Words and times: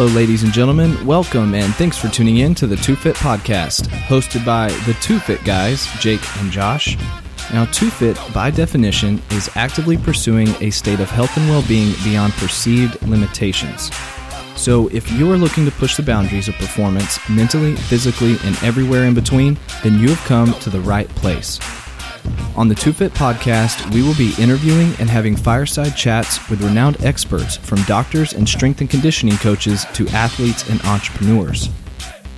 Hello, 0.00 0.14
ladies 0.14 0.44
and 0.44 0.52
gentlemen. 0.54 0.96
Welcome 1.04 1.52
and 1.52 1.74
thanks 1.74 1.98
for 1.98 2.08
tuning 2.08 2.38
in 2.38 2.54
to 2.54 2.66
the 2.66 2.76
Two 2.76 2.96
Fit 2.96 3.16
Podcast, 3.16 3.82
hosted 3.88 4.46
by 4.46 4.68
the 4.86 4.94
Two 5.02 5.18
Fit 5.18 5.44
guys, 5.44 5.86
Jake 6.00 6.22
and 6.38 6.50
Josh. 6.50 6.96
Now, 7.52 7.66
Two 7.66 7.90
Fit, 7.90 8.18
by 8.32 8.50
definition, 8.50 9.20
is 9.32 9.50
actively 9.56 9.98
pursuing 9.98 10.48
a 10.62 10.70
state 10.70 11.00
of 11.00 11.10
health 11.10 11.36
and 11.36 11.46
well 11.50 11.62
being 11.68 11.92
beyond 12.02 12.32
perceived 12.32 13.02
limitations. 13.02 13.94
So, 14.56 14.88
if 14.88 15.12
you 15.12 15.30
are 15.32 15.36
looking 15.36 15.66
to 15.66 15.70
push 15.70 15.98
the 15.98 16.02
boundaries 16.02 16.48
of 16.48 16.54
performance 16.54 17.18
mentally, 17.28 17.76
physically, 17.76 18.36
and 18.44 18.56
everywhere 18.62 19.04
in 19.04 19.12
between, 19.12 19.58
then 19.82 19.98
you 19.98 20.08
have 20.08 20.24
come 20.26 20.54
to 20.60 20.70
the 20.70 20.80
right 20.80 21.10
place. 21.10 21.58
On 22.56 22.68
the 22.68 22.74
Two 22.74 22.92
Fit 22.92 23.12
podcast, 23.12 23.92
we 23.94 24.02
will 24.02 24.16
be 24.16 24.34
interviewing 24.38 24.92
and 24.98 25.08
having 25.08 25.36
fireside 25.36 25.96
chats 25.96 26.48
with 26.50 26.62
renowned 26.62 27.02
experts 27.04 27.56
from 27.56 27.82
doctors 27.82 28.32
and 28.32 28.48
strength 28.48 28.80
and 28.80 28.90
conditioning 28.90 29.36
coaches 29.36 29.86
to 29.94 30.08
athletes 30.08 30.68
and 30.68 30.82
entrepreneurs. 30.84 31.70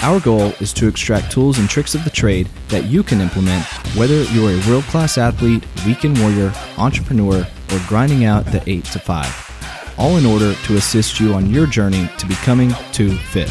Our 0.00 0.20
goal 0.20 0.52
is 0.60 0.72
to 0.74 0.88
extract 0.88 1.30
tools 1.30 1.58
and 1.58 1.68
tricks 1.68 1.94
of 1.94 2.04
the 2.04 2.10
trade 2.10 2.48
that 2.68 2.84
you 2.84 3.02
can 3.02 3.20
implement 3.20 3.64
whether 3.96 4.22
you're 4.24 4.50
a 4.50 4.68
world 4.68 4.84
class 4.84 5.16
athlete, 5.16 5.64
weekend 5.86 6.18
warrior, 6.18 6.52
entrepreneur, 6.76 7.46
or 7.72 7.80
grinding 7.86 8.24
out 8.24 8.44
the 8.46 8.62
8 8.68 8.84
to 8.86 8.98
5, 8.98 9.94
all 9.98 10.16
in 10.16 10.26
order 10.26 10.54
to 10.54 10.76
assist 10.76 11.20
you 11.20 11.34
on 11.34 11.50
your 11.50 11.66
journey 11.66 12.08
to 12.18 12.26
becoming 12.26 12.72
Two 12.92 13.16
fit. 13.16 13.50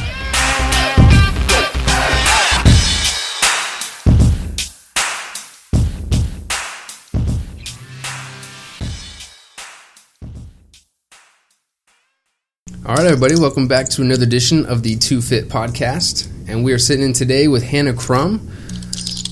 All 12.91 12.97
right, 12.97 13.05
everybody, 13.05 13.37
welcome 13.37 13.69
back 13.69 13.87
to 13.91 14.01
another 14.01 14.23
edition 14.23 14.65
of 14.65 14.83
the 14.83 14.97
Two 14.97 15.21
Fit 15.21 15.47
Podcast. 15.47 16.29
And 16.49 16.61
we 16.61 16.73
are 16.73 16.77
sitting 16.77 17.05
in 17.05 17.13
today 17.13 17.47
with 17.47 17.63
Hannah 17.63 17.93
Crum, 17.93 18.39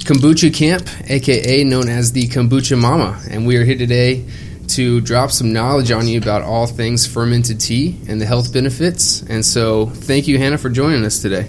Kombucha 0.06 0.56
Kamp, 0.56 0.88
aka 1.10 1.66
known 1.66 1.90
as 1.90 2.14
the 2.14 2.30
Kombucha 2.30 2.80
Mama. 2.80 3.22
And 3.30 3.46
we 3.46 3.58
are 3.58 3.66
here 3.66 3.78
today 3.78 4.26
to 4.70 5.02
drop 5.02 5.30
some 5.32 5.52
knowledge 5.52 5.92
on 5.92 6.08
you 6.08 6.20
about 6.20 6.42
all 6.42 6.68
things 6.68 7.06
fermented 7.06 7.60
tea 7.60 8.00
and 8.08 8.22
the 8.22 8.26
health 8.26 8.54
benefits. 8.54 9.24
And 9.24 9.46
so, 9.46 9.88
thank 9.88 10.30
you, 10.30 10.38
Hannah, 10.38 10.58
for 10.58 10.70
joining 10.70 11.04
us 11.04 11.22
today. 11.22 11.44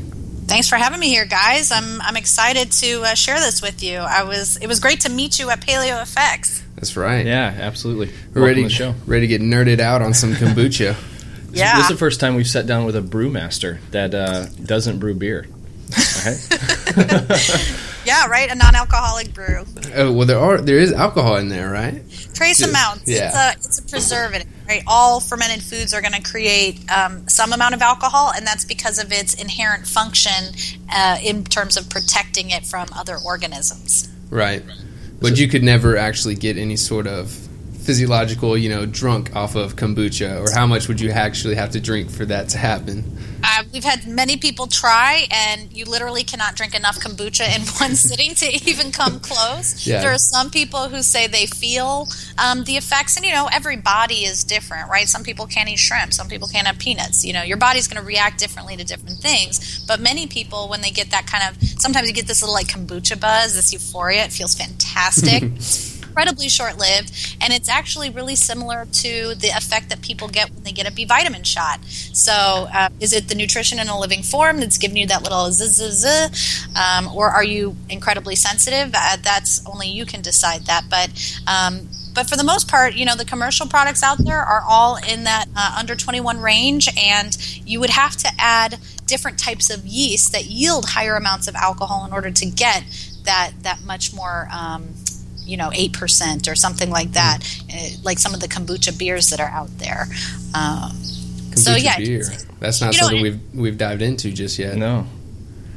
Thanks 0.48 0.68
for 0.68 0.74
having 0.74 0.98
me 0.98 1.10
here, 1.10 1.26
guys. 1.26 1.70
I'm 1.70 2.00
I'm 2.00 2.16
excited 2.16 2.72
to 2.72 3.02
uh, 3.02 3.14
share 3.14 3.38
this 3.38 3.62
with 3.62 3.84
you. 3.84 3.98
I 3.98 4.24
was 4.24 4.56
it 4.56 4.66
was 4.66 4.80
great 4.80 5.02
to 5.02 5.10
meet 5.10 5.38
you 5.38 5.48
at 5.50 5.60
Paleo 5.60 6.02
FX. 6.02 6.60
That's 6.74 6.96
right. 6.96 7.24
Yeah, 7.24 7.54
absolutely. 7.56 8.12
We're 8.34 8.46
ready, 8.46 8.68
to 8.68 8.94
ready 9.06 9.28
to 9.28 9.38
get 9.38 9.42
nerded 9.42 9.78
out 9.78 10.02
on 10.02 10.12
some 10.12 10.32
kombucha. 10.32 10.96
yeah. 11.52 11.76
This 11.76 11.84
is 11.86 11.90
the 11.90 11.96
first 11.98 12.20
time 12.20 12.34
we've 12.34 12.46
sat 12.48 12.66
down 12.66 12.84
with 12.84 12.96
a 12.96 13.02
brewmaster 13.02 13.78
that 13.90 14.14
uh, 14.14 14.46
doesn't 14.64 14.98
brew 14.98 15.14
beer. 15.14 15.46
yeah, 18.04 18.26
right. 18.26 18.48
A 18.50 18.54
non-alcoholic 18.54 19.34
brew. 19.34 19.64
Oh 19.94 20.12
well, 20.12 20.26
there 20.26 20.38
are 20.38 20.58
there 20.58 20.78
is 20.78 20.92
alcohol 20.92 21.36
in 21.36 21.48
there, 21.48 21.70
right? 21.70 22.02
Trace 22.34 22.58
Just- 22.58 22.70
amounts. 22.70 23.04
yeah. 23.06 23.52
It's 23.52 23.66
a 23.66 23.68
it's 23.68 23.78
a 23.80 23.82
preservative. 23.82 24.46
Right. 24.68 24.82
All 24.86 25.18
fermented 25.18 25.64
foods 25.64 25.92
are 25.92 26.00
going 26.00 26.12
to 26.12 26.22
create 26.22 26.80
um, 26.92 27.26
some 27.28 27.52
amount 27.52 27.74
of 27.74 27.82
alcohol, 27.82 28.30
and 28.34 28.46
that's 28.46 28.64
because 28.64 29.02
of 29.02 29.10
its 29.10 29.34
inherent 29.34 29.84
function 29.86 30.54
uh, 30.92 31.18
in 31.22 31.42
terms 31.42 31.76
of 31.76 31.90
protecting 31.90 32.50
it 32.50 32.64
from 32.64 32.86
other 32.94 33.16
organisms. 33.26 34.08
Right. 34.30 34.62
But 35.20 35.38
you 35.38 35.48
could 35.48 35.64
never 35.64 35.96
actually 35.96 36.36
get 36.36 36.56
any 36.56 36.76
sort 36.76 37.08
of 37.08 37.48
physiological, 37.90 38.56
you 38.56 38.68
know, 38.68 38.86
drunk 38.86 39.34
off 39.34 39.56
of 39.56 39.74
kombucha, 39.74 40.40
or 40.40 40.52
how 40.52 40.64
much 40.64 40.86
would 40.86 41.00
you 41.00 41.10
actually 41.10 41.56
have 41.56 41.70
to 41.70 41.80
drink 41.80 42.08
for 42.08 42.24
that 42.24 42.48
to 42.48 42.56
happen? 42.56 43.02
Uh, 43.42 43.64
we've 43.72 43.82
had 43.82 44.06
many 44.06 44.36
people 44.36 44.68
try, 44.68 45.26
and 45.32 45.72
you 45.72 45.84
literally 45.84 46.22
cannot 46.22 46.54
drink 46.54 46.72
enough 46.76 47.00
kombucha 47.00 47.44
in 47.52 47.62
one 47.80 47.96
sitting 47.96 48.32
to 48.36 48.46
even 48.70 48.92
come 48.92 49.18
close. 49.18 49.84
Yeah. 49.84 50.02
There 50.02 50.12
are 50.12 50.18
some 50.18 50.50
people 50.50 50.88
who 50.88 51.02
say 51.02 51.26
they 51.26 51.46
feel 51.46 52.06
um, 52.38 52.62
the 52.62 52.76
effects, 52.76 53.16
and 53.16 53.26
you 53.26 53.32
know, 53.32 53.48
every 53.52 53.76
body 53.76 54.22
is 54.24 54.44
different, 54.44 54.88
right? 54.88 55.08
Some 55.08 55.24
people 55.24 55.48
can't 55.48 55.68
eat 55.68 55.80
shrimp, 55.80 56.12
some 56.12 56.28
people 56.28 56.46
can't 56.46 56.68
have 56.68 56.78
peanuts. 56.78 57.24
You 57.24 57.32
know, 57.32 57.42
your 57.42 57.56
body's 57.56 57.88
going 57.88 58.00
to 58.00 58.06
react 58.06 58.38
differently 58.38 58.76
to 58.76 58.84
different 58.84 59.18
things. 59.18 59.84
But 59.84 59.98
many 59.98 60.28
people, 60.28 60.68
when 60.68 60.80
they 60.80 60.92
get 60.92 61.10
that 61.10 61.26
kind 61.26 61.42
of, 61.48 61.60
sometimes 61.80 62.06
you 62.06 62.14
get 62.14 62.28
this 62.28 62.40
little 62.40 62.54
like 62.54 62.68
kombucha 62.68 63.18
buzz, 63.18 63.56
this 63.56 63.72
euphoria. 63.72 64.26
It 64.26 64.32
feels 64.32 64.54
fantastic. 64.54 65.42
incredibly 66.20 66.50
short 66.50 66.78
lived, 66.78 67.36
and 67.40 67.50
it's 67.50 67.68
actually 67.68 68.10
really 68.10 68.36
similar 68.36 68.84
to 68.92 69.34
the 69.36 69.48
effect 69.56 69.88
that 69.88 70.02
people 70.02 70.28
get 70.28 70.50
when 70.50 70.62
they 70.64 70.72
get 70.72 70.86
a 70.86 70.92
B 70.92 71.06
vitamin 71.06 71.44
shot. 71.44 71.82
So, 71.86 72.68
uh, 72.74 72.90
is 73.00 73.14
it 73.14 73.28
the 73.28 73.34
nutrition 73.34 73.78
in 73.78 73.88
a 73.88 73.98
living 73.98 74.22
form 74.22 74.60
that's 74.60 74.76
giving 74.76 74.98
you 74.98 75.06
that 75.06 75.22
little 75.22 75.50
zzz, 75.50 75.80
zzz, 75.80 76.68
um, 76.76 77.08
or 77.14 77.30
are 77.30 77.42
you 77.42 77.74
incredibly 77.88 78.36
sensitive? 78.36 78.90
Uh, 78.94 79.16
that's 79.22 79.66
only 79.66 79.88
you 79.88 80.04
can 80.04 80.20
decide 80.20 80.66
that. 80.66 80.84
But 80.90 81.08
um, 81.46 81.88
but 82.14 82.28
for 82.28 82.36
the 82.36 82.44
most 82.44 82.68
part, 82.68 82.94
you 82.96 83.06
know, 83.06 83.16
the 83.16 83.24
commercial 83.24 83.66
products 83.66 84.02
out 84.02 84.18
there 84.18 84.42
are 84.42 84.62
all 84.68 84.96
in 84.96 85.24
that 85.24 85.46
uh, 85.56 85.76
under 85.78 85.94
21 85.94 86.38
range, 86.40 86.86
and 86.98 87.34
you 87.64 87.80
would 87.80 87.90
have 87.90 88.16
to 88.16 88.28
add 88.38 88.78
different 89.06 89.38
types 89.38 89.70
of 89.70 89.86
yeast 89.86 90.32
that 90.32 90.44
yield 90.44 90.84
higher 90.90 91.16
amounts 91.16 91.48
of 91.48 91.54
alcohol 91.54 92.04
in 92.04 92.12
order 92.12 92.30
to 92.30 92.46
get 92.46 92.84
that 93.24 93.52
that 93.62 93.82
much 93.84 94.12
more. 94.12 94.48
Um, 94.52 94.94
you 95.50 95.56
know, 95.56 95.70
eight 95.74 95.92
percent 95.92 96.48
or 96.48 96.54
something 96.54 96.90
like 96.90 97.12
that, 97.12 97.38
uh, 97.74 97.88
like 98.04 98.18
some 98.18 98.32
of 98.34 98.40
the 98.40 98.48
kombucha 98.48 98.96
beers 98.98 99.30
that 99.30 99.40
are 99.40 99.48
out 99.50 99.70
there. 99.78 100.06
Um, 100.54 100.92
so 101.56 101.74
yeah, 101.76 101.98
beer. 101.98 102.22
That's 102.60 102.80
not 102.80 102.94
You 102.94 103.00
know, 103.00 103.06
something 103.08 103.26
and- 103.26 103.40
we've 103.52 103.60
we've 103.60 103.78
dived 103.78 104.02
into 104.02 104.30
just 104.32 104.58
yet. 104.58 104.76
No. 104.76 105.06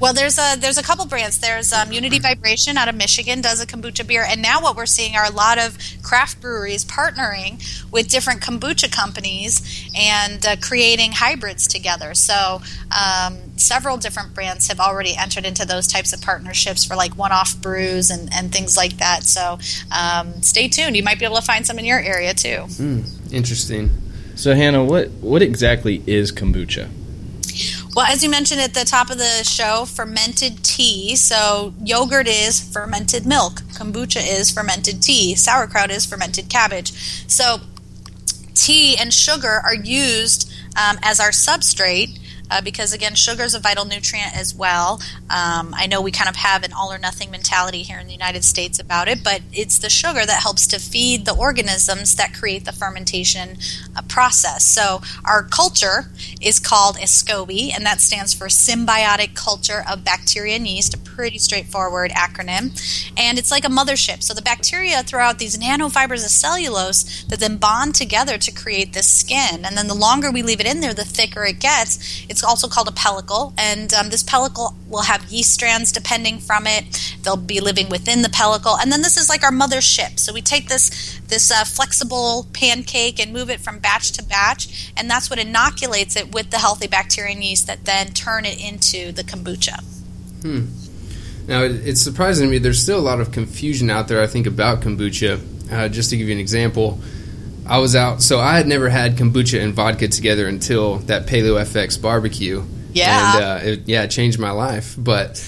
Well, 0.03 0.13
there's 0.13 0.37
a 0.37 0.57
there's 0.59 0.77
a 0.77 0.83
couple 0.83 1.05
brands. 1.05 1.39
There's 1.39 1.71
um, 1.71 1.93
Unity 1.93 2.19
Vibration 2.19 2.77
out 2.77 2.89
of 2.89 2.95
Michigan 2.95 3.39
does 3.39 3.61
a 3.61 3.65
kombucha 3.65 4.05
beer, 4.05 4.25
and 4.27 4.41
now 4.41 4.61
what 4.61 4.75
we're 4.75 4.85
seeing 4.85 5.15
are 5.15 5.23
a 5.23 5.31
lot 5.31 5.57
of 5.57 5.77
craft 6.01 6.41
breweries 6.41 6.83
partnering 6.83 7.63
with 7.89 8.09
different 8.09 8.41
kombucha 8.41 8.91
companies 8.91 9.61
and 9.97 10.45
uh, 10.45 10.57
creating 10.61 11.13
hybrids 11.13 11.69
together. 11.69 12.13
So 12.15 12.61
um, 12.91 13.57
several 13.57 13.95
different 13.95 14.33
brands 14.33 14.67
have 14.67 14.81
already 14.81 15.15
entered 15.15 15.45
into 15.45 15.65
those 15.65 15.87
types 15.87 16.11
of 16.11 16.21
partnerships 16.21 16.83
for 16.83 16.97
like 16.97 17.15
one-off 17.17 17.61
brews 17.61 18.09
and, 18.09 18.29
and 18.33 18.51
things 18.51 18.75
like 18.75 18.97
that. 18.97 19.23
So 19.23 19.57
um, 19.89 20.41
stay 20.41 20.67
tuned. 20.67 20.97
You 20.97 21.03
might 21.03 21.17
be 21.17 21.23
able 21.23 21.37
to 21.37 21.41
find 21.41 21.65
some 21.65 21.79
in 21.79 21.85
your 21.85 21.99
area 21.99 22.33
too. 22.33 22.65
Interesting. 23.31 23.89
So 24.35 24.53
Hannah, 24.53 24.83
what 24.83 25.11
what 25.21 25.41
exactly 25.41 26.03
is 26.05 26.33
kombucha? 26.33 26.89
Well, 27.95 28.07
as 28.07 28.23
you 28.23 28.29
mentioned 28.29 28.59
at 28.59 28.73
the 28.73 28.85
top 28.85 29.11
of 29.11 29.19
the 29.19 29.43
show, 29.43 29.85
fermented 29.85 30.63
tea. 30.63 31.15
So, 31.15 31.75
yogurt 31.83 32.27
is 32.27 32.59
fermented 32.59 33.23
milk, 33.23 33.61
kombucha 33.73 34.19
is 34.19 34.49
fermented 34.49 35.03
tea, 35.03 35.35
sauerkraut 35.35 35.91
is 35.91 36.03
fermented 36.03 36.49
cabbage. 36.49 36.91
So, 37.29 37.57
tea 38.55 38.97
and 38.97 39.13
sugar 39.13 39.61
are 39.63 39.75
used 39.75 40.51
um, 40.75 40.97
as 41.03 41.19
our 41.19 41.29
substrate. 41.29 42.19
Uh, 42.51 42.61
because 42.61 42.93
again, 42.93 43.15
sugar 43.15 43.43
is 43.43 43.55
a 43.55 43.59
vital 43.59 43.85
nutrient 43.85 44.35
as 44.37 44.53
well. 44.53 45.01
Um, 45.29 45.73
I 45.75 45.87
know 45.87 46.01
we 46.01 46.11
kind 46.11 46.29
of 46.29 46.35
have 46.35 46.63
an 46.63 46.71
all 46.71 46.91
or 46.91 46.99
nothing 46.99 47.31
mentality 47.31 47.81
here 47.81 47.97
in 47.97 48.05
the 48.05 48.13
United 48.13 48.43
States 48.43 48.77
about 48.79 49.07
it, 49.07 49.23
but 49.23 49.41
it's 49.51 49.79
the 49.79 49.89
sugar 49.89 50.23
that 50.23 50.43
helps 50.43 50.67
to 50.67 50.77
feed 50.77 51.25
the 51.25 51.35
organisms 51.35 52.15
that 52.15 52.33
create 52.33 52.65
the 52.65 52.71
fermentation 52.71 53.57
uh, 53.95 54.01
process. 54.07 54.63
So, 54.63 55.01
our 55.25 55.43
culture 55.43 56.05
is 56.41 56.59
called 56.59 56.97
SCOBY, 56.97 57.71
and 57.73 57.85
that 57.85 58.01
stands 58.01 58.33
for 58.33 58.47
Symbiotic 58.47 59.35
Culture 59.35 59.83
of 59.89 60.03
Bacteria 60.03 60.55
and 60.55 60.67
Yeast, 60.67 60.93
a 60.93 60.97
pretty 60.97 61.37
straightforward 61.37 62.11
acronym. 62.11 62.71
And 63.17 63.37
it's 63.37 63.51
like 63.51 63.65
a 63.65 63.69
mothership. 63.69 64.23
So, 64.23 64.33
the 64.33 64.41
bacteria 64.41 65.03
throw 65.03 65.21
out 65.21 65.39
these 65.39 65.57
nanofibers 65.57 66.23
of 66.23 66.31
cellulose 66.31 67.23
that 67.25 67.39
then 67.39 67.57
bond 67.57 67.95
together 67.95 68.37
to 68.37 68.51
create 68.51 68.93
this 68.93 69.07
skin. 69.07 69.65
And 69.65 69.77
then 69.77 69.87
the 69.87 69.93
longer 69.93 70.31
we 70.31 70.41
leave 70.43 70.59
it 70.59 70.67
in 70.67 70.81
there, 70.81 70.93
the 70.93 71.05
thicker 71.05 71.43
it 71.45 71.59
gets. 71.59 72.25
It's 72.29 72.43
also 72.43 72.67
called 72.67 72.87
a 72.87 72.91
pellicle, 72.91 73.53
and 73.57 73.93
um, 73.93 74.09
this 74.09 74.23
pellicle 74.23 74.75
will 74.89 75.03
have 75.03 75.31
yeast 75.31 75.53
strands 75.53 75.91
depending 75.91 76.39
from 76.39 76.67
it. 76.67 77.15
They'll 77.23 77.37
be 77.37 77.59
living 77.59 77.89
within 77.89 78.21
the 78.21 78.29
pellicle, 78.29 78.77
and 78.81 78.91
then 78.91 79.01
this 79.01 79.17
is 79.17 79.29
like 79.29 79.43
our 79.43 79.51
mothership. 79.51 80.19
So 80.19 80.33
we 80.33 80.41
take 80.41 80.67
this 80.67 81.19
this 81.27 81.51
uh, 81.51 81.63
flexible 81.63 82.47
pancake 82.53 83.19
and 83.19 83.33
move 83.33 83.49
it 83.49 83.59
from 83.59 83.79
batch 83.79 84.11
to 84.13 84.23
batch, 84.23 84.91
and 84.95 85.09
that's 85.09 85.29
what 85.29 85.39
inoculates 85.39 86.15
it 86.15 86.33
with 86.33 86.51
the 86.51 86.57
healthy 86.57 86.87
bacteria 86.87 87.33
and 87.33 87.43
yeast 87.43 87.67
that 87.67 87.85
then 87.85 88.07
turn 88.13 88.45
it 88.45 88.63
into 88.63 89.11
the 89.11 89.23
kombucha. 89.23 89.83
Hmm. 90.41 90.65
Now, 91.47 91.63
it, 91.63 91.87
it's 91.87 92.01
surprising 92.01 92.47
to 92.47 92.51
me. 92.51 92.57
There's 92.57 92.81
still 92.81 92.99
a 92.99 93.01
lot 93.01 93.19
of 93.19 93.31
confusion 93.31 93.89
out 93.89 94.07
there. 94.07 94.21
I 94.21 94.27
think 94.27 94.47
about 94.47 94.81
kombucha. 94.81 95.71
Uh, 95.71 95.89
just 95.89 96.09
to 96.11 96.17
give 96.17 96.27
you 96.27 96.33
an 96.33 96.39
example, 96.39 96.99
I 97.65 97.79
was 97.79 97.95
out, 97.95 98.21
so 98.21 98.39
I 98.39 98.57
had 98.57 98.67
never 98.67 98.89
had 98.89 99.15
kombucha 99.15 99.61
and 99.61 99.73
vodka 99.73 100.07
together 100.07 100.47
until 100.47 100.97
that 100.99 101.25
Paleo 101.27 101.61
FX 101.61 102.01
barbecue. 102.01 102.63
Yeah. 102.91 103.35
and 103.35 103.43
uh, 103.43 103.59
it, 103.63 103.79
yeah, 103.87 104.03
it 104.03 104.11
changed 104.11 104.39
my 104.39 104.51
life. 104.51 104.95
But 104.97 105.41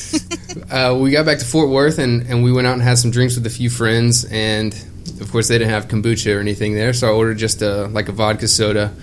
uh, 0.71 0.97
we 0.99 1.11
got 1.11 1.25
back 1.25 1.39
to 1.39 1.45
Fort 1.45 1.69
Worth 1.69 1.99
and, 1.99 2.25
and 2.27 2.43
we 2.43 2.51
went 2.51 2.65
out 2.65 2.73
and 2.73 2.81
had 2.81 2.97
some 2.97 3.11
drinks 3.11 3.35
with 3.35 3.45
a 3.45 3.49
few 3.49 3.69
friends, 3.69 4.25
and 4.25 4.73
of 5.21 5.31
course 5.31 5.47
they 5.47 5.57
didn't 5.57 5.71
have 5.71 5.87
kombucha 5.87 6.35
or 6.35 6.39
anything 6.39 6.73
there, 6.73 6.93
so 6.93 7.07
I 7.07 7.11
ordered 7.11 7.37
just 7.37 7.61
a 7.61 7.87
like 7.87 8.09
a 8.09 8.11
vodka 8.11 8.47
soda. 8.47 8.93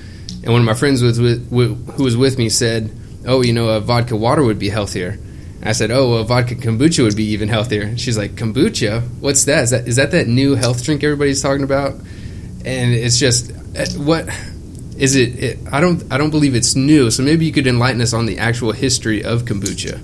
and 0.43 0.53
one 0.53 0.61
of 0.61 0.67
my 0.67 0.75
friends 0.75 1.03
was 1.03 1.20
with, 1.20 1.50
who 1.50 2.05
was 2.05 2.17
with 2.17 2.38
me 2.38 2.49
said, 2.49 2.91
"Oh, 3.26 3.43
you 3.43 3.53
know, 3.53 3.69
a 3.69 3.81
vodka 3.81 4.17
water 4.17 4.43
would 4.43 4.59
be 4.59 4.69
healthier." 4.69 5.19
I 5.62 5.73
said, 5.73 5.91
"Oh, 5.91 6.11
well, 6.11 6.25
vodka 6.25 6.55
kombucha 6.56 7.05
would 7.05 7.17
be 7.17 7.25
even 7.26 7.49
healthier." 7.49 7.97
She's 7.97 8.19
like, 8.19 8.35
"Kombucha? 8.35 9.03
What's 9.20 9.44
that? 9.44 9.64
Is 9.64 9.70
that 9.70 9.88
is 9.88 9.97
that 9.97 10.11
that 10.11 10.26
new 10.26 10.55
health 10.55 10.85
drink 10.85 11.05
everybody's 11.05 11.43
talking 11.43 11.64
about?" 11.64 11.94
And 12.65 12.93
it's 12.94 13.19
just 13.19 13.50
uh, 13.50 13.87
what 13.97 14.29
is 15.02 15.16
it, 15.16 15.43
it? 15.43 15.58
I 15.72 15.81
don't 15.81 16.00
I 16.12 16.16
don't 16.16 16.31
believe 16.31 16.54
it's 16.54 16.76
new. 16.76 17.10
So 17.10 17.25
maybe 17.25 17.44
you 17.44 17.52
could 17.52 17.66
enlighten 17.66 18.00
us 18.00 18.12
on 18.12 18.25
the 18.26 18.38
actual 18.38 18.70
history 18.70 19.25
of 19.25 19.43
kombucha. 19.43 19.99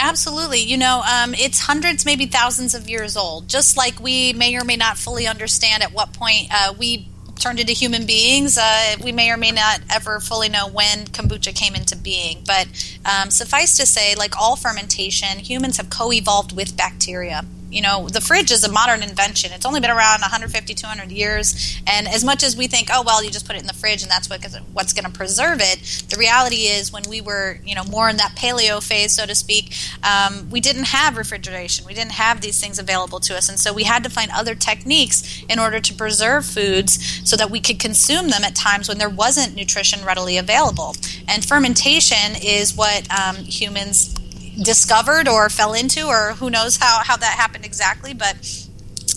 Absolutely. 0.00 0.60
You 0.60 0.78
know, 0.78 1.02
um, 1.02 1.34
it's 1.34 1.60
hundreds, 1.60 2.06
maybe 2.06 2.24
thousands 2.24 2.74
of 2.74 2.88
years 2.88 3.14
old. 3.14 3.46
Just 3.46 3.76
like 3.76 4.00
we 4.00 4.32
may 4.32 4.56
or 4.56 4.64
may 4.64 4.76
not 4.76 4.96
fully 4.96 5.26
understand 5.26 5.82
at 5.82 5.92
what 5.92 6.14
point 6.14 6.48
uh, 6.50 6.72
we 6.78 7.08
turned 7.38 7.60
into 7.60 7.74
human 7.74 8.06
beings. 8.06 8.56
Uh, 8.56 8.96
we 9.04 9.12
may 9.12 9.30
or 9.30 9.36
may 9.36 9.50
not 9.50 9.80
ever 9.90 10.18
fully 10.18 10.48
know 10.48 10.66
when 10.66 11.04
kombucha 11.04 11.54
came 11.54 11.74
into 11.74 11.94
being, 11.94 12.42
but 12.46 12.66
um, 13.04 13.30
suffice 13.30 13.76
to 13.76 13.84
say, 13.84 14.14
like 14.14 14.34
all 14.40 14.56
fermentation, 14.56 15.40
humans 15.40 15.76
have 15.76 15.90
co 15.90 16.10
evolved 16.10 16.56
with 16.56 16.74
bacteria 16.74 17.44
you 17.70 17.82
know 17.82 18.08
the 18.08 18.20
fridge 18.20 18.50
is 18.50 18.64
a 18.64 18.70
modern 18.70 19.02
invention. 19.02 19.52
It's 19.52 19.66
only 19.66 19.80
been 19.80 19.90
around 19.90 20.20
150 20.20 20.74
200 20.74 21.10
years. 21.10 21.80
And 21.86 22.08
as 22.08 22.24
much 22.24 22.42
as 22.42 22.56
we 22.56 22.66
think 22.66 22.88
oh 22.92 23.02
well 23.04 23.22
you 23.22 23.30
just 23.30 23.46
put 23.46 23.56
it 23.56 23.60
in 23.60 23.66
the 23.66 23.74
fridge 23.74 24.02
and 24.02 24.10
that's 24.10 24.28
what, 24.28 24.44
what's 24.72 24.92
going 24.92 25.04
to 25.04 25.10
preserve 25.10 25.58
it 25.60 26.04
the 26.08 26.16
reality 26.16 26.66
is 26.66 26.92
when 26.92 27.02
we 27.08 27.20
were 27.20 27.58
you 27.64 27.74
know 27.74 27.84
more 27.84 28.08
in 28.08 28.16
that 28.18 28.34
paleo 28.36 28.82
phase 28.82 29.12
so 29.12 29.26
to 29.26 29.34
speak 29.34 29.72
um, 30.02 30.48
we 30.50 30.60
didn't 30.60 30.88
have 30.88 31.16
refrigeration. 31.16 31.86
We 31.86 31.94
didn't 31.94 32.12
have 32.12 32.40
these 32.40 32.60
things 32.60 32.78
available 32.78 33.20
to 33.20 33.36
us. 33.36 33.48
And 33.48 33.58
so 33.58 33.72
we 33.72 33.84
had 33.84 34.04
to 34.04 34.10
find 34.10 34.30
other 34.32 34.54
techniques 34.54 35.42
in 35.48 35.58
order 35.58 35.80
to 35.80 35.94
preserve 35.94 36.44
foods 36.44 37.22
so 37.28 37.36
that 37.36 37.50
we 37.50 37.60
could 37.60 37.78
consume 37.78 38.28
them 38.28 38.44
at 38.44 38.54
times 38.54 38.88
when 38.88 38.98
there 38.98 39.10
wasn't 39.10 39.54
nutrition 39.54 40.04
readily 40.04 40.36
available. 40.38 40.94
And 41.26 41.44
fermentation 41.44 42.36
is 42.42 42.74
what 42.76 43.08
um, 43.10 43.36
humans 43.36 44.14
discovered 44.62 45.28
or 45.28 45.48
fell 45.48 45.74
into, 45.74 46.06
or 46.06 46.34
who 46.34 46.50
knows 46.50 46.76
how, 46.76 47.02
how 47.04 47.16
that 47.16 47.34
happened 47.38 47.64
exactly. 47.64 48.14
But 48.14 48.36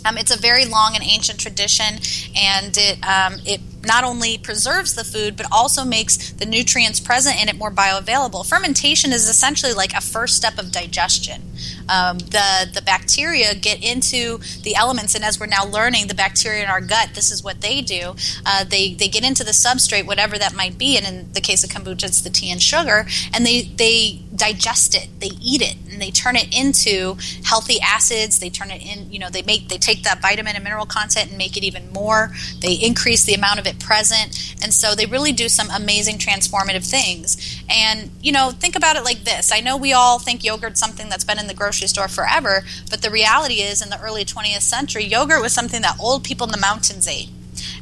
um, 0.05 0.17
it's 0.17 0.31
a 0.35 0.39
very 0.39 0.65
long 0.65 0.95
and 0.95 1.03
ancient 1.03 1.39
tradition, 1.39 1.99
and 2.35 2.75
it 2.77 3.03
um, 3.03 3.39
it 3.45 3.61
not 3.85 4.03
only 4.03 4.37
preserves 4.37 4.95
the 4.95 5.03
food 5.03 5.35
but 5.35 5.45
also 5.51 5.83
makes 5.83 6.31
the 6.33 6.45
nutrients 6.45 6.99
present 6.99 7.41
in 7.41 7.49
it 7.49 7.57
more 7.57 7.71
bioavailable. 7.71 8.47
Fermentation 8.47 9.11
is 9.11 9.27
essentially 9.27 9.73
like 9.73 9.93
a 9.93 10.01
first 10.01 10.35
step 10.35 10.57
of 10.57 10.71
digestion. 10.71 11.41
Um, 11.89 12.17
the 12.19 12.69
the 12.73 12.81
bacteria 12.81 13.53
get 13.53 13.83
into 13.83 14.39
the 14.63 14.75
elements, 14.75 15.15
and 15.15 15.23
as 15.23 15.39
we're 15.39 15.47
now 15.47 15.65
learning, 15.65 16.07
the 16.07 16.15
bacteria 16.15 16.63
in 16.63 16.69
our 16.69 16.81
gut, 16.81 17.09
this 17.13 17.31
is 17.31 17.43
what 17.43 17.61
they 17.61 17.81
do. 17.81 18.15
Uh, 18.45 18.63
they 18.63 18.93
they 18.93 19.07
get 19.07 19.23
into 19.25 19.43
the 19.43 19.51
substrate, 19.51 20.05
whatever 20.05 20.37
that 20.37 20.55
might 20.55 20.77
be, 20.77 20.97
and 20.97 21.05
in 21.05 21.31
the 21.33 21.41
case 21.41 21.63
of 21.63 21.69
kombucha, 21.69 22.05
it's 22.05 22.21
the 22.21 22.29
tea 22.29 22.51
and 22.51 22.61
sugar, 22.61 23.05
and 23.33 23.45
they 23.45 23.63
they 23.63 24.21
digest 24.35 24.95
it, 24.95 25.09
they 25.19 25.31
eat 25.41 25.61
it, 25.61 25.75
they 26.01 26.11
turn 26.11 26.35
it 26.35 26.47
into 26.57 27.17
healthy 27.43 27.79
acids. 27.81 28.39
They 28.39 28.49
turn 28.49 28.71
it 28.71 28.81
in, 28.81 29.11
you 29.11 29.19
know, 29.19 29.29
they 29.29 29.41
make 29.41 29.69
they 29.69 29.77
take 29.77 30.03
that 30.03 30.21
vitamin 30.21 30.55
and 30.55 30.63
mineral 30.63 30.85
content 30.85 31.29
and 31.29 31.37
make 31.37 31.57
it 31.57 31.63
even 31.63 31.91
more. 31.91 32.31
They 32.59 32.73
increase 32.73 33.23
the 33.23 33.33
amount 33.33 33.59
of 33.59 33.67
it 33.67 33.79
present, 33.79 34.55
and 34.61 34.73
so 34.73 34.95
they 34.95 35.05
really 35.05 35.31
do 35.31 35.49
some 35.49 35.69
amazing 35.69 36.17
transformative 36.17 36.89
things. 36.89 37.63
And 37.69 38.11
you 38.21 38.31
know, 38.31 38.51
think 38.51 38.75
about 38.75 38.95
it 38.95 39.03
like 39.03 39.23
this: 39.23 39.51
I 39.51 39.59
know 39.59 39.77
we 39.77 39.93
all 39.93 40.19
think 40.19 40.43
yogurt's 40.43 40.79
something 40.79 41.09
that's 41.09 41.23
been 41.23 41.39
in 41.39 41.47
the 41.47 41.53
grocery 41.53 41.87
store 41.87 42.07
forever, 42.07 42.63
but 42.89 43.01
the 43.01 43.11
reality 43.11 43.61
is, 43.61 43.81
in 43.81 43.89
the 43.89 44.01
early 44.01 44.25
20th 44.25 44.61
century, 44.61 45.03
yogurt 45.03 45.41
was 45.41 45.53
something 45.53 45.81
that 45.81 45.97
old 45.99 46.23
people 46.23 46.45
in 46.45 46.51
the 46.51 46.57
mountains 46.57 47.07
ate 47.07 47.29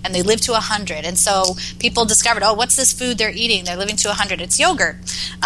and 0.04 0.14
they 0.14 0.22
live 0.22 0.42
to 0.42 0.52
100 0.52 1.06
and 1.06 1.18
so 1.18 1.56
people 1.80 2.06
discovered 2.06 2.44
oh 2.44 2.54
what's 2.54 2.76
this 2.76 2.94
food 2.94 3.18
they're 3.18 3.32
eating? 3.32 3.66
They're 3.66 3.78
living 3.78 3.96
to 3.98 4.08
100 4.10 4.42
it's 4.42 4.60
yogurt. 4.60 4.96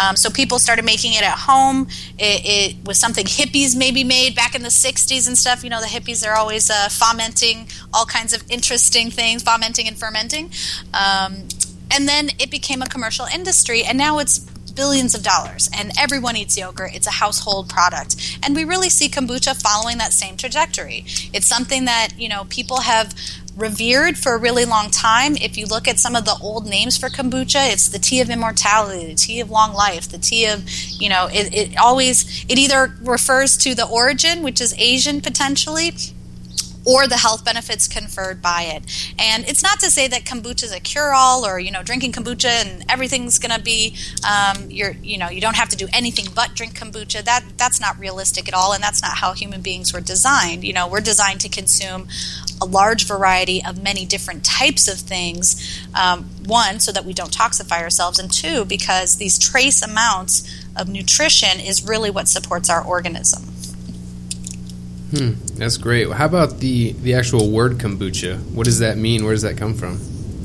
Um, 0.02 0.16
so 0.16 0.30
people 0.30 0.58
started 0.58 0.84
making 0.84 1.14
it 1.14 1.22
at 1.22 1.38
home. 1.38 1.88
It, 2.18 2.44
it, 2.44 2.76
was 2.84 2.98
something 2.98 3.24
hippies 3.24 3.76
maybe 3.76 4.04
made 4.04 4.34
back 4.34 4.54
in 4.54 4.62
the 4.62 4.68
60s 4.68 5.26
and 5.26 5.38
stuff. 5.38 5.64
You 5.64 5.70
know 5.70 5.80
the 5.80 5.86
hippies 5.86 6.26
are 6.26 6.34
always 6.34 6.70
uh, 6.70 6.88
fomenting 6.90 7.68
all 7.92 8.04
kinds 8.04 8.32
of 8.32 8.42
interesting 8.50 9.10
things 9.10 9.42
fomenting 9.42 9.88
and 9.88 9.96
fermenting. 9.96 10.50
Um, 10.92 11.48
and 11.90 12.08
then 12.08 12.30
it 12.38 12.50
became 12.50 12.82
a 12.82 12.86
commercial 12.86 13.26
industry 13.26 13.84
and 13.84 13.96
now 13.96 14.18
it's 14.18 14.40
billions 14.74 15.14
of 15.14 15.22
dollars 15.22 15.70
and 15.76 15.92
everyone 15.98 16.36
eats 16.36 16.58
yogurt. 16.58 16.94
It's 16.94 17.06
a 17.06 17.12
household 17.12 17.68
product. 17.68 18.16
And 18.42 18.54
we 18.54 18.64
really 18.64 18.90
see 18.90 19.08
kombucha 19.08 19.60
following 19.60 19.98
that 19.98 20.12
same 20.12 20.36
trajectory. 20.36 21.04
It's 21.32 21.46
something 21.46 21.84
that 21.84 22.10
you 22.18 22.28
know 22.28 22.44
people 22.48 22.80
have 22.80 23.14
revered 23.56 24.18
for 24.18 24.34
a 24.34 24.38
really 24.38 24.64
long 24.64 24.90
time. 24.90 25.36
If 25.36 25.56
you 25.56 25.66
look 25.66 25.86
at 25.86 25.98
some 25.98 26.16
of 26.16 26.24
the 26.24 26.36
old 26.42 26.66
names 26.66 26.96
for 26.98 27.08
kombucha, 27.08 27.72
it's 27.72 27.88
the 27.88 27.98
tea 27.98 28.20
of 28.20 28.30
immortality, 28.30 29.06
the 29.06 29.14
tea 29.14 29.40
of 29.40 29.50
long 29.50 29.72
life, 29.72 30.08
the 30.08 30.18
tea 30.18 30.46
of, 30.46 30.68
you 30.68 31.08
know, 31.08 31.28
it, 31.32 31.54
it 31.54 31.78
always, 31.78 32.44
it 32.48 32.58
either 32.58 32.94
refers 33.02 33.56
to 33.58 33.74
the 33.74 33.86
origin, 33.86 34.42
which 34.42 34.60
is 34.60 34.74
Asian 34.78 35.20
potentially, 35.20 35.92
or 36.86 37.06
the 37.06 37.16
health 37.16 37.42
benefits 37.44 37.88
conferred 37.88 38.42
by 38.42 38.62
it. 38.62 38.82
And 39.18 39.48
it's 39.48 39.62
not 39.62 39.80
to 39.80 39.90
say 39.90 40.06
that 40.08 40.24
kombucha 40.24 40.64
is 40.64 40.72
a 40.72 40.80
cure-all, 40.80 41.46
or 41.46 41.58
you 41.58 41.70
know, 41.70 41.82
drinking 41.82 42.12
kombucha 42.12 42.62
and 42.62 42.84
everything's 42.90 43.38
going 43.38 43.56
to 43.56 43.62
be, 43.62 43.96
um, 44.28 44.70
you're, 44.70 44.90
you 45.02 45.16
know, 45.16 45.30
you 45.30 45.40
don't 45.40 45.56
have 45.56 45.70
to 45.70 45.76
do 45.76 45.88
anything 45.94 46.26
but 46.34 46.54
drink 46.54 46.78
kombucha. 46.78 47.24
That 47.24 47.42
that's 47.56 47.80
not 47.80 47.98
realistic 47.98 48.48
at 48.48 48.54
all, 48.54 48.74
and 48.74 48.82
that's 48.82 49.00
not 49.00 49.16
how 49.16 49.32
human 49.32 49.62
beings 49.62 49.94
were 49.94 50.02
designed. 50.02 50.62
You 50.62 50.74
know, 50.74 50.86
we're 50.86 51.00
designed 51.00 51.40
to 51.40 51.48
consume 51.48 52.06
a 52.60 52.64
large 52.64 53.06
variety 53.06 53.64
of 53.64 53.82
many 53.82 54.06
different 54.06 54.44
types 54.44 54.88
of 54.88 54.98
things. 54.98 55.80
Um, 55.94 56.24
one, 56.46 56.80
so 56.80 56.92
that 56.92 57.04
we 57.04 57.12
don't 57.12 57.32
toxify 57.32 57.80
ourselves, 57.80 58.18
and 58.18 58.32
two, 58.32 58.64
because 58.64 59.16
these 59.16 59.38
trace 59.38 59.82
amounts 59.82 60.48
of 60.76 60.88
nutrition 60.88 61.60
is 61.60 61.86
really 61.86 62.10
what 62.10 62.28
supports 62.28 62.68
our 62.68 62.82
organism. 62.82 63.42
Hmm, 65.14 65.32
that's 65.56 65.76
great. 65.76 66.10
How 66.10 66.26
about 66.26 66.58
the 66.58 66.92
the 66.92 67.14
actual 67.14 67.50
word 67.50 67.78
kombucha? 67.78 68.38
What 68.52 68.64
does 68.64 68.80
that 68.80 68.98
mean? 68.98 69.24
Where 69.24 69.32
does 69.32 69.42
that 69.42 69.56
come 69.56 69.74
from? 69.74 70.00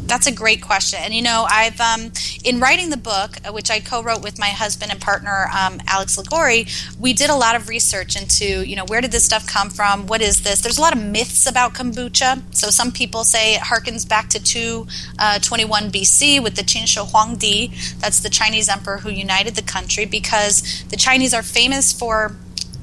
That's 0.10 0.26
a 0.26 0.32
great 0.32 0.62
question. 0.62 1.00
And 1.02 1.14
you 1.14 1.22
know, 1.22 1.46
I've 1.48 1.80
um, 1.80 2.12
in 2.44 2.60
writing 2.60 2.90
the 2.90 2.98
book, 2.98 3.38
uh, 3.48 3.54
which 3.54 3.70
I 3.70 3.80
co-wrote 3.80 4.24
with 4.24 4.40
my 4.40 4.48
husband 4.48 4.92
and 4.92 5.00
partner 5.00 5.48
um, 5.56 5.80
Alex 5.88 6.18
LaGory, 6.18 6.68
we 7.00 7.14
did 7.14 7.30
a 7.30 7.36
lot 7.36 7.56
of 7.56 7.70
research 7.70 8.20
into 8.20 8.68
you 8.68 8.76
know 8.76 8.86
where 8.86 9.02
did 9.02 9.12
this 9.12 9.24
stuff 9.24 9.46
come 9.46 9.70
from? 9.70 10.08
What 10.08 10.22
is 10.22 10.42
this? 10.42 10.62
There's 10.62 10.80
a 10.80 10.82
lot 10.82 10.96
of 10.96 11.04
myths 11.04 11.46
about 11.46 11.76
kombucha. 11.76 12.42
So 12.56 12.72
some 12.72 12.92
people 12.92 13.24
say 13.24 13.56
it 13.56 13.62
harkens 13.62 14.08
back 14.08 14.30
to 14.30 14.44
221 14.44 15.84
uh, 15.84 15.90
BC 15.90 16.42
with 16.42 16.56
the 16.56 16.64
Qin 16.64 16.84
Huangdi. 16.84 18.00
That's 18.00 18.20
the 18.20 18.30
Chinese 18.30 18.68
emperor 18.68 18.98
who 18.98 19.10
united 19.10 19.56
the 19.56 19.62
country 19.62 20.06
because 20.06 20.84
the 20.90 20.98
Chinese 20.98 21.36
are 21.36 21.44
famous 21.44 21.94
for 21.94 22.36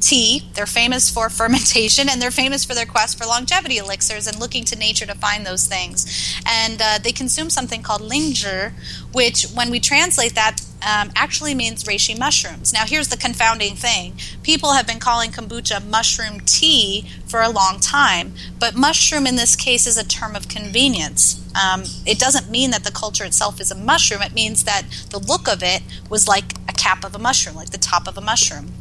tea. 0.06 0.48
They're 0.54 0.66
famous 0.66 1.10
for 1.10 1.28
fermentation 1.28 2.08
and 2.08 2.22
they're 2.22 2.30
famous 2.30 2.64
for 2.64 2.74
their 2.74 2.86
quest 2.86 3.18
for 3.18 3.26
longevity 3.26 3.78
elixirs 3.78 4.26
and 4.26 4.38
looking 4.38 4.64
to 4.64 4.76
nature 4.76 5.06
to 5.06 5.14
find 5.14 5.44
those 5.44 5.66
things. 5.66 6.40
And 6.46 6.80
uh, 6.80 6.98
they 7.02 7.12
consume 7.12 7.50
something 7.50 7.82
called 7.82 8.02
lingzhi, 8.02 8.72
which, 9.12 9.46
when 9.54 9.70
we 9.70 9.80
translate 9.80 10.34
that, 10.34 10.60
um, 10.86 11.10
actually 11.16 11.54
means 11.54 11.84
reishi 11.84 12.16
mushrooms. 12.16 12.72
Now, 12.72 12.84
here's 12.86 13.08
the 13.08 13.16
confounding 13.16 13.74
thing 13.74 14.14
people 14.42 14.72
have 14.72 14.86
been 14.86 15.00
calling 15.00 15.30
kombucha 15.32 15.84
mushroom 15.84 16.40
tea 16.40 17.08
for 17.26 17.42
a 17.42 17.48
long 17.48 17.80
time, 17.80 18.34
but 18.58 18.76
mushroom 18.76 19.26
in 19.26 19.36
this 19.36 19.56
case 19.56 19.86
is 19.86 19.96
a 19.96 20.06
term 20.06 20.36
of 20.36 20.48
convenience. 20.48 21.42
Um, 21.56 21.84
it 22.04 22.18
doesn't 22.18 22.50
mean 22.50 22.70
that 22.70 22.84
the 22.84 22.92
culture 22.92 23.24
itself 23.24 23.60
is 23.60 23.70
a 23.70 23.74
mushroom, 23.74 24.22
it 24.22 24.34
means 24.34 24.64
that 24.64 24.82
the 25.10 25.18
look 25.18 25.48
of 25.48 25.62
it 25.62 25.82
was 26.08 26.28
like 26.28 26.52
a 26.68 26.72
cap 26.72 27.04
of 27.04 27.14
a 27.14 27.18
mushroom, 27.18 27.56
like 27.56 27.70
the 27.70 27.78
top 27.78 28.06
of 28.06 28.16
a 28.16 28.20
mushroom. 28.20 28.72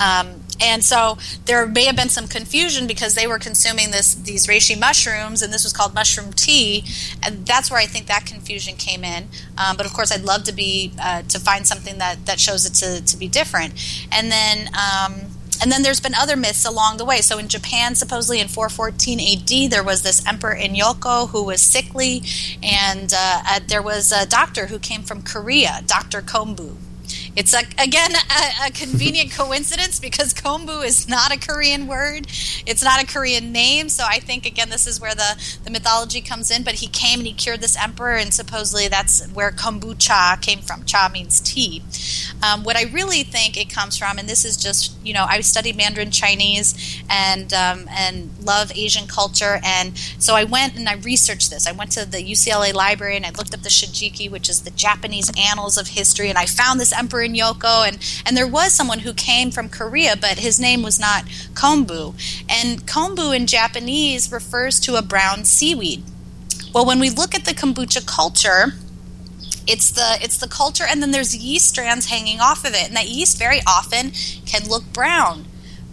Um, 0.00 0.42
and 0.60 0.84
so 0.84 1.18
there 1.44 1.66
may 1.66 1.84
have 1.84 1.96
been 1.96 2.08
some 2.08 2.28
confusion 2.28 2.86
because 2.86 3.14
they 3.14 3.26
were 3.26 3.38
consuming 3.38 3.90
this 3.90 4.14
these 4.14 4.46
reishi 4.46 4.78
mushrooms, 4.78 5.42
and 5.42 5.52
this 5.52 5.64
was 5.64 5.72
called 5.72 5.94
mushroom 5.94 6.32
tea, 6.32 6.84
and 7.22 7.46
that's 7.46 7.70
where 7.70 7.80
I 7.80 7.86
think 7.86 8.06
that 8.06 8.24
confusion 8.26 8.76
came 8.76 9.04
in. 9.04 9.28
Um, 9.58 9.76
but 9.76 9.86
of 9.86 9.92
course, 9.92 10.10
I'd 10.12 10.24
love 10.24 10.44
to 10.44 10.52
be 10.52 10.92
uh, 11.00 11.22
to 11.22 11.38
find 11.38 11.66
something 11.66 11.98
that 11.98 12.26
that 12.26 12.40
shows 12.40 12.64
it 12.66 12.74
to 12.74 13.04
to 13.04 13.16
be 13.16 13.28
different. 13.28 13.74
And 14.10 14.30
then. 14.30 14.68
Um, 14.74 15.32
and 15.58 15.72
then 15.72 15.82
there's 15.82 16.00
been 16.00 16.14
other 16.14 16.36
myths 16.36 16.66
along 16.66 16.98
the 16.98 17.04
way. 17.06 17.22
So 17.22 17.38
in 17.38 17.48
Japan, 17.48 17.94
supposedly 17.94 18.40
in 18.40 18.48
414 18.48 19.20
AD, 19.20 19.70
there 19.70 19.82
was 19.82 20.02
this 20.02 20.22
Emperor 20.26 20.54
Inyoko 20.54 21.30
who 21.30 21.44
was 21.44 21.62
sickly, 21.62 22.22
and 22.62 23.10
uh, 23.16 23.60
there 23.66 23.80
was 23.80 24.12
a 24.12 24.26
doctor 24.26 24.66
who 24.66 24.78
came 24.78 25.02
from 25.02 25.22
Korea, 25.22 25.82
Dr. 25.86 26.20
Kombu, 26.20 26.76
It's 27.36 27.52
a, 27.52 27.60
again 27.78 28.12
a, 28.14 28.68
a 28.68 28.70
convenient 28.70 29.30
coincidence 29.30 30.00
because 30.00 30.32
kombu 30.32 30.82
is 30.84 31.06
not 31.06 31.34
a 31.34 31.38
Korean 31.38 31.86
word. 31.86 32.28
It's 32.64 32.82
not 32.82 33.02
a 33.02 33.06
Korean 33.06 33.52
name. 33.52 33.90
So 33.90 34.04
I 34.08 34.20
think 34.20 34.46
again 34.46 34.70
this 34.70 34.86
is 34.86 35.02
where 35.02 35.14
the, 35.14 35.38
the 35.62 35.70
mythology 35.70 36.22
comes 36.22 36.50
in. 36.50 36.64
But 36.64 36.76
he 36.76 36.86
came 36.86 37.18
and 37.20 37.26
he 37.26 37.34
cured 37.34 37.60
this 37.60 37.76
emperor, 37.76 38.14
and 38.14 38.32
supposedly 38.32 38.88
that's 38.88 39.26
where 39.32 39.50
kombucha 39.50 40.40
came 40.40 40.60
from. 40.60 40.84
Cha 40.84 41.10
means 41.12 41.40
tea. 41.40 41.82
Um, 42.42 42.64
what 42.64 42.76
I 42.76 42.84
really 42.84 43.22
think 43.22 43.58
it 43.58 43.68
comes 43.68 43.98
from, 43.98 44.18
and 44.18 44.26
this 44.26 44.46
is 44.46 44.56
just 44.56 44.96
you 45.04 45.12
know 45.12 45.26
I 45.28 45.40
studied 45.42 45.76
Mandarin 45.76 46.10
Chinese 46.10 47.02
and 47.10 47.52
um, 47.52 47.86
and 47.90 48.30
love 48.40 48.72
Asian 48.74 49.06
culture, 49.06 49.60
and 49.62 49.96
so 50.18 50.34
I 50.34 50.44
went 50.44 50.76
and 50.76 50.88
I 50.88 50.94
researched 50.94 51.50
this. 51.50 51.66
I 51.66 51.72
went 51.72 51.92
to 51.92 52.06
the 52.06 52.18
UCLA 52.18 52.72
library 52.72 53.16
and 53.16 53.26
I 53.26 53.30
looked 53.30 53.52
up 53.52 53.60
the 53.60 53.68
Shijiki, 53.68 54.30
which 54.30 54.48
is 54.48 54.62
the 54.62 54.70
Japanese 54.70 55.30
annals 55.38 55.76
of 55.76 55.88
history, 55.88 56.30
and 56.30 56.38
I 56.38 56.46
found 56.46 56.80
this 56.80 56.94
emperor 56.94 57.25
in 57.26 57.34
Yoko, 57.34 57.86
and 57.86 57.98
and 58.24 58.36
there 58.36 58.46
was 58.46 58.72
someone 58.72 59.00
who 59.00 59.12
came 59.12 59.50
from 59.50 59.68
Korea, 59.68 60.16
but 60.16 60.38
his 60.38 60.58
name 60.58 60.82
was 60.82 60.98
not 60.98 61.24
kombu, 61.52 62.14
and 62.48 62.86
kombu 62.86 63.36
in 63.36 63.46
Japanese 63.46 64.32
refers 64.32 64.80
to 64.80 64.96
a 64.96 65.02
brown 65.02 65.44
seaweed. 65.44 66.02
Well, 66.72 66.86
when 66.86 67.00
we 67.00 67.10
look 67.10 67.34
at 67.34 67.44
the 67.44 67.54
kombucha 67.54 68.06
culture 68.06 68.74
it's 69.66 69.90
the 69.90 70.18
it's 70.20 70.38
the 70.38 70.46
culture 70.46 70.84
and 70.88 71.02
then 71.02 71.10
there's 71.10 71.36
yeast 71.36 71.68
strands 71.68 72.06
hanging 72.06 72.40
off 72.40 72.64
of 72.64 72.72
it 72.72 72.86
and 72.86 72.96
that 72.96 73.08
yeast 73.08 73.36
very 73.36 73.60
often 73.66 74.12
can 74.46 74.68
look 74.68 74.84
brown 74.92 75.44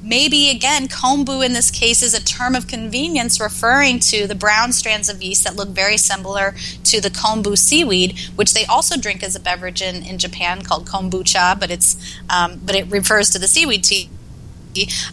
maybe 0.04 0.50
again 0.50 0.88
kombu 0.88 1.46
in 1.46 1.54
this 1.54 1.72
case 1.72 2.04
is 2.04 2.14
a 2.14 2.24
term 2.24 2.56
of 2.56 2.68
convenience 2.68 3.40
referring 3.40 4.00
to 4.00 4.28
the 4.28 4.36
brown 4.36 4.72
strands 4.72 5.10
of 5.10 5.24
yeast 5.24 5.44
that 5.44 5.56
look 5.56 5.70
very 5.70 5.98
similar 5.98 6.54
to 6.84 7.00
the 7.00 7.10
kombu 7.10 7.58
seaweed 7.58 8.18
which 8.36 8.54
they 8.54 8.66
also 8.66 8.98
drink 8.98 9.24
as 9.24 9.36
a 9.36 9.40
beverage 9.40 9.82
in, 9.82 10.04
in 10.04 10.18
japan 10.18 10.62
called 10.62 10.86
kombucha 10.86 11.60
but 11.60 11.72
it's 11.72 12.20
um, 12.30 12.60
but 12.66 12.76
it 12.76 12.86
refers 12.92 13.30
to 13.30 13.40
the 13.40 13.48
seaweed 13.48 13.84
tea 13.84 14.10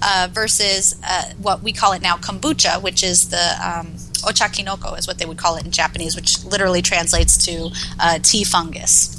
uh, 0.02 0.26
versus 0.32 0.98
uh, 1.04 1.30
what 1.40 1.62
we 1.62 1.72
call 1.72 1.92
it 1.92 2.02
now 2.02 2.16
kombucha 2.16 2.82
which 2.82 3.04
is 3.04 3.28
the 3.28 3.54
um, 3.64 3.94
ochakinoko 4.22 4.98
is 4.98 5.06
what 5.06 5.18
they 5.18 5.26
would 5.26 5.38
call 5.38 5.56
it 5.56 5.64
in 5.64 5.70
Japanese, 5.70 6.16
which 6.16 6.44
literally 6.44 6.82
translates 6.82 7.36
to 7.46 7.70
uh, 7.98 8.18
tea 8.22 8.44
fungus. 8.44 9.16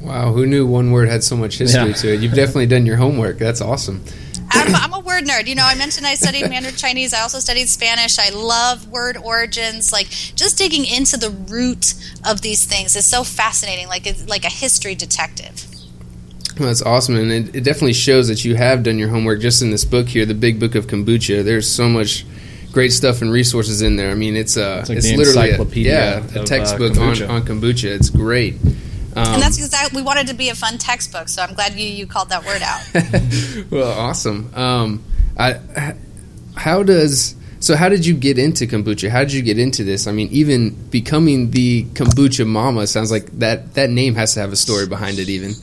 Wow, 0.00 0.32
who 0.32 0.46
knew 0.46 0.66
one 0.66 0.92
word 0.92 1.08
had 1.08 1.22
so 1.22 1.36
much 1.36 1.58
history 1.58 1.88
yeah. 1.88 1.94
to 1.94 2.14
it? 2.14 2.20
You've 2.20 2.34
definitely 2.34 2.66
done 2.66 2.86
your 2.86 2.96
homework. 2.96 3.38
That's 3.38 3.60
awesome. 3.60 4.02
I'm, 4.50 4.74
I'm, 4.74 4.92
a 4.92 5.00
word 5.00 5.24
nerd. 5.24 5.46
You 5.46 5.54
know, 5.54 5.64
I 5.64 5.74
mentioned 5.74 6.06
I 6.06 6.14
studied 6.14 6.48
Mandarin 6.48 6.76
Chinese. 6.76 7.14
I 7.14 7.20
also 7.20 7.38
studied 7.38 7.68
Spanish. 7.68 8.18
I 8.18 8.30
love 8.30 8.88
word 8.88 9.16
origins. 9.16 9.92
Like 9.92 10.08
just 10.08 10.58
digging 10.58 10.84
into 10.84 11.16
the 11.16 11.30
root 11.30 11.94
of 12.26 12.40
these 12.42 12.64
things 12.64 12.96
is 12.96 13.06
so 13.06 13.24
fascinating. 13.24 13.88
Like 13.88 14.06
it's 14.06 14.28
like 14.28 14.44
a 14.44 14.50
history 14.50 14.94
detective. 14.94 15.66
Well, 16.58 16.68
that's 16.68 16.82
awesome, 16.82 17.16
and 17.16 17.32
it, 17.32 17.56
it 17.56 17.64
definitely 17.64 17.94
shows 17.94 18.28
that 18.28 18.44
you 18.44 18.54
have 18.54 18.82
done 18.82 18.98
your 18.98 19.08
homework. 19.08 19.40
Just 19.40 19.62
in 19.62 19.70
this 19.70 19.84
book 19.84 20.08
here, 20.08 20.26
the 20.26 20.34
Big 20.34 20.60
Book 20.60 20.74
of 20.74 20.88
Kombucha, 20.88 21.42
there's 21.42 21.66
so 21.66 21.88
much 21.88 22.26
great 22.72 22.92
stuff 22.92 23.22
and 23.22 23.32
resources 23.32 23.80
in 23.80 23.96
there. 23.96 24.10
I 24.10 24.14
mean, 24.14 24.36
it's 24.36 24.56
uh, 24.56 24.78
it's, 24.80 24.88
like 24.88 24.98
it's 24.98 25.10
literally 25.10 25.50
a, 25.50 25.64
yeah, 25.80 26.22
a 26.34 26.42
uh, 26.42 26.44
textbook 26.44 26.96
uh, 26.96 27.00
on, 27.00 27.22
on 27.22 27.42
kombucha. 27.42 27.84
It's 27.84 28.10
great. 28.10 28.56
Um, 29.16 29.34
and 29.34 29.42
that's 29.42 29.56
because 29.56 29.92
we 29.92 30.02
wanted 30.02 30.28
to 30.28 30.34
be 30.34 30.50
a 30.50 30.54
fun 30.54 30.78
textbook, 30.78 31.28
so 31.28 31.42
I'm 31.42 31.54
glad 31.54 31.74
you, 31.74 31.86
you 31.86 32.06
called 32.06 32.28
that 32.30 32.44
word 32.44 32.62
out. 32.62 33.70
well, 33.70 33.98
awesome. 33.98 34.52
Um, 34.54 35.04
I, 35.36 35.94
how 36.54 36.82
does 36.82 37.34
so? 37.58 37.74
How 37.74 37.88
did 37.88 38.06
you 38.06 38.14
get 38.14 38.38
into 38.38 38.66
kombucha? 38.66 39.08
How 39.08 39.20
did 39.20 39.32
you 39.32 39.42
get 39.42 39.58
into 39.58 39.82
this? 39.82 40.06
I 40.06 40.12
mean, 40.12 40.28
even 40.30 40.70
becoming 40.90 41.50
the 41.50 41.84
kombucha 41.84 42.46
mama 42.46 42.86
sounds 42.86 43.10
like 43.10 43.26
that. 43.38 43.74
That 43.74 43.90
name 43.90 44.14
has 44.14 44.34
to 44.34 44.40
have 44.40 44.52
a 44.52 44.56
story 44.56 44.86
behind 44.86 45.18
it, 45.18 45.28
even. 45.28 45.54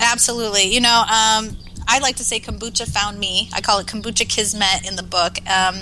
Absolutely. 0.00 0.64
You 0.64 0.80
know, 0.80 1.00
um, 1.00 1.56
I 1.86 1.98
like 2.00 2.16
to 2.16 2.24
say 2.24 2.40
kombucha 2.40 2.88
found 2.88 3.18
me. 3.18 3.50
I 3.52 3.60
call 3.60 3.80
it 3.80 3.86
kombucha 3.86 4.28
kismet 4.28 4.88
in 4.88 4.96
the 4.96 5.02
book. 5.02 5.38
Um, 5.48 5.76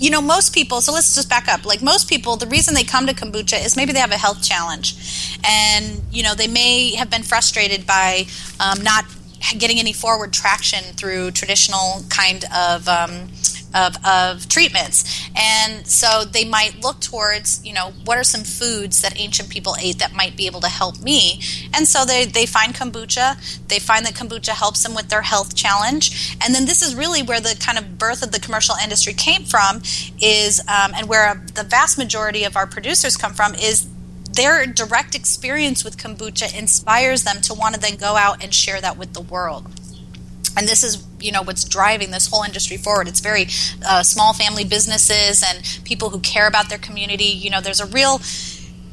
you 0.00 0.08
know, 0.10 0.22
most 0.22 0.54
people, 0.54 0.80
so 0.80 0.92
let's 0.92 1.14
just 1.14 1.28
back 1.28 1.46
up. 1.46 1.66
Like 1.66 1.82
most 1.82 2.08
people, 2.08 2.36
the 2.36 2.46
reason 2.46 2.74
they 2.74 2.84
come 2.84 3.06
to 3.06 3.14
kombucha 3.14 3.62
is 3.62 3.76
maybe 3.76 3.92
they 3.92 3.98
have 3.98 4.12
a 4.12 4.16
health 4.16 4.42
challenge. 4.42 5.38
And, 5.44 6.00
you 6.10 6.22
know, 6.22 6.34
they 6.34 6.48
may 6.48 6.94
have 6.94 7.10
been 7.10 7.22
frustrated 7.22 7.86
by 7.86 8.24
um, 8.58 8.82
not 8.82 9.04
getting 9.58 9.78
any 9.78 9.92
forward 9.92 10.32
traction 10.32 10.82
through 10.94 11.32
traditional 11.32 12.02
kind 12.08 12.44
of 12.54 12.88
um, 12.88 13.28
of, 13.74 13.96
of 14.04 14.48
treatments. 14.48 15.28
And 15.36 15.86
so 15.86 16.24
they 16.24 16.44
might 16.44 16.80
look 16.80 17.00
towards, 17.00 17.64
you 17.64 17.72
know, 17.72 17.92
what 18.04 18.18
are 18.18 18.24
some 18.24 18.42
foods 18.42 19.02
that 19.02 19.18
ancient 19.18 19.48
people 19.48 19.76
ate 19.80 19.98
that 19.98 20.14
might 20.14 20.36
be 20.36 20.46
able 20.46 20.60
to 20.60 20.68
help 20.68 21.00
me? 21.00 21.40
And 21.74 21.86
so 21.86 22.04
they, 22.04 22.24
they 22.24 22.46
find 22.46 22.74
kombucha. 22.74 23.68
They 23.68 23.78
find 23.78 24.04
that 24.06 24.14
kombucha 24.14 24.50
helps 24.50 24.82
them 24.82 24.94
with 24.94 25.08
their 25.08 25.22
health 25.22 25.54
challenge. 25.54 26.36
And 26.42 26.54
then 26.54 26.66
this 26.66 26.82
is 26.82 26.94
really 26.94 27.22
where 27.22 27.40
the 27.40 27.56
kind 27.60 27.78
of 27.78 27.98
birth 27.98 28.22
of 28.22 28.32
the 28.32 28.40
commercial 28.40 28.74
industry 28.82 29.12
came 29.12 29.44
from 29.44 29.82
is, 30.20 30.60
um, 30.68 30.92
and 30.94 31.08
where 31.08 31.42
the 31.54 31.64
vast 31.64 31.98
majority 31.98 32.44
of 32.44 32.56
our 32.56 32.66
producers 32.66 33.16
come 33.16 33.32
from 33.32 33.54
is 33.54 33.88
their 34.32 34.64
direct 34.64 35.14
experience 35.14 35.84
with 35.84 35.96
kombucha 35.96 36.56
inspires 36.56 37.24
them 37.24 37.40
to 37.42 37.52
want 37.52 37.74
to 37.74 37.80
then 37.80 37.96
go 37.96 38.16
out 38.16 38.42
and 38.42 38.54
share 38.54 38.80
that 38.80 38.96
with 38.96 39.12
the 39.12 39.20
world 39.20 39.66
and 40.56 40.68
this 40.68 40.84
is 40.84 41.04
you 41.20 41.32
know 41.32 41.42
what's 41.42 41.64
driving 41.64 42.10
this 42.10 42.26
whole 42.26 42.42
industry 42.42 42.76
forward. 42.76 43.08
It's 43.08 43.20
very 43.20 43.46
uh, 43.86 44.02
small 44.02 44.32
family 44.32 44.64
businesses 44.64 45.42
and 45.42 45.62
people 45.84 46.10
who 46.10 46.20
care 46.20 46.46
about 46.46 46.68
their 46.68 46.78
community. 46.78 47.24
You 47.24 47.50
know 47.50 47.60
there's 47.60 47.80
a 47.80 47.86
real 47.86 48.20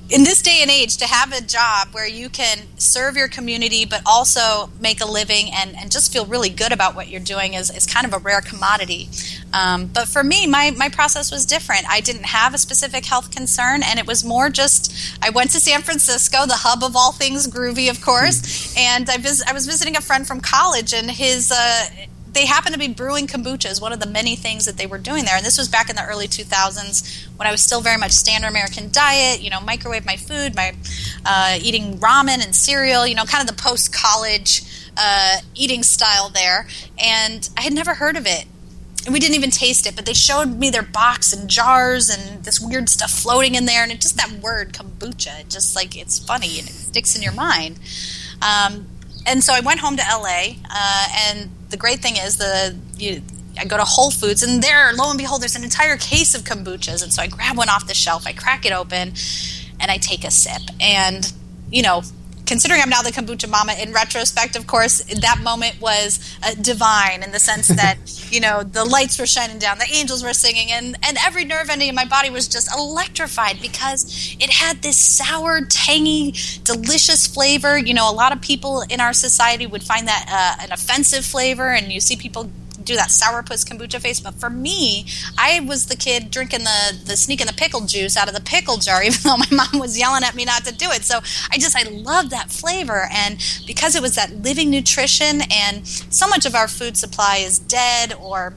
in 0.09 0.23
this 0.23 0.41
day 0.41 0.59
and 0.61 0.71
age 0.71 0.97
to 0.97 1.05
have 1.05 1.33
a 1.33 1.41
job 1.41 1.89
where 1.91 2.07
you 2.07 2.29
can 2.29 2.59
serve 2.77 3.17
your 3.17 3.27
community 3.27 3.83
but 3.83 4.01
also 4.05 4.69
make 4.79 5.01
a 5.01 5.05
living 5.05 5.49
and, 5.53 5.75
and 5.75 5.91
just 5.91 6.13
feel 6.13 6.25
really 6.25 6.49
good 6.49 6.71
about 6.71 6.95
what 6.95 7.09
you're 7.09 7.19
doing 7.19 7.55
is, 7.55 7.69
is 7.69 7.85
kind 7.85 8.05
of 8.05 8.13
a 8.13 8.17
rare 8.17 8.39
commodity. 8.39 9.09
Um, 9.51 9.87
but 9.87 10.07
for 10.07 10.23
me 10.23 10.47
my, 10.47 10.71
my 10.71 10.87
process 10.87 11.29
was 11.29 11.45
different. 11.45 11.83
I 11.89 11.99
didn't 11.99 12.25
have 12.27 12.53
a 12.53 12.57
specific 12.57 13.05
health 13.05 13.31
concern 13.31 13.81
and 13.83 13.99
it 13.99 14.07
was 14.07 14.23
more 14.23 14.49
just 14.49 14.93
i 15.21 15.29
went 15.29 15.51
to 15.51 15.59
san 15.59 15.81
francisco 15.81 16.45
the 16.45 16.55
hub 16.55 16.83
of 16.83 16.95
all 16.95 17.11
things 17.11 17.47
groovy 17.47 17.89
of 17.89 18.01
course 18.01 18.75
and 18.77 19.09
i, 19.09 19.17
vis- 19.17 19.43
I 19.47 19.53
was 19.53 19.65
visiting 19.65 19.95
a 19.95 20.01
friend 20.01 20.27
from 20.27 20.41
college 20.41 20.93
and 20.93 21.09
his 21.09 21.51
uh, 21.51 21.85
they 22.37 22.45
happened 22.45 22.73
to 22.73 22.79
be 22.79 22.87
brewing 22.87 23.25
kombucha 23.25 23.65
as 23.65 23.81
one 23.81 23.91
of 23.91 23.99
the 23.99 24.05
many 24.05 24.35
things 24.35 24.65
that 24.65 24.77
they 24.77 24.85
were 24.85 24.99
doing 24.99 25.25
there. 25.25 25.35
And 25.35 25.43
this 25.43 25.57
was 25.57 25.67
back 25.67 25.89
in 25.89 25.95
the 25.95 26.05
early 26.05 26.27
2000s 26.27 27.27
when 27.35 27.47
I 27.47 27.51
was 27.51 27.61
still 27.61 27.81
very 27.81 27.97
much 27.97 28.11
standard 28.11 28.47
American 28.47 28.91
diet, 28.91 29.41
you 29.41 29.49
know, 29.49 29.59
microwave 29.59 30.05
my 30.05 30.17
food, 30.17 30.55
my 30.55 30.75
uh, 31.25 31.57
eating 31.59 31.97
ramen 31.97 32.43
and 32.43 32.55
cereal, 32.55 33.07
you 33.07 33.15
know, 33.15 33.25
kind 33.25 33.41
of 33.41 33.55
the 33.55 33.59
post 33.59 33.91
college 33.91 34.61
uh, 34.95 35.37
eating 35.55 35.81
style 35.81 36.29
there. 36.29 36.67
And 36.99 37.49
I 37.57 37.61
had 37.61 37.73
never 37.73 37.95
heard 37.95 38.15
of 38.15 38.27
it. 38.27 38.45
And 39.05 39.13
we 39.13 39.19
didn't 39.19 39.35
even 39.35 39.49
taste 39.49 39.87
it, 39.87 39.95
but 39.95 40.05
they 40.05 40.13
showed 40.13 40.59
me 40.59 40.69
their 40.69 40.83
box 40.83 41.33
and 41.33 41.49
jars 41.49 42.09
and 42.09 42.43
this 42.43 42.59
weird 42.59 42.87
stuff 42.87 43.09
floating 43.09 43.55
in 43.55 43.65
there. 43.65 43.81
And 43.81 43.91
it 43.91 43.99
just 43.99 44.15
that 44.17 44.31
word 44.43 44.73
kombucha, 44.73 45.41
it 45.41 45.49
just 45.49 45.75
like 45.75 45.97
it's 45.97 46.19
funny 46.19 46.59
and 46.59 46.67
it 46.67 46.73
sticks 46.73 47.15
in 47.15 47.23
your 47.23 47.33
mind. 47.33 47.79
Um, 48.43 48.85
and 49.25 49.43
so 49.43 49.53
I 49.53 49.59
went 49.59 49.79
home 49.79 49.97
to 49.97 50.03
LA, 50.03 50.55
uh, 50.69 51.07
and 51.29 51.49
the 51.69 51.77
great 51.77 51.99
thing 51.99 52.15
is 52.17 52.37
the 52.37 52.75
you, 52.97 53.21
I 53.59 53.65
go 53.65 53.77
to 53.77 53.83
Whole 53.83 54.11
Foods 54.11 54.43
and 54.43 54.61
there, 54.61 54.91
lo 54.93 55.09
and 55.09 55.17
behold, 55.17 55.41
there's 55.41 55.55
an 55.55 55.63
entire 55.63 55.97
case 55.97 56.35
of 56.35 56.43
kombuchas, 56.43 57.03
and 57.03 57.11
so 57.13 57.21
I 57.21 57.27
grab 57.27 57.57
one 57.57 57.69
off 57.69 57.87
the 57.87 57.93
shelf, 57.93 58.27
I 58.27 58.33
crack 58.33 58.65
it 58.65 58.71
open, 58.71 59.13
and 59.79 59.91
I 59.91 59.97
take 59.97 60.23
a 60.23 60.31
sip, 60.31 60.61
and 60.79 61.31
you 61.71 61.81
know 61.81 62.03
considering 62.47 62.81
I'm 62.81 62.89
now 62.89 63.01
the 63.01 63.11
kombucha 63.11 63.49
mama, 63.49 63.73
in 63.73 63.91
retrospect, 63.91 64.55
of 64.55 64.65
course, 64.65 65.03
that 65.03 65.39
moment 65.43 65.79
was 65.79 66.19
uh, 66.43 66.55
divine 66.55 67.21
in 67.21 67.31
the 67.31 67.39
sense 67.39 67.67
that 67.67 67.97
you 68.31 68.39
know 68.39 68.63
the 68.63 68.85
lights 68.85 69.19
were 69.19 69.27
shining 69.27 69.59
down, 69.59 69.77
the 69.77 69.89
angels 69.93 70.23
were 70.23 70.33
singing, 70.33 70.71
and 70.71 70.97
and 71.03 71.17
every 71.23 71.45
nerve 71.45 71.69
ending 71.69 71.89
in 71.89 71.95
my 71.95 72.05
body 72.05 72.29
was 72.29 72.47
just 72.47 72.73
electrified 72.75 73.61
because 73.61 74.35
it 74.39 74.49
had 74.49 74.81
this 74.81 74.97
sour, 74.97 75.61
tangy, 75.65 76.33
delicious 76.63 77.27
flavor. 77.27 77.77
You 77.77 77.93
know, 77.93 78.09
a 78.09 78.15
lot 78.15 78.31
of 78.31 78.41
people 78.41 78.81
in 78.89 78.99
our 78.99 79.13
society 79.13 79.67
would 79.67 79.83
find 79.83 80.07
that 80.07 80.25
uh, 80.27 80.63
an 80.63 80.71
offensive 80.71 81.25
flavor, 81.25 81.69
and 81.69 81.91
you 81.91 81.99
see 81.99 82.15
people 82.15 82.49
do 82.87 82.95
that 82.95 83.09
sourpuss 83.09 83.67
kombucha 83.67 83.99
face. 83.99 84.19
But 84.19 84.35
for 84.35 84.49
me, 84.49 85.05
I 85.37 85.59
was 85.59 85.87
the 85.87 85.95
kid 85.95 86.31
drinking 86.31 86.63
the 86.63 86.97
the 87.05 87.17
sneaking 87.17 87.47
the 87.47 87.53
pickle 87.53 87.81
juice 87.81 88.17
out 88.17 88.27
of 88.27 88.33
the 88.33 88.41
pickle 88.41 88.77
jar, 88.77 89.03
even 89.05 89.19
though 89.23 89.37
my 89.37 89.49
mom 89.51 89.79
was 89.79 89.97
yelling 89.97 90.23
at 90.23 90.35
me 90.35 90.45
not 90.45 90.65
to 90.65 90.73
do 90.73 90.89
it. 90.91 91.03
So 91.03 91.19
I 91.51 91.57
just 91.57 91.75
I 91.75 91.83
loved 91.89 92.31
that 92.31 92.51
flavor, 92.51 93.07
and 93.11 93.37
because 93.67 93.95
it 93.95 94.01
was 94.01 94.15
that 94.15 94.31
living 94.31 94.69
nutrition, 94.69 95.41
and 95.51 95.87
so 95.87 96.27
much 96.27 96.45
of 96.45 96.55
our 96.55 96.67
food 96.67 96.97
supply 96.97 97.37
is 97.37 97.59
dead 97.59 98.13
or 98.13 98.55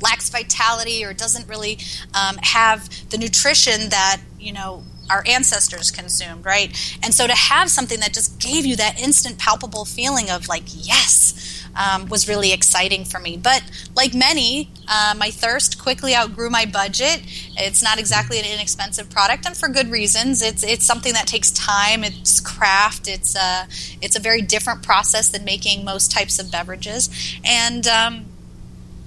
lacks 0.00 0.28
vitality 0.28 1.02
or 1.04 1.14
doesn't 1.14 1.48
really 1.48 1.78
um, 2.12 2.36
have 2.42 2.90
the 3.10 3.16
nutrition 3.16 3.88
that 3.88 4.20
you 4.38 4.52
know 4.52 4.82
our 5.10 5.24
ancestors 5.26 5.90
consumed, 5.90 6.44
right? 6.44 6.76
And 7.02 7.14
so 7.14 7.26
to 7.26 7.34
have 7.34 7.70
something 7.70 8.00
that 8.00 8.12
just 8.12 8.38
gave 8.40 8.66
you 8.66 8.76
that 8.76 9.00
instant 9.00 9.38
palpable 9.38 9.84
feeling 9.84 10.30
of 10.30 10.48
like, 10.48 10.64
yes, 10.66 11.35
um, 11.76 12.08
was 12.08 12.28
really 12.28 12.52
exciting 12.52 13.04
for 13.04 13.20
me. 13.20 13.36
But 13.36 13.62
like 13.94 14.14
many, 14.14 14.70
uh, 14.88 15.14
my 15.16 15.30
thirst 15.30 15.78
quickly 15.78 16.14
outgrew 16.14 16.50
my 16.50 16.66
budget. 16.66 17.22
It's 17.56 17.82
not 17.82 17.98
exactly 17.98 18.38
an 18.38 18.44
inexpensive 18.44 19.10
product, 19.10 19.46
and 19.46 19.56
for 19.56 19.68
good 19.68 19.90
reasons. 19.90 20.42
It's 20.42 20.62
it's 20.62 20.84
something 20.84 21.12
that 21.12 21.26
takes 21.26 21.50
time. 21.50 22.02
It's 22.04 22.40
craft. 22.40 23.08
It's 23.08 23.36
a 23.36 23.40
uh, 23.40 23.66
it's 24.00 24.16
a 24.16 24.20
very 24.20 24.42
different 24.42 24.82
process 24.82 25.28
than 25.28 25.44
making 25.44 25.84
most 25.84 26.10
types 26.10 26.38
of 26.38 26.50
beverages, 26.50 27.10
and 27.44 27.86
um, 27.86 28.26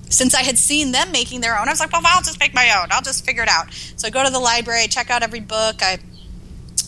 since 0.09 0.33
I 0.33 0.43
had 0.43 0.57
seen 0.57 0.91
them 0.91 1.11
making 1.11 1.41
their 1.41 1.57
own, 1.57 1.67
I 1.67 1.71
was 1.71 1.79
like, 1.79 1.91
well, 1.91 2.01
I'll 2.03 2.23
just 2.23 2.39
make 2.39 2.53
my 2.53 2.79
own. 2.81 2.87
I'll 2.91 3.01
just 3.01 3.25
figure 3.25 3.43
it 3.43 3.49
out. 3.49 3.71
So 3.71 4.07
I 4.07 4.09
go 4.09 4.23
to 4.23 4.31
the 4.31 4.39
library, 4.39 4.87
check 4.87 5.09
out 5.09 5.23
every 5.23 5.39
book. 5.39 5.81
I 5.81 5.99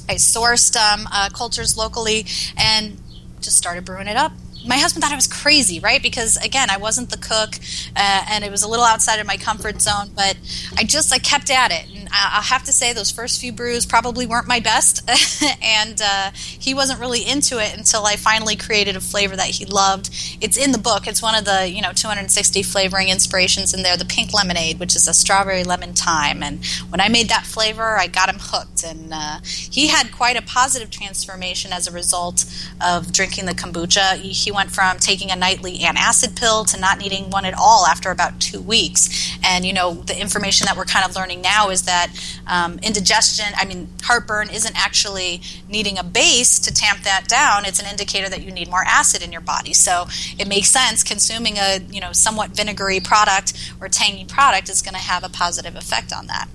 I 0.09 0.15
sourced 0.15 0.75
um, 0.75 1.07
uh, 1.11 1.29
cultures 1.29 1.77
locally 1.77 2.25
and 2.57 2.97
just 3.39 3.57
started 3.57 3.85
brewing 3.85 4.07
it 4.07 4.17
up 4.17 4.33
my 4.65 4.77
husband 4.77 5.03
thought 5.03 5.11
I 5.11 5.15
was 5.15 5.27
crazy, 5.27 5.79
right? 5.79 6.01
Because 6.01 6.37
again, 6.37 6.69
I 6.69 6.77
wasn't 6.77 7.09
the 7.09 7.17
cook, 7.17 7.55
uh, 7.95 8.25
and 8.29 8.43
it 8.43 8.51
was 8.51 8.63
a 8.63 8.67
little 8.67 8.85
outside 8.85 9.19
of 9.19 9.27
my 9.27 9.37
comfort 9.37 9.81
zone. 9.81 10.11
But 10.15 10.37
I 10.77 10.83
just 10.83 11.13
I 11.13 11.17
kept 11.17 11.49
at 11.49 11.71
it, 11.71 11.85
and 11.95 12.09
I'll 12.11 12.41
have 12.41 12.63
to 12.65 12.71
say 12.71 12.93
those 12.93 13.11
first 13.11 13.41
few 13.41 13.51
brews 13.51 13.85
probably 13.85 14.25
weren't 14.25 14.47
my 14.47 14.59
best, 14.59 15.09
and 15.63 16.01
uh, 16.03 16.31
he 16.33 16.73
wasn't 16.73 16.99
really 16.99 17.27
into 17.27 17.63
it 17.63 17.75
until 17.75 18.05
I 18.05 18.15
finally 18.15 18.55
created 18.55 18.95
a 18.95 19.01
flavor 19.01 19.35
that 19.35 19.47
he 19.47 19.65
loved. 19.65 20.09
It's 20.41 20.57
in 20.57 20.71
the 20.71 20.77
book. 20.77 21.07
It's 21.07 21.21
one 21.21 21.35
of 21.35 21.45
the 21.45 21.67
you 21.67 21.81
know 21.81 21.93
260 21.93 22.63
flavoring 22.63 23.09
inspirations 23.09 23.73
in 23.73 23.83
there. 23.83 23.97
The 23.97 24.05
pink 24.05 24.33
lemonade, 24.33 24.79
which 24.79 24.95
is 24.95 25.07
a 25.07 25.13
strawberry 25.13 25.63
lemon 25.63 25.93
thyme, 25.93 26.43
and 26.43 26.63
when 26.89 27.01
I 27.01 27.09
made 27.09 27.29
that 27.29 27.45
flavor, 27.45 27.97
I 27.97 28.07
got 28.07 28.29
him 28.29 28.39
hooked, 28.39 28.83
and 28.83 29.11
uh, 29.13 29.39
he 29.43 29.87
had 29.87 30.11
quite 30.11 30.37
a 30.37 30.41
positive 30.41 30.91
transformation 30.91 31.73
as 31.73 31.87
a 31.87 31.91
result 31.91 32.45
of 32.79 33.11
drinking 33.11 33.45
the 33.45 33.53
kombucha. 33.53 34.17
He 34.17 34.50
went 34.51 34.71
from 34.71 34.97
taking 34.97 35.31
a 35.31 35.35
nightly 35.35 35.79
antacid 35.79 36.39
pill 36.39 36.65
to 36.65 36.79
not 36.79 36.99
needing 36.99 37.29
one 37.29 37.45
at 37.45 37.53
all 37.53 37.85
after 37.85 38.11
about 38.11 38.39
two 38.39 38.61
weeks. 38.61 39.37
And, 39.43 39.65
you 39.65 39.73
know, 39.73 39.93
the 39.93 40.19
information 40.19 40.65
that 40.65 40.77
we're 40.77 40.85
kind 40.85 41.05
of 41.05 41.15
learning 41.15 41.41
now 41.41 41.69
is 41.69 41.83
that 41.83 42.11
um, 42.47 42.79
indigestion, 42.79 43.45
I 43.55 43.65
mean, 43.65 43.89
heartburn 44.03 44.49
isn't 44.49 44.75
actually 44.77 45.41
needing 45.67 45.97
a 45.97 46.03
base 46.03 46.59
to 46.59 46.73
tamp 46.73 47.03
that 47.03 47.27
down. 47.27 47.65
It's 47.65 47.79
an 47.79 47.89
indicator 47.89 48.29
that 48.29 48.43
you 48.43 48.51
need 48.51 48.69
more 48.69 48.83
acid 48.85 49.21
in 49.21 49.31
your 49.31 49.41
body. 49.41 49.73
So 49.73 50.07
it 50.37 50.47
makes 50.47 50.69
sense 50.69 51.03
consuming 51.03 51.57
a, 51.57 51.79
you 51.89 52.01
know, 52.01 52.11
somewhat 52.11 52.51
vinegary 52.51 52.99
product 52.99 53.73
or 53.79 53.87
tangy 53.87 54.25
product 54.25 54.69
is 54.69 54.81
going 54.81 54.95
to 54.95 54.99
have 54.99 55.23
a 55.23 55.29
positive 55.29 55.75
effect 55.75 56.13
on 56.13 56.27
that. 56.27 56.47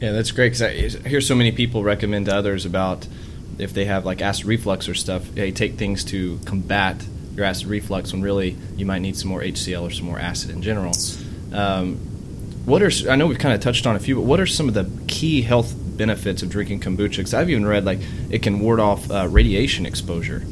Yeah, 0.00 0.10
that's 0.10 0.32
great 0.32 0.56
because 0.56 0.62
I 0.62 1.08
hear 1.08 1.20
so 1.20 1.36
many 1.36 1.52
people 1.52 1.84
recommend 1.84 2.26
to 2.26 2.34
others 2.34 2.66
about 2.66 3.06
if 3.58 3.72
they 3.72 3.84
have 3.84 4.04
like 4.04 4.20
acid 4.20 4.46
reflux 4.46 4.88
or 4.88 4.94
stuff, 4.94 5.26
they 5.34 5.50
take 5.52 5.74
things 5.74 6.04
to 6.04 6.38
combat 6.44 7.04
your 7.34 7.44
acid 7.44 7.66
reflux 7.66 8.12
when 8.12 8.22
really 8.22 8.56
you 8.76 8.86
might 8.86 9.00
need 9.00 9.16
some 9.16 9.28
more 9.28 9.40
HCl 9.40 9.82
or 9.82 9.90
some 9.90 10.06
more 10.06 10.18
acid 10.18 10.50
in 10.50 10.62
general. 10.62 10.92
Um, 11.52 11.96
what 12.64 12.82
are 12.82 12.90
I 13.10 13.16
know 13.16 13.26
we've 13.26 13.38
kind 13.38 13.54
of 13.54 13.60
touched 13.60 13.86
on 13.86 13.96
a 13.96 14.00
few, 14.00 14.16
but 14.16 14.22
what 14.22 14.40
are 14.40 14.46
some 14.46 14.68
of 14.68 14.74
the 14.74 14.88
key 15.08 15.42
health 15.42 15.74
benefits 15.76 16.42
of 16.42 16.50
drinking 16.50 16.80
kombucha? 16.80 17.18
Because 17.18 17.34
I've 17.34 17.50
even 17.50 17.66
read 17.66 17.84
like 17.84 17.98
it 18.30 18.42
can 18.42 18.60
ward 18.60 18.80
off 18.80 19.10
uh, 19.10 19.26
radiation 19.28 19.86
exposure. 19.86 20.44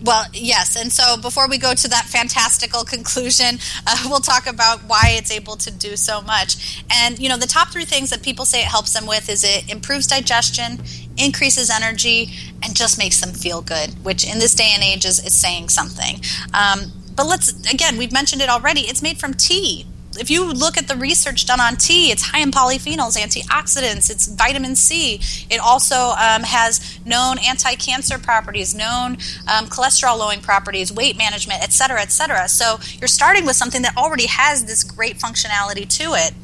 Well, 0.00 0.26
yes. 0.32 0.76
And 0.76 0.92
so 0.92 1.16
before 1.16 1.48
we 1.48 1.58
go 1.58 1.74
to 1.74 1.88
that 1.88 2.04
fantastical 2.04 2.84
conclusion, 2.84 3.58
uh, 3.86 3.96
we'll 4.06 4.20
talk 4.20 4.46
about 4.46 4.80
why 4.84 5.14
it's 5.18 5.30
able 5.30 5.56
to 5.56 5.70
do 5.70 5.96
so 5.96 6.20
much. 6.20 6.84
And, 6.90 7.18
you 7.18 7.28
know, 7.28 7.36
the 7.36 7.46
top 7.46 7.68
three 7.68 7.84
things 7.84 8.10
that 8.10 8.22
people 8.22 8.44
say 8.44 8.60
it 8.60 8.66
helps 8.66 8.92
them 8.92 9.06
with 9.06 9.28
is 9.28 9.44
it 9.44 9.68
improves 9.70 10.06
digestion, 10.06 10.82
increases 11.18 11.70
energy, 11.70 12.30
and 12.62 12.74
just 12.74 12.98
makes 12.98 13.20
them 13.20 13.32
feel 13.34 13.62
good, 13.62 13.90
which 14.04 14.24
in 14.24 14.38
this 14.38 14.54
day 14.54 14.70
and 14.74 14.82
age 14.82 15.04
is, 15.04 15.24
is 15.24 15.34
saying 15.34 15.68
something. 15.68 16.20
Um, 16.54 16.92
but 17.14 17.26
let's, 17.26 17.50
again, 17.72 17.96
we've 17.98 18.12
mentioned 18.12 18.42
it 18.42 18.48
already. 18.48 18.82
It's 18.82 19.02
made 19.02 19.18
from 19.18 19.34
tea 19.34 19.86
if 20.18 20.30
you 20.30 20.52
look 20.52 20.76
at 20.76 20.88
the 20.88 20.96
research 20.96 21.46
done 21.46 21.60
on 21.60 21.76
tea, 21.76 22.10
it's 22.10 22.22
high 22.22 22.40
in 22.40 22.50
polyphenols, 22.50 23.16
antioxidants, 23.16 24.10
it's 24.10 24.26
vitamin 24.26 24.74
C. 24.74 25.20
It 25.50 25.60
also 25.60 26.12
um, 26.18 26.42
has 26.42 26.98
known 27.04 27.38
anti-cancer 27.38 28.18
properties, 28.18 28.74
known 28.74 29.12
um, 29.46 29.66
cholesterol-lowering 29.66 30.40
properties, 30.40 30.92
weight 30.92 31.16
management, 31.16 31.62
et 31.62 31.72
cetera, 31.72 32.00
et 32.00 32.10
cetera. 32.10 32.48
So 32.48 32.78
you're 33.00 33.08
starting 33.08 33.46
with 33.46 33.56
something 33.56 33.82
that 33.82 33.96
already 33.96 34.26
has 34.26 34.64
this 34.64 34.82
great 34.82 35.18
functionality 35.18 35.86
to 35.98 36.14
it. 36.14 36.34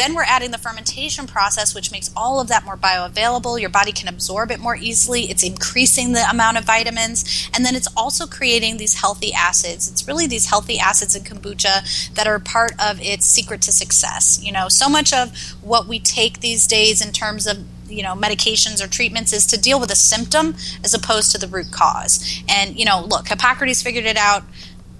Then 0.00 0.14
we're 0.14 0.22
adding 0.22 0.50
the 0.50 0.56
fermentation 0.56 1.26
process, 1.26 1.74
which 1.74 1.92
makes 1.92 2.10
all 2.16 2.40
of 2.40 2.48
that 2.48 2.64
more 2.64 2.78
bioavailable. 2.78 3.60
Your 3.60 3.68
body 3.68 3.92
can 3.92 4.08
absorb 4.08 4.50
it 4.50 4.58
more 4.58 4.74
easily. 4.74 5.30
It's 5.30 5.42
increasing 5.42 6.12
the 6.12 6.26
amount 6.30 6.56
of 6.56 6.64
vitamins. 6.64 7.50
And 7.52 7.66
then 7.66 7.76
it's 7.76 7.88
also 7.94 8.26
creating 8.26 8.78
these 8.78 8.94
healthy 8.94 9.34
acids. 9.34 9.90
It's 9.90 10.08
really 10.08 10.26
these 10.26 10.46
healthy 10.46 10.78
acids 10.78 11.14
in 11.14 11.24
kombucha 11.24 12.14
that 12.14 12.26
are 12.26 12.38
part 12.38 12.72
of 12.82 12.98
its 13.02 13.26
secret 13.26 13.60
to 13.60 13.72
success. 13.72 14.42
You 14.42 14.52
know, 14.52 14.70
so 14.70 14.88
much 14.88 15.12
of 15.12 15.38
what 15.60 15.86
we 15.86 16.00
take 16.00 16.40
these 16.40 16.66
days 16.66 17.04
in 17.04 17.12
terms 17.12 17.46
of 17.46 17.58
you 17.86 18.02
know 18.02 18.14
medications 18.14 18.82
or 18.82 18.88
treatments 18.88 19.34
is 19.34 19.44
to 19.48 19.60
deal 19.60 19.78
with 19.78 19.90
a 19.90 19.96
symptom 19.96 20.54
as 20.82 20.94
opposed 20.94 21.32
to 21.32 21.38
the 21.38 21.48
root 21.48 21.72
cause 21.72 22.40
and 22.48 22.78
you 22.78 22.84
know 22.84 23.04
look 23.04 23.26
hippocrates 23.26 23.82
figured 23.82 24.04
it 24.04 24.16
out 24.16 24.44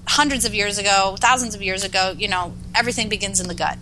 hundreds 0.09 0.45
of 0.45 0.53
years 0.53 0.77
ago 0.77 1.15
thousands 1.21 1.55
of 1.55 1.63
years 1.63 1.85
ago 1.85 2.13
you 2.19 2.27
know 2.27 2.53
everything 2.75 3.09
begins 3.09 3.39
in 3.39 3.47
the 3.47 3.55
gut 3.55 3.79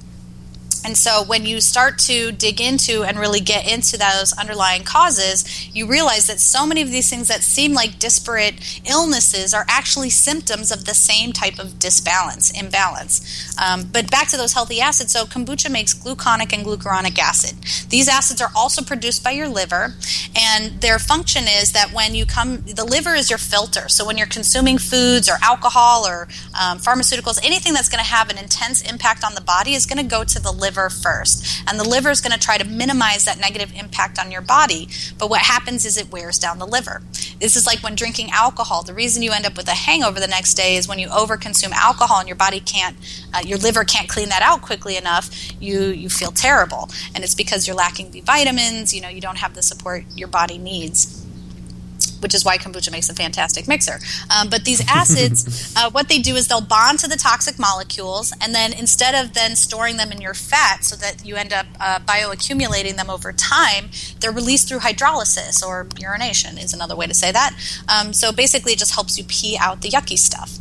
and 0.84 0.96
so 0.96 1.22
when 1.22 1.46
you 1.46 1.60
start 1.60 1.98
to 1.98 2.32
dig 2.32 2.60
into 2.60 3.04
and 3.04 3.18
really 3.18 3.40
get 3.40 3.70
into 3.70 3.98
those 3.98 4.32
underlying 4.32 4.82
causes, 4.84 5.44
you 5.74 5.86
realize 5.86 6.26
that 6.26 6.40
so 6.40 6.66
many 6.66 6.82
of 6.82 6.90
these 6.90 7.10
things 7.10 7.28
that 7.28 7.42
seem 7.42 7.74
like 7.74 7.98
disparate 7.98 8.80
illnesses 8.88 9.54
are 9.54 9.66
actually 9.68 10.10
symptoms 10.10 10.70
of 10.70 10.84
the 10.84 10.94
same 10.94 11.32
type 11.32 11.58
of 11.58 11.78
disbalance, 11.78 12.50
imbalance. 12.50 13.56
Um, 13.58 13.88
but 13.92 14.10
back 14.10 14.28
to 14.28 14.36
those 14.36 14.52
healthy 14.52 14.80
acids. 14.80 15.12
So 15.12 15.24
kombucha 15.24 15.70
makes 15.70 15.94
gluconic 15.94 16.52
and 16.52 16.64
glucuronic 16.64 17.18
acid. 17.18 17.58
These 17.90 18.08
acids 18.08 18.40
are 18.40 18.50
also 18.54 18.82
produced 18.82 19.22
by 19.24 19.32
your 19.32 19.48
liver, 19.48 19.94
and 20.36 20.80
their 20.80 20.98
function 20.98 21.44
is 21.44 21.72
that 21.72 21.92
when 21.92 22.14
you 22.14 22.26
come, 22.26 22.62
the 22.62 22.84
liver 22.84 23.14
is 23.14 23.30
your 23.30 23.38
filter. 23.38 23.88
So 23.88 24.06
when 24.06 24.16
you're 24.16 24.26
consuming 24.26 24.78
foods 24.78 25.28
or 25.28 25.38
alcohol 25.42 26.06
or 26.06 26.28
um, 26.58 26.78
pharmaceuticals, 26.78 27.38
anything 27.44 27.72
that's 27.72 27.88
going 27.88 28.02
to 28.02 28.10
have 28.10 28.30
an 28.30 28.38
intense 28.38 28.82
impact 28.82 29.24
on 29.24 29.34
the 29.34 29.40
body 29.40 29.74
is 29.74 29.86
going 29.86 29.98
to 29.98 30.08
go 30.08 30.24
to 30.24 30.40
the 30.40 30.52
liver 30.52 30.77
liver 30.78 30.90
first. 30.90 31.62
And 31.66 31.78
the 31.78 31.88
liver 31.88 32.10
is 32.10 32.20
going 32.20 32.32
to 32.32 32.38
try 32.38 32.58
to 32.58 32.64
minimize 32.64 33.24
that 33.24 33.40
negative 33.40 33.72
impact 33.74 34.18
on 34.18 34.30
your 34.30 34.40
body. 34.40 34.88
But 35.18 35.30
what 35.30 35.42
happens 35.42 35.84
is 35.84 35.96
it 35.96 36.10
wears 36.10 36.38
down 36.38 36.58
the 36.58 36.66
liver. 36.66 37.02
This 37.40 37.56
is 37.56 37.66
like 37.66 37.82
when 37.82 37.94
drinking 37.94 38.30
alcohol. 38.30 38.82
The 38.82 38.94
reason 38.94 39.22
you 39.22 39.32
end 39.32 39.46
up 39.46 39.56
with 39.56 39.68
a 39.68 39.72
hangover 39.72 40.20
the 40.20 40.26
next 40.26 40.54
day 40.54 40.76
is 40.76 40.88
when 40.88 40.98
you 40.98 41.08
overconsume 41.08 41.72
alcohol 41.72 42.20
and 42.20 42.28
your 42.28 42.36
body 42.36 42.60
can't, 42.60 42.96
uh, 43.34 43.40
your 43.44 43.58
liver 43.58 43.84
can't 43.84 44.08
clean 44.08 44.28
that 44.28 44.42
out 44.42 44.62
quickly 44.62 44.96
enough. 44.96 45.30
You 45.60 45.80
you 45.88 46.08
feel 46.08 46.30
terrible, 46.30 46.88
and 47.14 47.24
it's 47.24 47.34
because 47.34 47.66
you're 47.66 47.76
lacking 47.76 48.10
the 48.10 48.20
vitamins. 48.20 48.94
You 48.94 49.00
know, 49.00 49.08
you 49.08 49.20
don't 49.20 49.38
have 49.38 49.54
the 49.54 49.62
support 49.62 50.04
your 50.14 50.28
body 50.28 50.58
needs 50.58 51.17
which 52.20 52.34
is 52.34 52.44
why 52.44 52.58
kombucha 52.58 52.90
makes 52.90 53.08
a 53.08 53.14
fantastic 53.14 53.68
mixer. 53.68 53.98
Um, 54.30 54.48
but 54.48 54.64
these 54.64 54.82
acids, 54.88 55.72
uh, 55.76 55.90
what 55.90 56.08
they 56.08 56.18
do 56.18 56.34
is 56.34 56.48
they'll 56.48 56.60
bond 56.60 56.98
to 57.00 57.08
the 57.08 57.16
toxic 57.16 57.58
molecules, 57.58 58.32
and 58.40 58.54
then 58.54 58.72
instead 58.72 59.14
of 59.14 59.34
then 59.34 59.56
storing 59.56 59.96
them 59.96 60.12
in 60.12 60.20
your 60.20 60.34
fat 60.34 60.84
so 60.84 60.96
that 60.96 61.24
you 61.24 61.36
end 61.36 61.52
up 61.52 61.66
uh, 61.80 61.98
bioaccumulating 62.00 62.96
them 62.96 63.10
over 63.10 63.32
time, 63.32 63.90
they're 64.20 64.32
released 64.32 64.68
through 64.68 64.80
hydrolysis 64.80 65.64
or 65.66 65.86
urination 65.98 66.58
is 66.58 66.72
another 66.72 66.96
way 66.96 67.06
to 67.06 67.14
say 67.14 67.32
that. 67.32 67.54
Um, 67.88 68.12
so 68.12 68.32
basically, 68.32 68.72
it 68.72 68.78
just 68.78 68.94
helps 68.94 69.18
you 69.18 69.24
pee 69.24 69.56
out 69.58 69.82
the 69.82 69.90
yucky 69.90 70.18
stuff. 70.18 70.58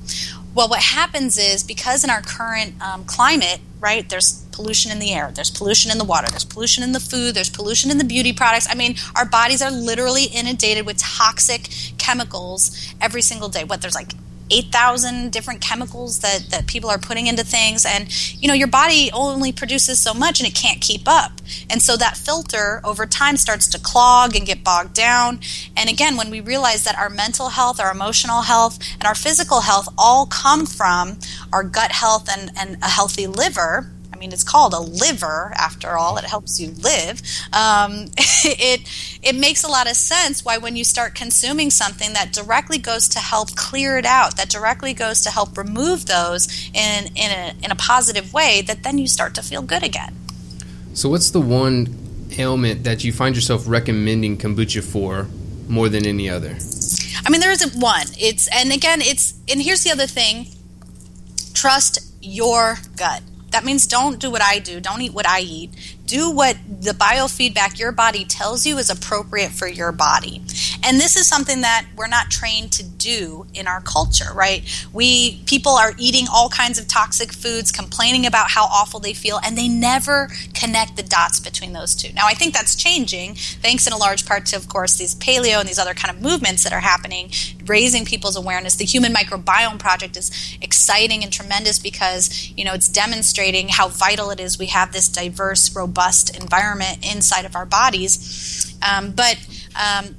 Well, 0.58 0.70
what 0.70 0.82
happens 0.82 1.38
is 1.38 1.62
because 1.62 2.04
in 2.04 2.10
our 2.10 2.24
current 2.24 2.82
um, 2.82 3.06
climate, 3.06 3.60
right, 3.80 4.10
there's 4.10 4.44
pollution 4.52 4.92
in 4.92 4.98
the 4.98 5.14
air, 5.14 5.32
there's 5.32 5.52
pollution 5.52 5.92
in 5.92 6.00
the 6.00 6.04
water, 6.04 6.26
there's 6.32 6.46
pollution 6.46 6.84
in 6.84 6.94
the 6.94 7.00
food, 7.00 7.36
there's 7.36 7.52
pollution 7.52 7.92
in 7.92 8.00
the 8.00 8.04
beauty 8.04 8.34
products. 8.34 8.68
I 8.68 8.74
mean, 8.74 8.96
our 9.16 9.24
bodies 9.24 9.62
are 9.62 9.70
literally 9.70 10.24
inundated 10.24 10.88
with 10.88 10.98
toxic 10.98 11.70
chemicals 12.00 12.92
every 13.00 13.22
single 13.22 13.50
day. 13.50 13.66
What 13.66 13.82
there's 13.82 13.94
like 13.94 14.14
8,000 14.50 15.32
different 15.32 15.62
chemicals 15.62 16.20
that, 16.20 16.48
that 16.50 16.68
people 16.68 16.90
are 16.90 16.98
putting 16.98 17.28
into 17.28 17.44
things. 17.44 17.86
And, 17.86 18.08
you 18.42 18.48
know, 18.48 18.54
your 18.54 18.68
body 18.68 19.10
only 19.14 19.52
produces 19.52 20.00
so 20.00 20.14
much 20.14 20.40
and 20.40 20.48
it 20.48 20.56
can't 20.56 20.82
keep 20.82 21.08
up. 21.08 21.32
And 21.70 21.82
so 21.82 21.98
that 21.98 22.18
filter 22.18 22.82
over 22.84 23.06
time 23.06 23.38
starts 23.38 23.68
to 23.68 23.80
clog 23.80 24.36
and 24.36 24.46
get 24.46 24.64
bogged 24.64 24.94
down. 24.94 25.40
And 25.76 25.90
again, 25.90 26.18
when 26.18 26.30
we 26.30 26.42
realize 26.42 26.84
that 26.84 26.98
our 26.98 27.10
mental 27.10 27.50
health, 27.50 27.80
our 27.80 27.92
emotional 27.92 28.42
health, 28.42 28.80
and 28.94 29.06
our 29.06 29.16
physical 29.16 29.62
health 29.62 29.88
all 29.98 30.26
come 30.26 30.66
from 30.66 31.18
our 31.52 31.64
gut 31.64 31.92
health 31.92 32.30
and, 32.32 32.52
and 32.58 32.78
a 32.82 32.90
healthy 32.90 33.28
liver, 33.28 33.92
I 34.18 34.20
mean, 34.20 34.34
it's 34.34 34.44
called 34.44 34.74
a 34.74 34.80
liver 34.80 35.54
after 35.56 35.96
all. 35.96 36.18
It 36.18 36.24
helps 36.24 36.60
you 36.60 36.72
live. 36.72 37.22
Um, 37.54 38.08
it 38.18 38.82
it 39.22 39.36
makes 39.36 39.64
a 39.64 39.68
lot 39.68 39.88
of 39.88 39.96
sense 39.96 40.44
why 40.44 40.58
when 40.58 40.76
you 40.76 40.84
start 40.84 41.14
consuming 41.14 41.70
something 41.70 42.14
that 42.14 42.34
directly 42.34 42.80
goes 42.80 43.08
to 43.10 43.20
help 43.20 43.56
clear 43.56 43.96
it 44.00 44.06
out, 44.06 44.36
that 44.38 44.50
directly 44.50 44.96
goes 44.96 45.22
to 45.22 45.30
help 45.30 45.56
remove 45.56 46.08
those 46.08 46.48
in 46.74 47.16
in 47.16 47.30
a, 47.30 47.54
in 47.64 47.70
a 47.70 47.76
positive 47.76 48.34
way, 48.34 48.64
that 48.64 48.82
then 48.82 48.98
you 48.98 49.06
start 49.06 49.36
to 49.36 49.44
feel 49.44 49.62
good 49.62 49.84
again. 49.84 50.16
So, 50.94 51.10
what's 51.10 51.30
the 51.30 51.42
one 51.42 51.96
ailment 52.40 52.86
that 52.86 53.04
you 53.04 53.14
find 53.14 53.36
yourself 53.36 53.68
recommending 53.68 54.36
kombucha 54.36 54.84
for 54.84 55.28
more 55.70 55.90
than 55.90 56.08
any 56.08 56.28
other? 56.28 56.58
I 57.24 57.30
mean, 57.30 57.40
there 57.40 57.52
isn't 57.52 57.80
one. 57.80 58.08
It's 58.20 58.48
and 58.48 58.74
again, 58.74 59.00
it's 59.02 59.36
and 59.48 59.62
here's 59.62 59.84
the 59.84 59.92
other 59.92 60.08
thing: 60.08 60.48
trust 61.54 62.00
your 62.20 62.80
gut. 62.96 63.22
That 63.52 63.64
means 63.64 63.88
don't 63.88 64.20
do 64.20 64.30
what 64.30 64.42
I 64.42 64.60
do. 64.60 64.80
Don't 64.80 65.02
eat 65.02 65.14
what 65.14 65.28
I 65.28 65.40
eat. 65.40 65.97
Do 66.08 66.32
what 66.32 66.56
the 66.80 66.92
biofeedback 66.92 67.78
your 67.78 67.92
body 67.92 68.24
tells 68.24 68.66
you 68.66 68.78
is 68.78 68.90
appropriate 68.90 69.52
for 69.52 69.68
your 69.68 69.92
body. 69.92 70.42
And 70.82 71.02
this 71.02 71.18
is 71.18 71.28
something 71.28 71.62
that 71.62 71.86
we're 71.98 72.08
not 72.08 72.32
trained 72.32 72.72
to 72.74 72.84
do 72.84 73.46
in 73.54 73.68
our 73.68 73.82
culture, 73.82 74.32
right? 74.34 74.64
We 74.94 75.42
people 75.46 75.74
are 75.74 75.92
eating 75.98 76.28
all 76.32 76.48
kinds 76.48 76.80
of 76.80 76.88
toxic 76.88 77.34
foods, 77.34 77.74
complaining 77.74 78.26
about 78.26 78.52
how 78.52 78.64
awful 78.66 79.02
they 79.02 79.14
feel, 79.14 79.42
and 79.44 79.58
they 79.58 79.68
never 79.68 80.30
connect 80.54 80.96
the 80.96 81.04
dots 81.04 81.42
between 81.42 81.74
those 81.74 81.94
two. 81.94 82.14
Now, 82.14 82.26
I 82.26 82.36
think 82.36 82.54
that's 82.54 82.76
changing, 82.76 83.36
thanks 83.36 83.86
in 83.86 83.92
a 83.92 83.98
large 83.98 84.26
part 84.26 84.46
to, 84.48 84.56
of 84.56 84.70
course, 84.70 84.96
these 84.98 85.14
paleo 85.14 85.60
and 85.60 85.68
these 85.68 85.80
other 85.80 85.94
kind 85.94 86.16
of 86.16 86.22
movements 86.22 86.64
that 86.64 86.72
are 86.72 86.80
happening, 86.80 87.32
raising 87.66 88.06
people's 88.06 88.38
awareness. 88.38 88.76
The 88.76 88.86
Human 88.86 89.14
Microbiome 89.14 89.78
Project 89.78 90.16
is 90.16 90.58
exciting 90.62 91.22
and 91.22 91.34
tremendous 91.34 91.80
because 91.80 92.50
you 92.56 92.64
know 92.64 92.74
it's 92.74 92.88
demonstrating 92.88 93.68
how 93.68 93.90
vital 93.90 94.32
it 94.32 94.40
is 94.40 94.58
we 94.58 94.68
have 94.68 94.94
this 94.94 95.10
diverse, 95.10 95.76
robust 95.76 95.97
environment 96.30 97.06
inside 97.14 97.46
of 97.46 97.56
our 97.56 97.66
bodies. 97.66 98.76
Um, 98.88 99.12
but 99.12 99.38
um, 99.76 100.16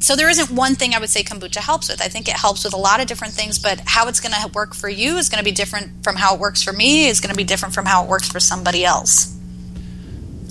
so 0.00 0.14
there 0.14 0.28
isn't 0.28 0.50
one 0.50 0.76
thing 0.76 0.94
I 0.94 1.00
would 1.00 1.10
say 1.10 1.22
kombucha 1.22 1.58
helps 1.58 1.88
with. 1.88 2.00
I 2.00 2.08
think 2.08 2.28
it 2.28 2.36
helps 2.36 2.64
with 2.64 2.72
a 2.72 2.76
lot 2.76 3.00
of 3.00 3.06
different 3.06 3.34
things, 3.34 3.58
but 3.58 3.80
how 3.84 4.06
it's 4.08 4.20
going 4.20 4.32
to 4.32 4.48
work 4.52 4.74
for 4.74 4.88
you 4.88 5.16
is 5.16 5.28
going 5.28 5.38
to 5.38 5.44
be 5.44 5.52
different 5.52 6.04
from 6.04 6.16
how 6.16 6.34
it 6.34 6.40
works 6.40 6.62
for 6.62 6.72
me. 6.72 7.08
Is 7.08 7.20
going 7.20 7.32
to 7.32 7.36
be 7.36 7.44
different 7.44 7.74
from 7.74 7.86
how 7.86 8.04
it 8.04 8.08
works 8.08 8.28
for 8.28 8.38
somebody 8.38 8.84
else. 8.84 9.34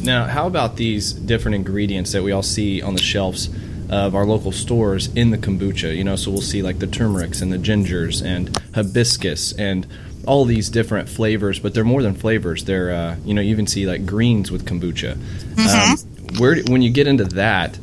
Now, 0.04 0.26
how 0.26 0.48
about 0.48 0.76
these 0.76 1.14
different 1.14 1.56
ingredients 1.56 2.12
that 2.12 2.24
we 2.24 2.32
all 2.32 2.44
see 2.44 2.82
on 2.82 2.94
the 2.94 3.02
shelves 3.02 3.50
of 3.90 4.16
our 4.16 4.26
local 4.26 4.52
stores 4.52 5.08
in 5.16 5.32
the 5.32 5.38
kombucha? 5.38 5.96
You 5.96 6.04
know, 6.04 6.16
so 6.18 6.30
we'll 6.30 6.42
see 6.42 6.62
like 6.62 6.80
the 6.80 6.88
turmerics 6.88 7.42
and 7.42 7.52
the 7.52 7.58
gingers 7.58 8.24
and 8.24 8.56
hibiscus 8.76 9.54
and 9.54 9.88
all 10.28 10.46
these 10.46 10.70
different 10.70 11.10
flavors, 11.10 11.60
but 11.60 11.74
they're 11.74 11.84
more 11.84 12.04
than 12.04 12.14
flavors. 12.14 12.66
They're 12.66 12.92
uh, 12.92 13.16
you 13.26 13.34
know 13.34 13.42
you 13.42 13.52
even 13.52 13.66
see 13.68 13.88
like 13.88 14.06
greens 14.06 14.52
with 14.52 14.66
kombucha. 14.66 15.16
Mm-hmm. 15.16 16.30
Um, 16.30 16.40
where 16.40 16.62
when 16.64 16.82
you 16.82 16.92
get 16.92 17.08
into 17.08 17.24
that, 17.26 17.78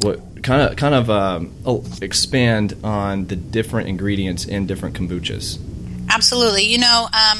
what 0.00 0.42
kind 0.42 0.62
of 0.62 0.76
kind 0.76 0.94
of 0.94 1.10
um, 1.10 1.52
oh, 1.64 1.84
expand 2.00 2.76
on 2.82 3.26
the 3.26 3.36
different 3.36 3.88
ingredients 3.88 4.44
in 4.44 4.66
different 4.66 4.96
kombuchas? 4.96 5.58
Absolutely. 6.10 6.64
You 6.64 6.78
know, 6.78 7.08
um, 7.12 7.38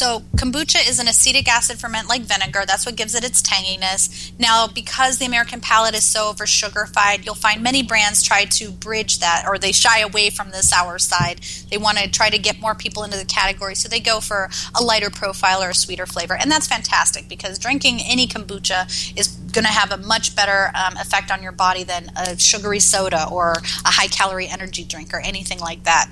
so 0.00 0.20
kombucha 0.34 0.88
is 0.88 0.98
an 0.98 1.08
acetic 1.08 1.46
acid 1.46 1.78
ferment 1.78 2.08
like 2.08 2.22
vinegar. 2.22 2.62
That's 2.66 2.86
what 2.86 2.96
gives 2.96 3.14
it 3.14 3.22
its 3.22 3.42
tanginess. 3.42 4.32
Now, 4.38 4.66
because 4.66 5.18
the 5.18 5.26
American 5.26 5.60
palate 5.60 5.94
is 5.94 6.04
so 6.04 6.30
over 6.30 6.46
sugarified, 6.46 7.26
you'll 7.26 7.34
find 7.34 7.62
many 7.62 7.82
brands 7.82 8.22
try 8.22 8.46
to 8.46 8.70
bridge 8.70 9.18
that 9.18 9.44
or 9.46 9.58
they 9.58 9.72
shy 9.72 9.98
away 9.98 10.30
from 10.30 10.52
the 10.52 10.62
sour 10.62 10.98
side. 10.98 11.42
They 11.70 11.76
want 11.76 11.98
to 11.98 12.10
try 12.10 12.30
to 12.30 12.38
get 12.38 12.58
more 12.60 12.74
people 12.74 13.04
into 13.04 13.18
the 13.18 13.26
category, 13.26 13.74
so 13.74 13.90
they 13.90 14.00
go 14.00 14.20
for 14.20 14.48
a 14.74 14.82
lighter 14.82 15.10
profile 15.10 15.62
or 15.62 15.68
a 15.68 15.74
sweeter 15.74 16.06
flavor. 16.06 16.34
And 16.34 16.50
that's 16.50 16.66
fantastic 16.66 17.28
because 17.28 17.58
drinking 17.58 18.00
any 18.02 18.26
kombucha 18.26 18.88
is 19.18 19.28
going 19.52 19.64
to 19.64 19.70
have 19.70 19.92
a 19.92 19.98
much 19.98 20.34
better 20.34 20.70
um, 20.74 20.96
effect 20.96 21.30
on 21.30 21.42
your 21.42 21.52
body 21.52 21.82
than 21.82 22.10
a 22.16 22.38
sugary 22.38 22.80
soda 22.80 23.28
or 23.30 23.52
a 23.84 23.90
high 23.90 24.06
calorie 24.06 24.48
energy 24.48 24.84
drink 24.84 25.12
or 25.12 25.20
anything 25.20 25.58
like 25.58 25.84
that. 25.84 26.08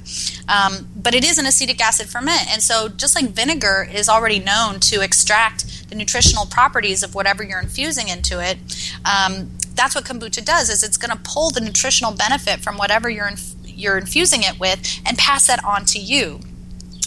Um, 0.46 0.88
but 0.94 1.14
it 1.14 1.24
is 1.24 1.38
an 1.38 1.46
acetic 1.46 1.80
acid 1.80 2.08
ferment, 2.08 2.52
and 2.52 2.62
so 2.62 2.88
just 2.88 3.14
like 3.14 3.30
vinegar 3.30 3.77
is 3.82 4.08
already 4.08 4.38
known 4.38 4.80
to 4.80 5.00
extract 5.00 5.88
the 5.88 5.94
nutritional 5.94 6.46
properties 6.46 7.02
of 7.02 7.14
whatever 7.14 7.42
you're 7.42 7.60
infusing 7.60 8.08
into 8.08 8.42
it. 8.42 8.58
Um, 9.04 9.50
that's 9.74 9.94
what 9.94 10.04
kombucha 10.04 10.44
does 10.44 10.68
is 10.68 10.82
it's 10.82 10.96
going 10.96 11.16
to 11.16 11.22
pull 11.22 11.50
the 11.50 11.60
nutritional 11.60 12.12
benefit 12.12 12.60
from 12.60 12.76
whatever 12.76 13.08
you're 13.08 13.28
inf- 13.28 13.54
you're 13.64 13.96
infusing 13.96 14.42
it 14.42 14.58
with 14.58 15.00
and 15.06 15.16
pass 15.16 15.46
that 15.46 15.64
on 15.64 15.84
to 15.86 15.98
you. 15.98 16.40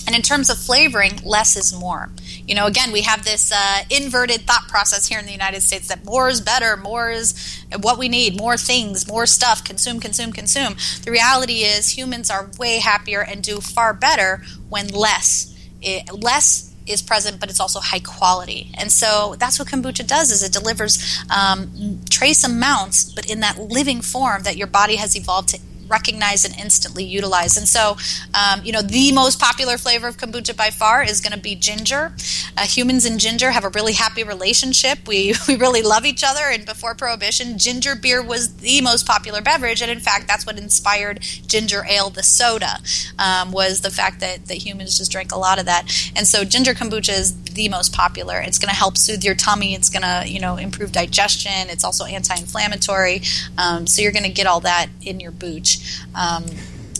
And 0.08 0.16
in 0.16 0.22
terms 0.24 0.50
of 0.50 0.58
flavoring, 0.58 1.20
less 1.24 1.56
is 1.56 1.78
more. 1.78 2.10
You 2.48 2.56
know, 2.56 2.66
again, 2.66 2.92
we 2.92 3.02
have 3.02 3.24
this 3.24 3.52
uh, 3.52 3.84
inverted 3.90 4.42
thought 4.42 4.68
process 4.68 5.08
here 5.08 5.20
in 5.20 5.26
the 5.26 5.32
United 5.32 5.62
States 5.62 5.88
that 5.90 6.04
more 6.04 6.28
is 6.28 6.42
better, 6.42 6.76
more 6.76 7.12
is 7.12 7.64
what 7.80 8.00
we 8.00 8.10
need, 8.10 8.38
more 8.38 8.58
things, 8.58 9.08
more 9.08 9.26
stuff, 9.26 9.64
consume, 9.64 10.00
consume, 10.00 10.34
consume. 10.34 10.76
The 11.04 11.12
reality 11.12 11.64
is 11.64 11.98
humans 11.98 12.32
are 12.32 12.50
way 12.58 12.80
happier 12.80 13.22
and 13.22 13.44
do 13.44 13.62
far 13.62 13.94
better 13.94 14.42
when 14.70 14.88
less 14.88 15.51
it, 15.82 16.12
less 16.12 16.74
is 16.88 17.02
present, 17.02 17.40
but 17.40 17.50
it's 17.50 17.60
also 17.60 17.80
high 17.80 18.00
quality. 18.00 18.72
And 18.78 18.92
so 18.92 19.36
that's 19.38 19.60
what 19.60 19.68
kombucha 19.68 20.08
does: 20.08 20.32
is 20.32 20.44
it 20.44 20.52
delivers 20.52 21.24
um, 21.30 22.02
trace 22.10 22.44
amounts, 22.44 23.12
but 23.12 23.30
in 23.30 23.40
that 23.42 23.60
living 23.60 24.02
form 24.02 24.44
that 24.44 24.58
your 24.58 24.68
body 24.68 24.96
has 24.96 25.16
evolved 25.16 25.50
to 25.50 25.60
recognize 25.92 26.46
and 26.46 26.56
instantly 26.58 27.04
utilize. 27.04 27.58
And 27.58 27.68
so, 27.68 27.98
um, 28.34 28.64
you 28.64 28.72
know, 28.72 28.82
the 28.82 29.12
most 29.12 29.40
popular 29.40 29.78
flavor 29.78 30.08
of 30.08 30.18
kombucha 30.18 30.56
by 30.56 30.70
far 30.70 31.04
is 31.04 31.22
going 31.22 31.34
to 31.34 31.40
be 31.40 31.56
ginger. 31.56 32.14
Uh, 32.58 32.66
humans 32.66 33.06
and 33.06 33.20
ginger 33.20 33.52
have 33.52 33.64
a 33.66 33.70
really 33.70 33.94
happy 33.94 34.24
relationship. 34.24 35.08
We, 35.08 35.34
we 35.48 35.56
really 35.56 35.82
love 35.82 36.06
each 36.06 36.24
other. 36.24 36.44
And 36.46 36.66
before 36.66 36.96
Prohibition, 36.96 37.58
ginger 37.58 37.96
beer 37.96 38.24
was 38.24 38.58
the 38.58 38.82
most 38.82 39.06
popular 39.06 39.42
beverage. 39.42 39.82
And 39.82 39.92
in 39.92 40.00
fact, 40.00 40.28
that's 40.28 40.46
what 40.46 40.58
inspired 40.58 41.20
ginger 41.46 41.86
ale, 41.88 42.10
the 42.10 42.24
soda, 42.24 42.80
um, 43.20 43.52
was 43.52 43.82
the 43.82 43.92
fact 43.92 44.20
that, 44.22 44.46
that 44.48 44.56
humans 44.66 44.98
just 44.98 45.12
drank 45.12 45.32
a 45.32 45.38
lot 45.38 45.60
of 45.60 45.66
that. 45.66 45.84
And 46.16 46.28
so, 46.28 46.44
ginger 46.44 46.74
kombucha 46.74 47.20
is 47.20 47.42
the 47.54 47.70
most 47.70 47.94
popular. 47.94 48.40
It's 48.40 48.60
going 48.60 48.70
to 48.70 48.76
help 48.76 48.98
soothe 48.98 49.24
your 49.24 49.36
tummy. 49.36 49.74
It's 49.74 49.90
going 49.90 50.04
to, 50.04 50.24
you 50.28 50.40
know, 50.40 50.58
improve 50.58 50.92
digestion. 50.92 51.70
It's 51.70 51.84
also 51.84 52.06
anti-inflammatory. 52.06 53.22
Um, 53.58 53.88
so 53.88 54.02
you're 54.02 54.12
going 54.12 54.24
to 54.24 54.32
get 54.32 54.48
all 54.48 54.62
that 54.62 54.88
in 55.02 55.20
your 55.20 55.32
booch. 55.32 55.80
Um, 56.16 56.46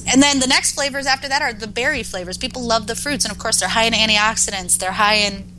and 0.08 0.22
then 0.22 0.40
the 0.40 0.48
next 0.48 0.74
flavors 0.74 1.06
after 1.06 1.28
that 1.30 1.42
are 1.42 1.54
the 1.54 1.68
berry 1.68 2.04
flavors. 2.04 2.38
People 2.38 2.64
love 2.64 2.88
the 2.88 2.96
fruits, 2.96 3.26
and 3.26 3.32
of 3.32 3.38
course, 3.38 3.60
they're 3.60 3.70
high 3.70 3.86
in 3.86 3.94
antioxidants. 3.94 4.78
They're 4.78 4.92
high 4.92 5.16
in 5.16 5.52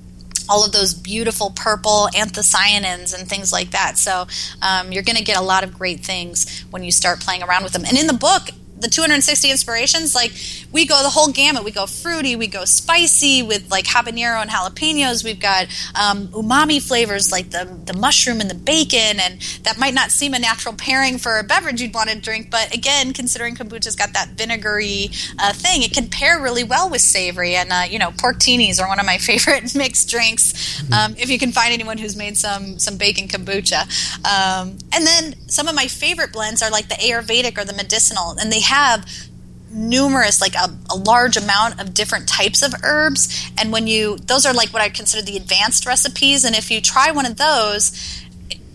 all 0.48 0.64
of 0.64 0.72
those 0.72 0.92
beautiful 0.92 1.52
purple 1.54 2.08
anthocyanins 2.14 3.16
and 3.18 3.28
things 3.28 3.52
like 3.52 3.70
that. 3.70 3.96
So 3.96 4.26
um, 4.60 4.92
you're 4.92 5.04
going 5.04 5.16
to 5.16 5.24
get 5.24 5.38
a 5.38 5.42
lot 5.42 5.64
of 5.64 5.72
great 5.72 6.00
things 6.00 6.64
when 6.70 6.82
you 6.82 6.90
start 6.90 7.20
playing 7.20 7.42
around 7.42 7.62
with 7.62 7.72
them. 7.72 7.84
And 7.84 7.96
in 7.96 8.06
the 8.06 8.12
book, 8.12 8.48
the 8.82 8.88
260 8.88 9.50
inspirations, 9.50 10.14
like 10.14 10.32
we 10.72 10.86
go 10.86 11.02
the 11.02 11.10
whole 11.10 11.32
gamut. 11.32 11.64
We 11.64 11.70
go 11.70 11.86
fruity, 11.86 12.36
we 12.36 12.46
go 12.46 12.64
spicy 12.64 13.42
with 13.42 13.70
like 13.70 13.86
habanero 13.86 14.40
and 14.42 14.50
jalapenos. 14.50 15.24
We've 15.24 15.40
got 15.40 15.66
um, 15.94 16.28
umami 16.28 16.82
flavors 16.82 17.32
like 17.32 17.50
the 17.50 17.64
the 17.84 17.94
mushroom 17.94 18.40
and 18.40 18.50
the 18.50 18.54
bacon, 18.54 19.20
and 19.20 19.40
that 19.62 19.78
might 19.78 19.94
not 19.94 20.10
seem 20.10 20.34
a 20.34 20.38
natural 20.38 20.74
pairing 20.74 21.18
for 21.18 21.38
a 21.38 21.44
beverage 21.44 21.80
you'd 21.80 21.94
want 21.94 22.10
to 22.10 22.18
drink, 22.18 22.50
but 22.50 22.74
again, 22.74 23.12
considering 23.12 23.54
kombucha's 23.54 23.96
got 23.96 24.12
that 24.12 24.30
vinegary 24.30 25.10
uh, 25.38 25.52
thing, 25.52 25.82
it 25.82 25.92
can 25.92 26.08
pair 26.08 26.40
really 26.40 26.64
well 26.64 26.90
with 26.90 27.00
savory. 27.00 27.54
And 27.54 27.72
uh, 27.72 27.84
you 27.88 27.98
know, 27.98 28.10
pork 28.18 28.38
teenies 28.38 28.80
are 28.80 28.88
one 28.88 28.98
of 28.98 29.06
my 29.06 29.18
favorite 29.28 29.74
mixed 29.74 30.10
drinks. 30.10 30.52
Mm-hmm. 30.82 30.92
Um, 30.92 31.14
if 31.18 31.30
you 31.30 31.38
can 31.38 31.52
find 31.52 31.72
anyone 31.72 31.98
who's 31.98 32.16
made 32.16 32.36
some 32.36 32.78
some 32.78 32.96
bacon 32.96 33.28
kombucha, 33.28 33.82
um, 34.24 34.78
and 34.92 35.06
then 35.06 35.34
some 35.48 35.68
of 35.68 35.74
my 35.74 35.86
favorite 35.86 36.32
blends 36.32 36.62
are 36.62 36.70
like 36.70 36.88
the 36.88 36.94
Ayurvedic 36.96 37.58
or 37.58 37.64
the 37.64 37.74
medicinal, 37.74 38.36
and 38.38 38.50
they 38.50 38.60
have 38.72 39.06
numerous 39.70 40.40
like 40.40 40.54
a, 40.54 40.68
a, 40.90 40.96
large 40.96 41.36
amount 41.36 41.80
of 41.80 41.94
different 41.94 42.28
types 42.28 42.62
of 42.62 42.74
herbs. 42.82 43.50
And 43.58 43.72
when 43.72 43.86
you 43.86 44.18
those 44.18 44.44
are 44.44 44.52
like 44.52 44.70
what 44.70 44.82
i 44.82 44.88
consider 44.88 45.22
the 45.24 45.36
advanced 45.36 45.86
recipes. 45.86 46.44
And 46.44 46.54
if 46.54 46.70
you 46.70 46.80
try 46.80 47.10
one 47.10 47.26
of 47.26 47.36
those 47.36 48.21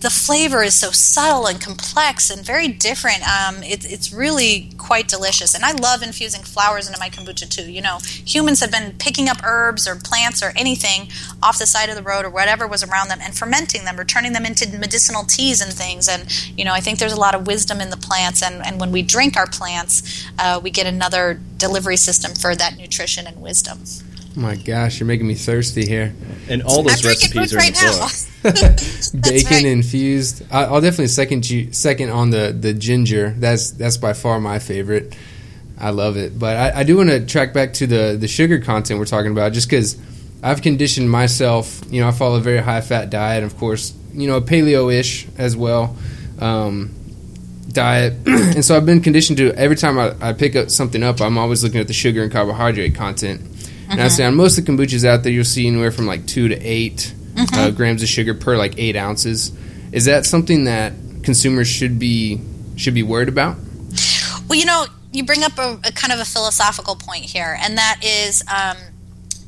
the 0.00 0.10
flavor 0.10 0.62
is 0.62 0.74
so 0.74 0.90
subtle 0.92 1.46
and 1.46 1.60
complex 1.60 2.30
and 2.30 2.46
very 2.46 2.68
different. 2.68 3.22
Um, 3.28 3.62
it, 3.64 3.84
it's 3.90 4.12
really 4.12 4.70
quite 4.78 5.08
delicious. 5.08 5.54
And 5.54 5.64
I 5.64 5.72
love 5.72 6.02
infusing 6.02 6.42
flowers 6.42 6.86
into 6.86 7.00
my 7.00 7.10
kombucha 7.10 7.48
too. 7.48 7.70
You 7.70 7.82
know, 7.82 7.98
humans 8.04 8.60
have 8.60 8.70
been 8.70 8.94
picking 8.98 9.28
up 9.28 9.38
herbs 9.44 9.88
or 9.88 9.96
plants 9.96 10.40
or 10.42 10.52
anything 10.54 11.08
off 11.42 11.58
the 11.58 11.66
side 11.66 11.88
of 11.88 11.96
the 11.96 12.02
road 12.02 12.24
or 12.24 12.30
whatever 12.30 12.66
was 12.66 12.84
around 12.84 13.08
them 13.08 13.18
and 13.20 13.36
fermenting 13.36 13.84
them 13.84 13.98
or 13.98 14.04
turning 14.04 14.32
them 14.32 14.46
into 14.46 14.68
medicinal 14.78 15.24
teas 15.24 15.60
and 15.60 15.72
things. 15.72 16.08
And, 16.08 16.28
you 16.56 16.64
know, 16.64 16.72
I 16.72 16.80
think 16.80 17.00
there's 17.00 17.12
a 17.12 17.20
lot 17.20 17.34
of 17.34 17.46
wisdom 17.46 17.80
in 17.80 17.90
the 17.90 17.96
plants. 17.96 18.40
And, 18.42 18.64
and 18.64 18.78
when 18.78 18.92
we 18.92 19.02
drink 19.02 19.36
our 19.36 19.48
plants, 19.48 20.26
uh, 20.38 20.60
we 20.62 20.70
get 20.70 20.86
another 20.86 21.40
delivery 21.56 21.96
system 21.96 22.34
for 22.34 22.54
that 22.54 22.76
nutrition 22.76 23.26
and 23.26 23.42
wisdom. 23.42 23.80
Oh 24.36 24.40
my 24.40 24.56
gosh, 24.56 25.00
you're 25.00 25.06
making 25.06 25.26
me 25.26 25.34
thirsty 25.34 25.86
here. 25.86 26.14
And 26.48 26.62
all 26.62 26.82
those 26.82 27.04
recipes 27.04 27.54
are 27.54 27.56
right 27.56 27.68
in 27.68 27.74
the 27.74 27.98
book. 27.98 29.22
bacon 29.22 29.50
right. 29.50 29.66
infused. 29.66 30.42
I'll 30.50 30.80
definitely 30.80 31.08
second 31.08 31.48
you, 31.48 31.72
second 31.72 32.10
on 32.10 32.30
the 32.30 32.56
the 32.58 32.72
ginger. 32.72 33.30
That's 33.36 33.70
that's 33.72 33.96
by 33.96 34.12
far 34.12 34.40
my 34.40 34.58
favorite. 34.58 35.16
I 35.80 35.90
love 35.90 36.16
it, 36.16 36.38
but 36.38 36.56
I, 36.56 36.80
I 36.80 36.82
do 36.82 36.96
want 36.96 37.10
to 37.10 37.24
track 37.24 37.52
back 37.52 37.72
to 37.74 37.86
the 37.86 38.16
the 38.18 38.28
sugar 38.28 38.58
content 38.58 38.98
we're 38.98 39.06
talking 39.06 39.32
about, 39.32 39.52
just 39.52 39.68
because 39.68 39.96
I've 40.42 40.62
conditioned 40.62 41.10
myself. 41.10 41.82
You 41.90 42.00
know, 42.00 42.08
I 42.08 42.12
follow 42.12 42.36
a 42.36 42.40
very 42.40 42.58
high 42.58 42.80
fat 42.80 43.10
diet, 43.10 43.42
and 43.42 43.50
of 43.50 43.58
course, 43.58 43.94
you 44.12 44.28
know, 44.28 44.36
a 44.36 44.42
paleo 44.42 44.92
ish 44.92 45.26
as 45.36 45.56
well. 45.56 45.96
Um, 46.40 46.94
diet 47.68 48.14
and 48.26 48.64
so 48.64 48.74
i've 48.74 48.86
been 48.86 49.02
conditioned 49.02 49.36
to 49.36 49.52
every 49.52 49.76
time 49.76 49.98
I, 49.98 50.14
I, 50.20 50.32
pick 50.32 50.56
up 50.56 50.70
something 50.70 51.02
up 51.02 51.20
i'm 51.20 51.36
always 51.36 51.62
looking 51.62 51.80
at 51.80 51.86
the 51.86 51.92
sugar 51.92 52.22
and 52.22 52.32
carbohydrate 52.32 52.94
content 52.94 53.42
i 53.90 54.08
say 54.08 54.24
on 54.24 54.34
most 54.34 54.58
of 54.58 54.64
the 54.64 54.72
kombuchas 54.72 55.04
out 55.04 55.22
there 55.22 55.32
you'll 55.32 55.44
see 55.44 55.66
anywhere 55.66 55.90
from 55.90 56.06
like 56.06 56.26
two 56.26 56.48
to 56.48 56.56
eight 56.56 57.12
mm-hmm. 57.38 57.58
uh, 57.58 57.70
grams 57.70 58.02
of 58.02 58.08
sugar 58.08 58.34
per 58.34 58.56
like 58.56 58.78
eight 58.78 58.96
ounces. 58.96 59.56
Is 59.92 60.04
that 60.06 60.26
something 60.26 60.64
that 60.64 60.92
consumers 61.22 61.68
should 61.68 61.98
be 61.98 62.40
should 62.76 62.94
be 62.94 63.02
worried 63.02 63.28
about? 63.28 63.56
Well, 64.48 64.58
you 64.58 64.66
know, 64.66 64.86
you 65.12 65.24
bring 65.24 65.42
up 65.42 65.58
a, 65.58 65.80
a 65.84 65.92
kind 65.92 66.12
of 66.12 66.20
a 66.20 66.24
philosophical 66.24 66.96
point 66.96 67.24
here, 67.24 67.56
and 67.60 67.78
that 67.78 68.00
is, 68.02 68.42
um, 68.42 68.76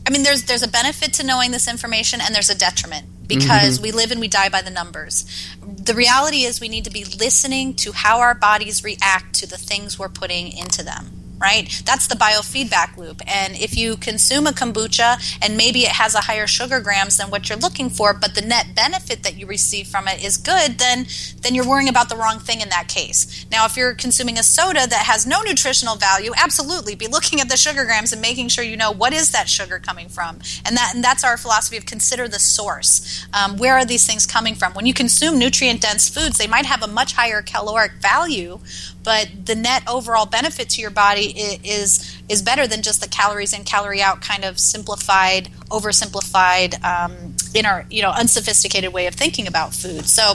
I 0.06 0.10
mean, 0.10 0.22
there's 0.22 0.44
there's 0.44 0.62
a 0.62 0.68
benefit 0.68 1.14
to 1.14 1.26
knowing 1.26 1.50
this 1.50 1.68
information, 1.68 2.20
and 2.20 2.34
there's 2.34 2.50
a 2.50 2.56
detriment 2.56 3.06
because 3.26 3.74
mm-hmm. 3.74 3.84
we 3.84 3.92
live 3.92 4.10
and 4.10 4.20
we 4.20 4.28
die 4.28 4.48
by 4.48 4.62
the 4.62 4.70
numbers. 4.70 5.24
The 5.62 5.94
reality 5.94 6.44
is, 6.44 6.60
we 6.60 6.68
need 6.68 6.84
to 6.84 6.90
be 6.90 7.04
listening 7.04 7.74
to 7.76 7.92
how 7.92 8.20
our 8.20 8.34
bodies 8.34 8.82
react 8.82 9.34
to 9.36 9.46
the 9.46 9.58
things 9.58 9.98
we're 9.98 10.08
putting 10.08 10.52
into 10.52 10.82
them 10.82 11.19
right? 11.40 11.82
That's 11.86 12.06
the 12.06 12.14
biofeedback 12.14 12.96
loop. 12.96 13.22
And 13.26 13.56
if 13.56 13.76
you 13.76 13.96
consume 13.96 14.46
a 14.46 14.50
kombucha 14.50 15.38
and 15.42 15.56
maybe 15.56 15.80
it 15.80 15.92
has 15.92 16.14
a 16.14 16.20
higher 16.20 16.46
sugar 16.46 16.80
grams 16.80 17.16
than 17.16 17.30
what 17.30 17.48
you're 17.48 17.58
looking 17.58 17.88
for, 17.88 18.12
but 18.12 18.34
the 18.34 18.42
net 18.42 18.74
benefit 18.74 19.22
that 19.22 19.38
you 19.38 19.46
receive 19.46 19.86
from 19.86 20.06
it 20.06 20.22
is 20.22 20.36
good, 20.36 20.78
then 20.78 21.06
then 21.40 21.54
you're 21.54 21.66
worrying 21.66 21.88
about 21.88 22.10
the 22.10 22.16
wrong 22.16 22.38
thing 22.38 22.60
in 22.60 22.68
that 22.68 22.88
case. 22.88 23.46
Now, 23.50 23.64
if 23.64 23.76
you're 23.76 23.94
consuming 23.94 24.38
a 24.38 24.42
soda 24.42 24.86
that 24.86 25.06
has 25.06 25.26
no 25.26 25.40
nutritional 25.40 25.96
value, 25.96 26.32
absolutely 26.36 26.94
be 26.94 27.06
looking 27.06 27.40
at 27.40 27.48
the 27.48 27.56
sugar 27.56 27.84
grams 27.86 28.12
and 28.12 28.20
making 28.20 28.48
sure 28.48 28.62
you 28.62 28.76
know 28.76 28.92
what 28.92 29.14
is 29.14 29.32
that 29.32 29.48
sugar 29.48 29.78
coming 29.78 30.08
from. 30.08 30.40
And 30.66 30.76
that 30.76 30.92
and 30.94 31.02
that's 31.02 31.24
our 31.24 31.38
philosophy 31.38 31.78
of 31.78 31.86
consider 31.86 32.28
the 32.28 32.38
source. 32.38 33.26
Um, 33.32 33.56
where 33.56 33.74
are 33.74 33.86
these 33.86 34.06
things 34.06 34.26
coming 34.26 34.54
from? 34.54 34.74
When 34.74 34.84
you 34.84 34.92
consume 34.92 35.38
nutrient 35.38 35.80
dense 35.80 36.08
foods, 36.08 36.36
they 36.36 36.46
might 36.46 36.66
have 36.66 36.82
a 36.82 36.86
much 36.86 37.14
higher 37.14 37.40
caloric 37.40 37.92
value, 37.92 38.60
but 39.02 39.30
the 39.46 39.54
net 39.54 39.82
overall 39.88 40.26
benefit 40.26 40.68
to 40.70 40.82
your 40.82 40.90
body 40.90 41.29
is 41.36 42.22
is 42.28 42.42
better 42.42 42.66
than 42.66 42.82
just 42.82 43.00
the 43.00 43.08
calories 43.08 43.52
in 43.52 43.64
calorie 43.64 44.02
out 44.02 44.20
kind 44.20 44.44
of 44.44 44.58
simplified 44.58 45.48
oversimplified 45.70 46.82
um, 46.84 47.34
in 47.54 47.66
our 47.66 47.86
you 47.90 48.02
know 48.02 48.10
unsophisticated 48.10 48.92
way 48.92 49.06
of 49.06 49.14
thinking 49.14 49.46
about 49.46 49.74
food 49.74 50.06
so 50.06 50.34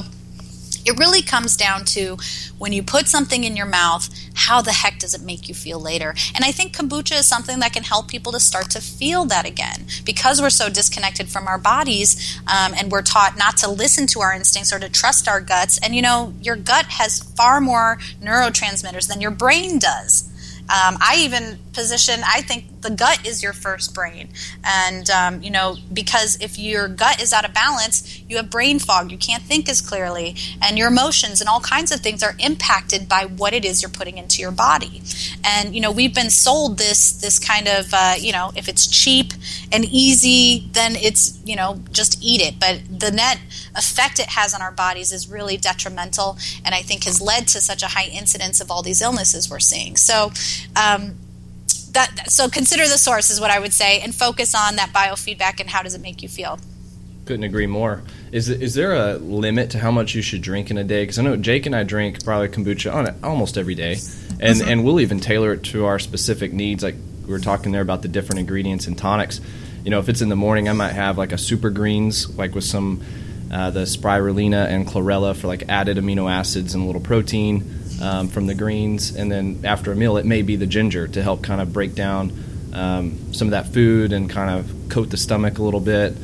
it 0.86 0.97
really 0.99 1.21
comes 1.21 1.58
down 1.58 1.84
to 1.86 2.17
when 2.58 2.71
you 2.71 2.84
put 2.84 3.08
something 3.08 3.43
in 3.43 3.58
your 3.58 3.65
mouth, 3.65 4.08
how 4.36 4.62
the 4.62 4.71
heck 4.71 4.99
does 4.99 5.13
it 5.15 5.21
make 5.21 5.49
you 5.49 5.55
feel 5.55 5.79
later? 5.79 6.13
And 6.36 6.45
I 6.45 6.51
think 6.51 6.75
kombucha 6.75 7.17
is 7.17 7.25
something 7.25 7.60
that 7.60 7.73
can 7.73 7.84
help 7.84 8.08
people 8.08 8.31
to 8.31 8.39
start 8.39 8.69
to 8.71 8.81
feel 8.81 9.25
that 9.25 9.45
again. 9.45 9.88
Because 10.05 10.41
we're 10.41 10.51
so 10.51 10.69
disconnected 10.69 11.27
from 11.27 11.47
our 11.47 11.58
bodies 11.58 12.39
um, 12.43 12.73
and 12.77 12.91
we're 12.91 13.01
taught 13.01 13.36
not 13.38 13.58
to 13.58 13.69
listen 13.69 14.05
to 14.08 14.21
our 14.21 14.34
instincts 14.34 14.71
or 14.71 14.79
to 14.79 14.89
trust 14.89 15.27
our 15.27 15.41
guts. 15.41 15.79
And 15.79 15.95
you 15.95 16.01
know, 16.01 16.34
your 16.41 16.55
gut 16.55 16.86
has 16.86 17.19
far 17.19 17.60
more 17.60 17.97
neurotransmitters 18.21 19.08
than 19.08 19.21
your 19.21 19.31
brain 19.31 19.79
does. 19.79 20.31
Um, 20.67 20.97
I 20.99 21.17
even 21.19 21.60
position, 21.75 22.21
I 22.25 22.41
think 22.41 22.81
the 22.81 22.89
gut 22.89 23.27
is 23.27 23.43
your 23.43 23.53
first 23.53 23.93
brain. 23.93 24.29
And, 24.63 25.09
um, 25.09 25.41
you 25.43 25.51
know, 25.51 25.77
because 25.91 26.38
if 26.41 26.57
your 26.57 26.88
gut 26.88 27.21
is 27.21 27.33
out 27.33 27.45
of 27.45 27.53
balance, 27.53 28.21
you 28.27 28.38
have 28.38 28.49
brain 28.49 28.79
fog, 28.79 29.11
you 29.11 29.17
can't 29.17 29.43
think 29.43 29.67
as 29.67 29.81
clearly, 29.81 30.35
and 30.61 30.77
your 30.77 30.88
emotions 30.88 31.41
and 31.41 31.49
all 31.49 31.59
kinds 31.59 31.91
of 31.91 31.99
things 31.99 32.23
are 32.23 32.35
impacted 32.39 33.09
by 33.09 33.25
what 33.25 33.53
it 33.53 33.65
is 33.65 33.81
you're 33.81 33.89
putting 33.89 34.17
into 34.17 34.41
your 34.41 34.51
body. 34.51 35.01
And, 35.43 35.75
you 35.75 35.81
know, 35.81 35.91
we've 35.91 36.13
been 36.13 36.29
sold 36.29 36.77
this, 36.77 37.11
this 37.11 37.38
kind 37.38 37.67
of, 37.67 37.93
uh, 37.93 38.15
you 38.17 38.31
know, 38.31 38.51
if 38.55 38.67
it's 38.69 38.88
cheap 38.88 39.33
and 39.71 39.85
easy, 39.85 40.67
then 40.71 40.95
it's, 40.95 41.39
you 41.45 41.55
know, 41.55 41.81
just 41.91 42.23
eat 42.23 42.41
it. 42.41 42.59
But 42.59 42.81
the 42.88 43.11
net 43.11 43.39
effect 43.75 44.19
it 44.19 44.29
has 44.29 44.53
on 44.53 44.61
our 44.61 44.71
bodies 44.71 45.11
is 45.11 45.29
really 45.29 45.57
detrimental 45.57 46.38
and 46.63 46.73
I 46.73 46.81
think 46.81 47.03
has 47.03 47.19
led 47.19 47.47
to 47.49 47.61
such 47.61 47.83
a 47.83 47.88
high 47.88 48.07
incidence 48.07 48.61
of 48.61 48.71
all 48.71 48.81
these 48.81 49.01
illnesses 49.01 49.49
we're 49.49 49.59
seeing. 49.59 49.97
So, 49.97 50.31
um, 50.75 51.15
that, 51.95 52.31
so 52.31 52.47
consider 52.47 52.84
the 52.84 52.97
source 52.97 53.29
is 53.29 53.41
what 53.41 53.51
I 53.51 53.60
would 53.60 53.73
say, 53.73 53.99
and 53.99 54.13
focus 54.13 54.53
on 54.55 54.75
that 54.75 54.89
biofeedback 54.93 55.60
and 55.60 55.69
how 55.69 55.84
does 55.84 55.95
it 55.95 56.01
make 56.01 56.21
you 56.21 56.29
feel. 56.29 56.60
Couldn't 57.25 57.43
agree 57.43 57.65
more. 57.65 58.03
Is 58.31 58.49
is 58.49 58.75
there 58.75 58.93
a 58.93 59.15
limit 59.15 59.71
to 59.71 59.79
how 59.79 59.89
much 59.89 60.13
you 60.13 60.21
should 60.21 60.43
drink 60.43 60.69
in 60.69 60.77
a 60.77 60.84
day? 60.84 61.01
Because 61.01 61.17
I 61.17 61.23
know 61.23 61.36
Jake 61.36 61.65
and 61.65 61.75
I 61.75 61.81
drink 61.81 62.23
probably 62.23 62.49
kombucha 62.49 62.93
on 62.93 63.08
it 63.08 63.15
almost 63.23 63.58
every 63.58 63.73
day, 63.73 63.93
and 64.39 64.60
mm-hmm. 64.60 64.69
and 64.69 64.86
we'll 64.86 64.99
even 64.99 65.19
tailor 65.19 65.53
it 65.53 65.63
to 65.63 65.86
our 65.86 65.97
specific 65.97 66.53
needs. 66.53 66.84
Like 66.84 66.95
we 67.25 67.31
were 67.31 67.39
talking 67.39 67.71
there 67.71 67.81
about 67.81 68.03
the 68.03 68.08
different 68.08 68.39
ingredients 68.41 68.86
and 68.86 68.95
tonics. 68.95 69.41
You 69.84 69.89
know, 69.89 69.99
if 69.99 70.08
it's 70.08 70.21
in 70.21 70.29
the 70.29 70.36
morning, 70.36 70.69
I 70.69 70.73
might 70.73 70.93
have 70.93 71.17
like 71.17 71.31
a 71.31 71.38
super 71.38 71.71
greens, 71.71 72.38
like 72.38 72.53
with 72.53 72.63
some 72.63 73.01
uh, 73.51 73.71
the 73.71 73.81
spirulina 73.81 74.67
and 74.67 74.86
chlorella 74.86 75.36
for 75.36 75.47
like 75.47 75.63
added 75.67 75.97
amino 75.97 76.31
acids 76.31 76.75
and 76.75 76.84
a 76.84 76.86
little 76.86 77.01
protein 77.01 77.62
um, 78.01 78.27
from 78.27 78.47
the 78.47 78.55
greens, 78.55 79.15
and 79.15 79.31
then 79.31 79.62
after 79.63 79.91
a 79.91 79.95
meal, 79.95 80.17
it 80.17 80.25
may 80.25 80.41
be 80.41 80.55
the 80.55 80.67
ginger 80.67 81.08
to 81.08 81.23
help 81.23 81.43
kind 81.43 81.62
of 81.62 81.71
break 81.71 81.95
down 81.95 82.31
um, 82.73 83.34
some 83.34 83.47
of 83.47 83.51
that 83.51 83.67
food 83.67 84.12
and 84.12 84.29
kind 84.29 84.60
of 84.60 84.89
coat 84.89 85.10
the 85.10 85.17
stomach 85.17 85.58
a 85.58 85.63
little 85.63 85.79
bit. 85.79 86.15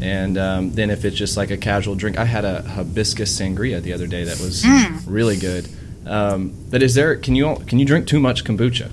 And 0.00 0.38
um, 0.38 0.72
then 0.72 0.90
if 0.90 1.04
it's 1.04 1.16
just 1.16 1.36
like 1.36 1.50
a 1.50 1.56
casual 1.56 1.94
drink, 1.94 2.18
I 2.18 2.24
had 2.24 2.44
a 2.44 2.62
hibiscus 2.62 3.38
sangria 3.38 3.82
the 3.82 3.92
other 3.92 4.06
day 4.06 4.24
that 4.24 4.40
was 4.40 4.62
mm. 4.62 5.02
really 5.06 5.36
good. 5.36 5.68
Um, 6.06 6.54
but 6.70 6.82
is 6.82 6.94
there 6.94 7.16
can 7.16 7.34
you 7.34 7.56
can 7.66 7.78
you 7.78 7.84
drink 7.84 8.06
too 8.06 8.20
much 8.20 8.44
kombucha? 8.44 8.90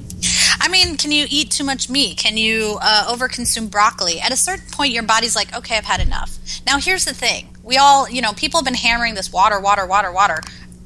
I 0.60 0.68
mean, 0.68 0.98
can 0.98 1.12
you 1.12 1.28
eat 1.30 1.52
too 1.52 1.64
much 1.64 1.90
meat? 1.90 2.18
Can 2.18 2.38
you 2.38 2.78
uh, 2.82 3.14
overconsume 3.14 3.70
broccoli? 3.70 4.20
At 4.20 4.34
a 4.34 4.36
certain 4.36 4.66
point, 4.72 4.92
your 4.92 5.04
body's 5.04 5.36
like, 5.36 5.56
okay, 5.56 5.78
I've 5.78 5.86
had 5.86 6.02
enough. 6.02 6.38
Now, 6.66 6.80
here's 6.80 7.06
the 7.06 7.14
thing: 7.14 7.56
we 7.64 7.78
all, 7.78 8.10
you 8.10 8.22
know, 8.22 8.34
people 8.34 8.60
have 8.60 8.66
been 8.66 8.74
hammering 8.74 9.14
this 9.14 9.32
water, 9.32 9.60
water, 9.60 9.86
water, 9.86 10.12
water 10.12 10.42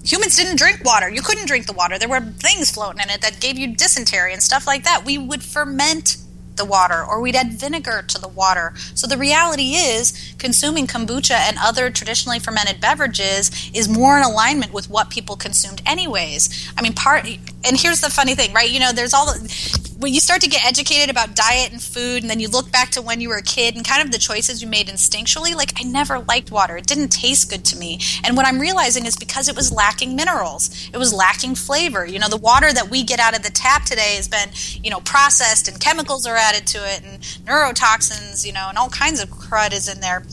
humans 0.09 0.35
didn't 0.35 0.57
drink 0.57 0.83
water. 0.83 1.09
You 1.09 1.21
couldn't 1.21 1.45
drink 1.45 1.67
the 1.67 1.73
water. 1.73 1.99
There 1.99 2.09
were 2.09 2.21
things 2.21 2.71
floating 2.71 3.01
in 3.01 3.09
it 3.09 3.21
that 3.21 3.39
gave 3.39 3.57
you 3.57 3.75
dysentery 3.75 4.33
and 4.33 4.41
stuff 4.41 4.65
like 4.65 4.83
that. 4.83 5.03
We 5.05 5.17
would 5.17 5.43
ferment 5.43 6.17
the 6.55 6.65
water 6.65 7.03
or 7.03 7.21
we'd 7.21 7.35
add 7.35 7.53
vinegar 7.53 8.03
to 8.07 8.19
the 8.19 8.27
water. 8.27 8.73
So 8.93 9.07
the 9.07 9.17
reality 9.17 9.75
is 9.75 10.33
consuming 10.37 10.87
kombucha 10.87 11.35
and 11.35 11.57
other 11.59 11.89
traditionally 11.89 12.37
fermented 12.37 12.81
beverages 12.81 13.71
is 13.73 13.87
more 13.87 14.17
in 14.17 14.23
alignment 14.23 14.73
with 14.73 14.89
what 14.89 15.09
people 15.09 15.35
consumed 15.35 15.81
anyways. 15.85 16.71
I 16.77 16.81
mean 16.81 16.93
part 16.93 17.25
and 17.65 17.79
here's 17.79 18.01
the 18.01 18.09
funny 18.09 18.35
thing, 18.35 18.53
right? 18.53 18.69
You 18.69 18.79
know, 18.79 18.91
there's 18.93 19.13
all 19.13 19.25
the, 19.25 19.89
when 19.99 20.13
you 20.13 20.21
start 20.21 20.41
to 20.41 20.49
get 20.49 20.65
educated 20.65 21.09
about 21.09 21.35
diet 21.35 21.73
and 21.73 21.81
food 21.81 22.23
and 22.23 22.29
then 22.29 22.39
you 22.39 22.47
look 22.47 22.71
back 22.71 22.89
to 22.91 23.01
when 23.01 23.19
you 23.19 23.27
were 23.27 23.35
a 23.35 23.41
kid 23.41 23.75
and 23.75 23.85
kind 23.85 24.01
of 24.01 24.11
the 24.11 24.17
choices 24.17 24.61
you 24.61 24.67
made 24.67 24.87
instinctually 24.87 25.53
like 25.53 25.73
i 25.77 25.83
never 25.83 26.19
liked 26.19 26.51
water. 26.51 26.77
It 26.77 26.87
didn't 26.87 27.09
taste 27.09 27.49
good 27.49 27.65
to 27.65 27.77
me. 27.77 27.99
And 28.23 28.37
what 28.37 28.45
i'm 28.45 28.59
realizing 28.59 29.05
is 29.05 29.17
because 29.17 29.49
it 29.49 29.55
was 29.55 29.71
lacking 29.71 30.15
minerals 30.15 30.89
it 30.93 30.97
was 30.97 31.13
lacking 31.13 31.55
flavor. 31.55 32.05
You 32.05 32.19
know 32.19 32.29
the 32.29 32.37
water 32.37 32.71
that 32.71 32.89
we 32.89 33.03
get 33.03 33.19
out 33.19 33.35
of 33.35 33.43
the 33.43 33.51
tap 33.51 33.83
today 33.83 34.15
has 34.15 34.27
been 34.27 34.49
you 34.81 34.89
know 34.89 35.01
processed 35.01 35.67
and 35.67 35.79
chemicals 35.79 36.25
are 36.25 36.37
added 36.37 36.65
to 36.67 36.77
it 36.77 37.03
and 37.03 37.21
neurotoxins 37.45 38.45
you 38.45 38.53
know 38.53 38.67
and 38.69 38.77
all 38.77 38.89
kinds 38.89 39.21
of 39.21 39.29
crud 39.29 39.73
is 39.73 39.93
in 39.93 39.99
there. 39.99 40.23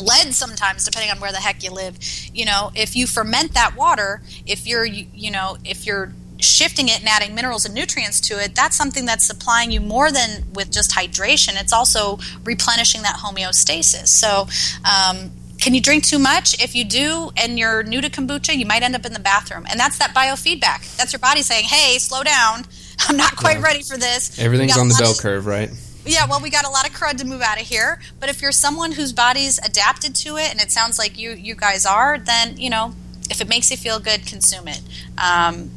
Lead 0.00 0.34
sometimes 0.34 0.84
depending 0.84 1.10
on 1.10 1.20
where 1.20 1.32
the 1.32 1.38
heck 1.38 1.62
you 1.62 1.70
live. 1.70 1.98
You 2.34 2.44
know 2.44 2.70
if 2.74 2.94
you 2.94 3.06
ferment 3.06 3.54
that 3.54 3.76
water 3.76 4.20
if 4.46 4.66
you're 4.66 4.84
you 4.84 5.30
know 5.30 5.56
if 5.64 5.86
you're 5.86 6.12
shifting 6.42 6.88
it 6.88 7.00
and 7.00 7.08
adding 7.08 7.34
minerals 7.34 7.64
and 7.64 7.74
nutrients 7.74 8.20
to 8.22 8.42
it, 8.42 8.54
that's 8.54 8.76
something 8.76 9.06
that's 9.06 9.24
supplying 9.24 9.70
you 9.70 9.80
more 9.80 10.10
than 10.10 10.44
with 10.54 10.70
just 10.70 10.92
hydration. 10.92 11.60
It's 11.60 11.72
also 11.72 12.18
replenishing 12.44 13.02
that 13.02 13.16
homeostasis. 13.16 14.08
So, 14.08 14.46
um, 14.84 15.30
can 15.60 15.74
you 15.74 15.80
drink 15.80 16.04
too 16.04 16.18
much? 16.18 16.60
If 16.62 16.74
you 16.74 16.84
do 16.84 17.30
and 17.36 17.58
you're 17.58 17.82
new 17.82 18.00
to 18.00 18.08
kombucha, 18.08 18.56
you 18.56 18.64
might 18.64 18.82
end 18.82 18.94
up 18.94 19.04
in 19.04 19.12
the 19.12 19.20
bathroom. 19.20 19.66
And 19.70 19.78
that's 19.78 19.98
that 19.98 20.14
biofeedback. 20.14 20.96
That's 20.96 21.12
your 21.12 21.20
body 21.20 21.42
saying, 21.42 21.66
hey, 21.66 21.98
slow 21.98 22.22
down. 22.22 22.64
I'm 23.00 23.16
not 23.16 23.36
quite 23.36 23.58
yeah. 23.58 23.64
ready 23.64 23.82
for 23.82 23.96
this. 23.96 24.38
Everything's 24.38 24.76
on 24.76 24.88
the 24.88 24.96
bell 24.98 25.12
of, 25.12 25.18
curve, 25.18 25.46
right? 25.46 25.70
Yeah, 26.04 26.26
well, 26.26 26.40
we 26.40 26.50
got 26.50 26.64
a 26.64 26.70
lot 26.70 26.88
of 26.88 26.94
crud 26.94 27.18
to 27.18 27.26
move 27.26 27.42
out 27.42 27.60
of 27.60 27.66
here. 27.66 28.00
But 28.18 28.30
if 28.30 28.40
you're 28.40 28.52
someone 28.52 28.92
whose 28.92 29.12
body's 29.12 29.58
adapted 29.58 30.14
to 30.16 30.38
it, 30.38 30.50
and 30.50 30.60
it 30.60 30.70
sounds 30.70 30.98
like 30.98 31.18
you, 31.18 31.32
you 31.32 31.54
guys 31.54 31.84
are, 31.84 32.18
then, 32.18 32.56
you 32.56 32.70
know, 32.70 32.94
if 33.30 33.40
it 33.40 33.48
makes 33.48 33.70
you 33.70 33.76
feel 33.76 34.00
good, 34.00 34.26
consume 34.26 34.66
it. 34.66 34.80
Um, 35.18 35.70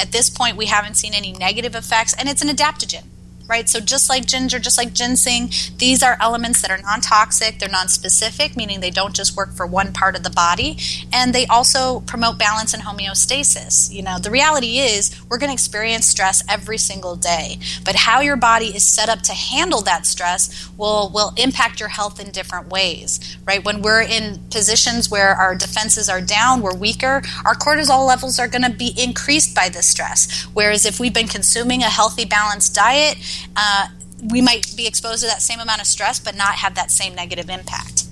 at 0.00 0.12
this 0.12 0.30
point, 0.30 0.56
we 0.56 0.66
haven't 0.66 0.94
seen 0.94 1.14
any 1.14 1.32
negative 1.32 1.74
effects, 1.74 2.14
and 2.14 2.28
it's 2.28 2.42
an 2.42 2.48
adaptogen 2.48 3.04
right? 3.50 3.68
So 3.68 3.80
just 3.80 4.08
like 4.08 4.26
ginger, 4.26 4.60
just 4.60 4.78
like 4.78 4.94
ginseng, 4.94 5.50
these 5.76 6.02
are 6.02 6.16
elements 6.20 6.62
that 6.62 6.70
are 6.70 6.78
non-toxic, 6.78 7.58
they're 7.58 7.68
non-specific, 7.68 8.56
meaning 8.56 8.80
they 8.80 8.90
don't 8.90 9.14
just 9.14 9.36
work 9.36 9.52
for 9.52 9.66
one 9.66 9.92
part 9.92 10.14
of 10.14 10.22
the 10.22 10.30
body, 10.30 10.78
and 11.12 11.34
they 11.34 11.46
also 11.46 12.00
promote 12.00 12.38
balance 12.38 12.72
and 12.72 12.84
homeostasis. 12.84 13.92
You 13.92 14.02
know, 14.02 14.18
the 14.18 14.30
reality 14.30 14.78
is 14.78 15.10
we're 15.28 15.38
going 15.38 15.50
to 15.50 15.54
experience 15.54 16.06
stress 16.06 16.44
every 16.48 16.78
single 16.78 17.16
day, 17.16 17.58
but 17.84 17.96
how 17.96 18.20
your 18.20 18.36
body 18.36 18.66
is 18.66 18.84
set 18.86 19.08
up 19.08 19.22
to 19.22 19.32
handle 19.32 19.82
that 19.82 20.06
stress 20.06 20.70
will 20.78 21.10
will 21.12 21.32
impact 21.36 21.80
your 21.80 21.88
health 21.88 22.20
in 22.20 22.30
different 22.30 22.68
ways, 22.68 23.36
right? 23.44 23.64
When 23.64 23.82
we're 23.82 24.02
in 24.02 24.38
positions 24.50 25.10
where 25.10 25.34
our 25.34 25.56
defenses 25.56 26.08
are 26.08 26.20
down, 26.20 26.62
we're 26.62 26.74
weaker, 26.74 27.22
our 27.44 27.54
cortisol 27.54 28.06
levels 28.06 28.38
are 28.38 28.48
going 28.48 28.62
to 28.62 28.70
be 28.70 28.94
increased 28.96 29.54
by 29.54 29.68
this 29.68 29.86
stress. 29.86 30.46
Whereas 30.54 30.86
if 30.86 31.00
we've 31.00 31.12
been 31.12 31.26
consuming 31.26 31.82
a 31.82 31.90
healthy 31.90 32.24
balanced 32.24 32.74
diet, 32.74 33.18
uh, 33.56 33.88
we 34.30 34.42
might 34.42 34.74
be 34.76 34.86
exposed 34.86 35.22
to 35.22 35.26
that 35.28 35.42
same 35.42 35.60
amount 35.60 35.80
of 35.80 35.86
stress 35.86 36.20
but 36.20 36.36
not 36.36 36.54
have 36.56 36.74
that 36.74 36.90
same 36.90 37.14
negative 37.14 37.48
impact. 37.48 38.04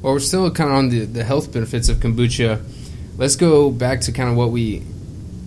Well, 0.00 0.14
we're 0.14 0.20
still 0.20 0.50
kind 0.50 0.70
of 0.70 0.76
on 0.76 0.88
the, 0.88 1.04
the 1.04 1.24
health 1.24 1.52
benefits 1.52 1.88
of 1.88 1.98
kombucha. 1.98 2.60
Let's 3.18 3.36
go 3.36 3.70
back 3.70 4.00
to 4.02 4.12
kind 4.12 4.28
of 4.28 4.36
what 4.36 4.50
we 4.50 4.80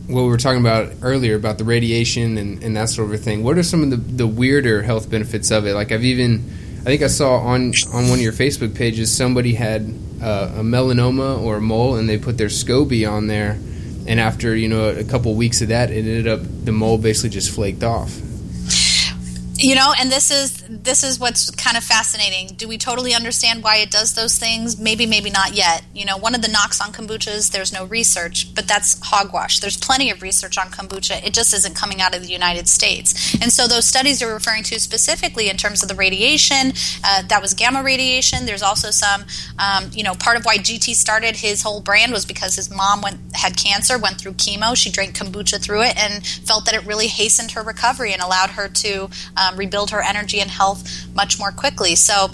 what 0.08 0.22
we 0.22 0.30
were 0.30 0.38
talking 0.38 0.62
about 0.62 0.94
earlier 1.02 1.36
about 1.36 1.58
the 1.58 1.64
radiation 1.64 2.38
and, 2.38 2.62
and 2.64 2.78
that 2.78 2.90
sort 2.90 3.12
of 3.12 3.22
thing. 3.22 3.44
What 3.44 3.58
are 3.58 3.64
some 3.64 3.82
of 3.82 3.90
the, 3.90 3.98
the 3.98 4.28
weirder 4.28 4.84
health 4.84 5.10
benefits 5.10 5.50
of 5.50 5.66
it? 5.66 5.74
Like 5.74 5.92
I've 5.92 6.06
even 6.06 6.36
I 6.82 6.84
think 6.84 7.02
I 7.02 7.08
saw 7.08 7.38
on 7.38 7.74
on 7.94 8.10
one 8.10 8.20
of 8.20 8.22
your 8.22 8.34
Facebook 8.34 8.76
pages 8.76 9.12
somebody 9.12 9.56
had 9.56 9.94
uh, 10.22 10.54
a 10.58 10.62
melanoma 10.62 11.42
or 11.42 11.58
a 11.58 11.62
mole 11.62 11.96
and 11.96 12.08
they 12.08 12.18
put 12.18 12.38
their 12.38 12.48
SCOBY 12.48 13.10
on 13.12 13.28
there 13.28 13.58
and 14.08 14.20
after 14.20 14.56
you 14.56 14.68
know 14.68 14.90
a 14.90 15.04
couple 15.04 15.34
weeks 15.36 15.62
of 15.62 15.70
that, 15.70 15.92
it 15.92 16.00
ended 16.00 16.28
up 16.28 16.42
the 16.64 16.72
mold 16.72 17.02
basically 17.02 17.30
just 17.30 17.54
flaked 17.54 17.84
off. 17.84 18.20
You 19.66 19.74
know, 19.74 19.96
and 20.00 20.12
this 20.12 20.30
is 20.30 20.64
this 20.70 21.04
is 21.04 21.20
what's 21.20 21.50
kind 21.50 21.76
of 21.76 21.84
fascinating. 21.84 22.50
Do 22.56 22.68
we 22.68 22.78
totally 22.78 23.16
understand 23.16 23.64
why 23.64 23.78
it 23.78 23.90
does 23.90 24.14
those 24.14 24.38
things? 24.38 24.80
Maybe, 24.80 25.08
maybe 25.08 25.32
not 25.32 25.56
yet. 25.56 25.84
You 25.92 26.06
know, 26.06 26.18
one 26.18 26.36
of 26.36 26.44
the 26.44 26.50
knocks 26.50 26.80
on 26.80 26.92
kombuchas, 26.92 27.52
there's 27.52 27.74
no 27.74 27.86
research, 27.86 28.54
but 28.54 28.68
that's 28.68 29.00
hogwash. 29.02 29.62
There's 29.62 29.76
plenty 29.76 30.12
of 30.12 30.22
research 30.22 30.60
on 30.60 30.68
kombucha. 30.68 31.26
It 31.26 31.34
just 31.34 31.52
isn't 31.52 31.76
coming 31.76 32.00
out 32.00 32.14
of 32.14 32.22
the 32.22 32.28
United 32.28 32.68
States. 32.68 33.34
And 33.42 33.52
so 33.52 33.68
those 33.68 33.86
studies 33.86 34.22
you're 34.22 34.36
referring 34.36 34.62
to 34.66 34.80
specifically 34.80 35.50
in 35.50 35.58
terms 35.58 35.82
of 35.82 35.90
the 35.90 35.96
radiation, 35.96 36.74
uh, 37.04 37.24
that 37.24 37.42
was 37.42 37.56
gamma 37.56 37.82
radiation. 37.82 38.46
There's 38.46 38.62
also 38.62 38.92
some, 38.92 39.26
um, 39.58 39.90
you 39.94 40.04
know, 40.04 40.14
part 40.14 40.38
of 40.38 40.46
why 40.46 40.58
GT 40.60 40.94
started 40.94 41.38
his 41.38 41.64
whole 41.64 41.82
brand 41.82 42.12
was 42.12 42.28
because 42.28 42.56
his 42.56 42.70
mom 42.70 43.02
went 43.02 43.20
had 43.36 43.58
cancer, 43.58 43.98
went 43.98 44.22
through 44.22 44.34
chemo. 44.34 44.76
She 44.76 44.92
drank 44.92 45.18
kombucha 45.18 45.60
through 45.60 45.82
it 45.86 45.98
and 45.98 46.24
felt 46.24 46.66
that 46.66 46.76
it 46.76 46.86
really 46.86 47.08
hastened 47.08 47.54
her 47.54 47.64
recovery 47.64 48.14
and 48.14 48.22
allowed 48.22 48.52
her 48.52 48.70
to 48.70 49.10
um, 49.36 49.55
rebuild 49.56 49.92
her 49.92 50.02
energy 50.02 50.40
and 50.40 50.50
health 50.50 51.08
much 51.14 51.40
more 51.40 51.52
quickly. 51.52 51.96
So 51.96 52.30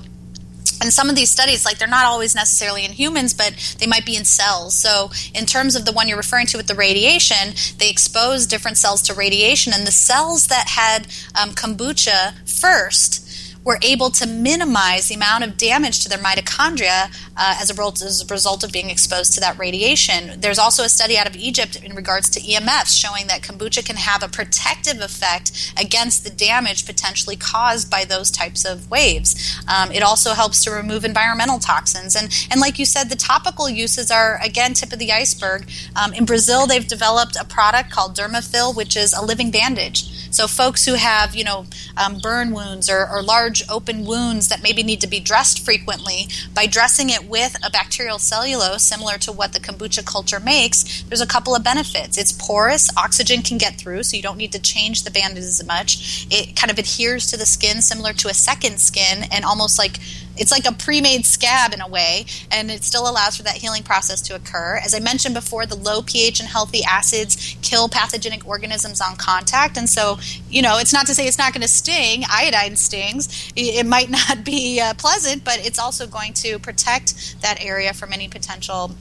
and 0.81 0.91
some 0.91 1.09
of 1.09 1.15
these 1.15 1.29
studies 1.29 1.63
like 1.63 1.77
they're 1.77 1.87
not 1.87 2.05
always 2.05 2.35
necessarily 2.35 2.83
in 2.83 2.91
humans 2.91 3.33
but 3.33 3.75
they 3.79 3.87
might 3.87 4.05
be 4.05 4.15
in 4.15 4.25
cells 4.25 4.75
so 4.75 5.11
in 5.33 5.45
terms 5.45 5.75
of 5.75 5.85
the 5.85 5.91
one 5.91 6.07
you're 6.07 6.17
referring 6.17 6.47
to 6.47 6.57
with 6.57 6.67
the 6.67 6.75
radiation 6.75 7.53
they 7.77 7.89
expose 7.89 8.47
different 8.47 8.77
cells 8.77 9.01
to 9.01 9.13
radiation 9.13 9.73
and 9.73 9.85
the 9.85 9.91
cells 9.91 10.47
that 10.47 10.69
had 10.69 11.07
um, 11.39 11.51
kombucha 11.51 12.33
first 12.49 13.20
were 13.63 13.77
able 13.81 14.09
to 14.09 14.25
minimize 14.27 15.07
the 15.07 15.15
amount 15.15 15.43
of 15.43 15.57
damage 15.57 16.01
to 16.03 16.09
their 16.09 16.17
mitochondria 16.17 17.05
uh, 17.37 17.57
as, 17.59 17.69
a 17.69 17.73
result, 17.73 18.01
as, 18.01 18.21
a 18.21 18.33
result, 18.33 18.63
of 18.63 18.71
being 18.71 18.89
exposed 18.89 19.33
to 19.33 19.39
that 19.39 19.57
radiation. 19.57 20.39
There's 20.39 20.57
also 20.57 20.83
a 20.83 20.89
study 20.89 21.17
out 21.17 21.27
of 21.27 21.35
Egypt 21.35 21.75
in 21.83 21.95
regards 21.95 22.29
to 22.31 22.39
EMFs 22.39 22.99
showing 22.99 23.27
that 23.27 23.41
kombucha 23.41 23.85
can 23.85 23.97
have 23.97 24.23
a 24.23 24.27
protective 24.27 24.99
effect 24.99 25.73
against 25.77 26.23
the 26.23 26.29
damage 26.29 26.85
potentially 26.85 27.35
caused 27.35 27.89
by 27.89 28.03
those 28.03 28.31
types 28.31 28.65
of 28.65 28.89
waves. 28.89 29.61
Um, 29.67 29.91
it 29.91 30.01
also 30.01 30.33
helps 30.33 30.63
to 30.63 30.71
remove 30.71 31.05
environmental 31.05 31.59
toxins. 31.59 32.15
And, 32.15 32.33
and 32.49 32.59
like 32.59 32.79
you 32.79 32.85
said, 32.85 33.09
the 33.09 33.15
topical 33.15 33.69
uses 33.69 34.09
are, 34.09 34.39
again, 34.43 34.73
tip 34.73 34.91
of 34.91 34.99
the 34.99 35.11
iceberg. 35.11 35.69
Um, 35.95 36.13
in 36.13 36.25
Brazil, 36.25 36.65
they've 36.65 36.87
developed 36.87 37.37
a 37.39 37.45
product 37.45 37.91
called 37.91 38.15
Dermafill, 38.15 38.75
which 38.75 38.97
is 38.97 39.13
a 39.13 39.23
living 39.23 39.51
bandage. 39.51 40.20
So 40.31 40.47
folks 40.47 40.85
who 40.85 40.95
have, 40.95 41.35
you 41.35 41.43
know, 41.43 41.65
um, 41.95 42.19
burn 42.19 42.51
wounds 42.51 42.89
or, 42.89 43.07
or 43.07 43.21
large 43.21 43.63
open 43.69 44.05
wounds 44.05 44.47
that 44.47 44.63
maybe 44.63 44.81
need 44.81 45.01
to 45.01 45.07
be 45.07 45.19
dressed 45.19 45.63
frequently, 45.63 46.27
by 46.53 46.65
dressing 46.65 47.09
it 47.09 47.25
with 47.25 47.55
a 47.65 47.69
bacterial 47.69 48.17
cellulose 48.17 48.83
similar 48.83 49.17
to 49.19 49.31
what 49.31 49.53
the 49.53 49.59
kombucha 49.59 50.05
culture 50.05 50.39
makes, 50.39 51.03
there's 51.03 51.21
a 51.21 51.27
couple 51.27 51.55
of 51.55 51.63
benefits. 51.63 52.17
It's 52.17 52.31
porous, 52.31 52.89
oxygen 52.97 53.41
can 53.41 53.57
get 53.57 53.75
through, 53.75 54.03
so 54.03 54.17
you 54.17 54.23
don't 54.23 54.37
need 54.37 54.53
to 54.53 54.61
change 54.61 55.03
the 55.03 55.11
bandages 55.11 55.59
as 55.59 55.67
much. 55.67 56.25
It 56.31 56.55
kind 56.55 56.71
of 56.71 56.79
adheres 56.79 57.27
to 57.27 57.37
the 57.37 57.45
skin 57.45 57.81
similar 57.81 58.13
to 58.13 58.29
a 58.29 58.33
second 58.33 58.79
skin 58.79 59.25
and 59.31 59.45
almost 59.45 59.77
like 59.77 59.97
it's 60.37 60.51
like 60.51 60.65
a 60.65 60.71
pre-made 60.71 61.25
scab 61.25 61.73
in 61.73 61.81
a 61.81 61.87
way 61.87 62.25
and 62.51 62.71
it 62.71 62.83
still 62.83 63.09
allows 63.09 63.37
for 63.37 63.43
that 63.43 63.55
healing 63.55 63.83
process 63.83 64.21
to 64.21 64.35
occur. 64.35 64.79
As 64.83 64.93
i 64.93 64.99
mentioned 64.99 65.35
before 65.35 65.65
the 65.65 65.75
low 65.75 66.01
ph 66.01 66.39
and 66.39 66.49
healthy 66.49 66.83
acids 66.83 67.55
kill 67.61 67.89
pathogenic 67.89 68.47
organisms 68.47 69.01
on 69.01 69.15
contact 69.15 69.77
and 69.77 69.89
so 69.89 70.19
you 70.49 70.61
know 70.61 70.77
it's 70.77 70.93
not 70.93 71.05
to 71.07 71.15
say 71.15 71.27
it's 71.27 71.37
not 71.37 71.53
going 71.53 71.61
to 71.61 71.67
sting 71.67 72.23
iodine 72.29 72.75
stings. 72.75 73.51
It 73.55 73.85
might 73.85 74.09
not 74.19 74.43
be 74.43 74.79
uh, 74.79 74.93
pleasant 74.95 75.43
but 75.43 75.65
it's 75.65 75.79
also 75.79 76.07
going 76.07 76.33
to 76.33 76.59
protect 76.59 77.41
that 77.41 77.63
area 77.63 77.93
from 77.93 78.13
any 78.13 78.27
potential 78.27 78.91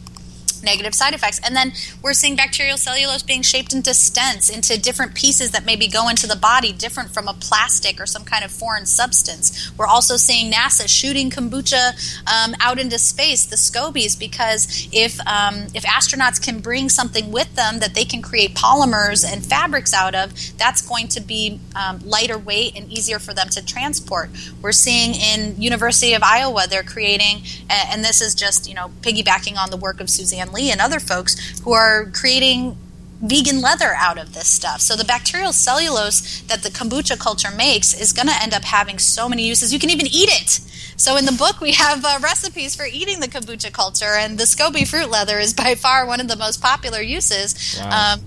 negative 0.62 0.94
side 0.94 1.14
effects. 1.14 1.40
And 1.44 1.54
then 1.56 1.72
we're 2.02 2.14
seeing 2.14 2.36
bacterial 2.36 2.76
cellulose 2.76 3.22
being 3.22 3.42
shaped 3.42 3.72
into 3.72 3.90
stents, 3.90 4.52
into 4.52 4.80
different 4.80 5.14
pieces 5.14 5.50
that 5.52 5.64
maybe 5.64 5.86
go 5.86 6.08
into 6.08 6.26
the 6.26 6.36
body, 6.36 6.72
different 6.72 7.10
from 7.10 7.28
a 7.28 7.34
plastic 7.34 8.00
or 8.00 8.06
some 8.06 8.24
kind 8.24 8.44
of 8.44 8.50
foreign 8.50 8.86
substance. 8.86 9.72
We're 9.76 9.86
also 9.86 10.16
seeing 10.16 10.52
NASA 10.52 10.88
shooting 10.88 11.30
kombucha 11.30 11.92
um, 12.26 12.54
out 12.60 12.78
into 12.78 12.98
space, 12.98 13.44
the 13.46 13.56
scobies, 13.56 14.18
because 14.18 14.88
if 14.92 15.18
um, 15.26 15.66
if 15.74 15.84
astronauts 15.84 16.42
can 16.42 16.60
bring 16.60 16.88
something 16.88 17.30
with 17.30 17.54
them 17.54 17.78
that 17.80 17.94
they 17.94 18.04
can 18.04 18.22
create 18.22 18.54
polymers 18.54 19.24
and 19.24 19.44
fabrics 19.44 19.94
out 19.94 20.14
of, 20.14 20.32
that's 20.56 20.82
going 20.82 21.08
to 21.08 21.20
be 21.20 21.60
um, 21.74 22.00
lighter 22.04 22.38
weight 22.38 22.76
and 22.76 22.90
easier 22.90 23.18
for 23.18 23.34
them 23.34 23.48
to 23.50 23.64
transport. 23.64 24.30
We're 24.62 24.72
seeing 24.72 25.14
in 25.14 25.60
University 25.60 26.14
of 26.14 26.22
Iowa, 26.22 26.66
they're 26.68 26.82
creating, 26.82 27.42
and 27.68 28.04
this 28.04 28.20
is 28.20 28.34
just 28.34 28.68
you 28.68 28.74
know 28.74 28.90
piggybacking 29.00 29.56
on 29.56 29.70
the 29.70 29.76
work 29.76 30.00
of 30.00 30.10
Suzanne 30.10 30.49
Lee 30.52 30.70
and 30.70 30.80
other 30.80 31.00
folks 31.00 31.60
who 31.60 31.72
are 31.72 32.06
creating 32.12 32.76
vegan 33.22 33.60
leather 33.60 33.92
out 33.96 34.18
of 34.18 34.32
this 34.32 34.48
stuff. 34.48 34.80
So 34.80 34.96
the 34.96 35.04
bacterial 35.04 35.52
cellulose 35.52 36.40
that 36.42 36.62
the 36.62 36.70
kombucha 36.70 37.18
culture 37.18 37.50
makes 37.50 37.92
is 37.92 38.12
going 38.12 38.28
to 38.28 38.42
end 38.42 38.54
up 38.54 38.64
having 38.64 38.98
so 38.98 39.28
many 39.28 39.46
uses. 39.46 39.72
You 39.72 39.78
can 39.78 39.90
even 39.90 40.06
eat 40.06 40.30
it. 40.30 40.60
So 41.00 41.16
in 41.16 41.24
the 41.24 41.32
book, 41.32 41.62
we 41.62 41.72
have 41.72 42.04
uh, 42.04 42.18
recipes 42.22 42.76
for 42.76 42.84
eating 42.84 43.20
the 43.20 43.26
kombucha 43.26 43.72
culture, 43.72 44.12
and 44.12 44.36
the 44.36 44.44
SCOBY 44.44 44.86
fruit 44.86 45.08
leather 45.08 45.38
is 45.38 45.54
by 45.54 45.74
far 45.74 46.04
one 46.04 46.20
of 46.20 46.28
the 46.28 46.36
most 46.36 46.60
popular 46.60 47.00
uses. 47.00 47.80
Wow. 47.80 48.16
Um, 48.16 48.20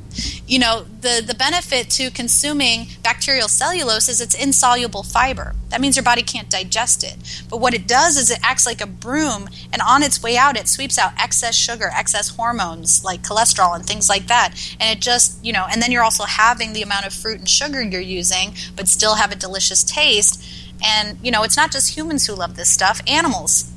you 0.47 0.57
know, 0.57 0.83
the, 1.01 1.23
the 1.25 1.35
benefit 1.35 1.91
to 1.91 2.09
consuming 2.09 2.87
bacterial 3.03 3.47
cellulose 3.47 4.09
is 4.09 4.19
it's 4.21 4.33
insoluble 4.33 5.03
fiber. 5.03 5.53
That 5.69 5.81
means 5.81 5.95
your 5.95 6.03
body 6.03 6.23
can't 6.23 6.49
digest 6.49 7.03
it. 7.03 7.43
But 7.47 7.57
what 7.57 7.75
it 7.75 7.87
does 7.87 8.17
is 8.17 8.31
it 8.31 8.39
acts 8.41 8.65
like 8.65 8.81
a 8.81 8.87
broom, 8.87 9.49
and 9.71 9.79
on 9.83 10.01
its 10.01 10.23
way 10.23 10.35
out, 10.35 10.57
it 10.57 10.67
sweeps 10.67 10.97
out 10.97 11.11
excess 11.19 11.53
sugar, 11.53 11.91
excess 11.93 12.29
hormones 12.29 13.05
like 13.05 13.21
cholesterol 13.21 13.75
and 13.75 13.85
things 13.85 14.09
like 14.09 14.25
that. 14.27 14.55
And 14.79 14.97
it 14.97 14.99
just, 14.99 15.45
you 15.45 15.53
know, 15.53 15.67
and 15.71 15.79
then 15.79 15.91
you're 15.91 16.03
also 16.03 16.23
having 16.23 16.73
the 16.73 16.81
amount 16.81 17.05
of 17.05 17.13
fruit 17.13 17.37
and 17.37 17.47
sugar 17.47 17.83
you're 17.83 18.01
using, 18.01 18.55
but 18.75 18.87
still 18.87 19.13
have 19.13 19.31
a 19.31 19.35
delicious 19.35 19.83
taste 19.83 20.43
and, 20.83 21.17
you 21.23 21.31
know, 21.31 21.43
it's 21.43 21.57
not 21.57 21.71
just 21.71 21.95
humans 21.95 22.27
who 22.27 22.33
love 22.33 22.55
this 22.55 22.69
stuff, 22.69 23.01
animals. 23.07 23.69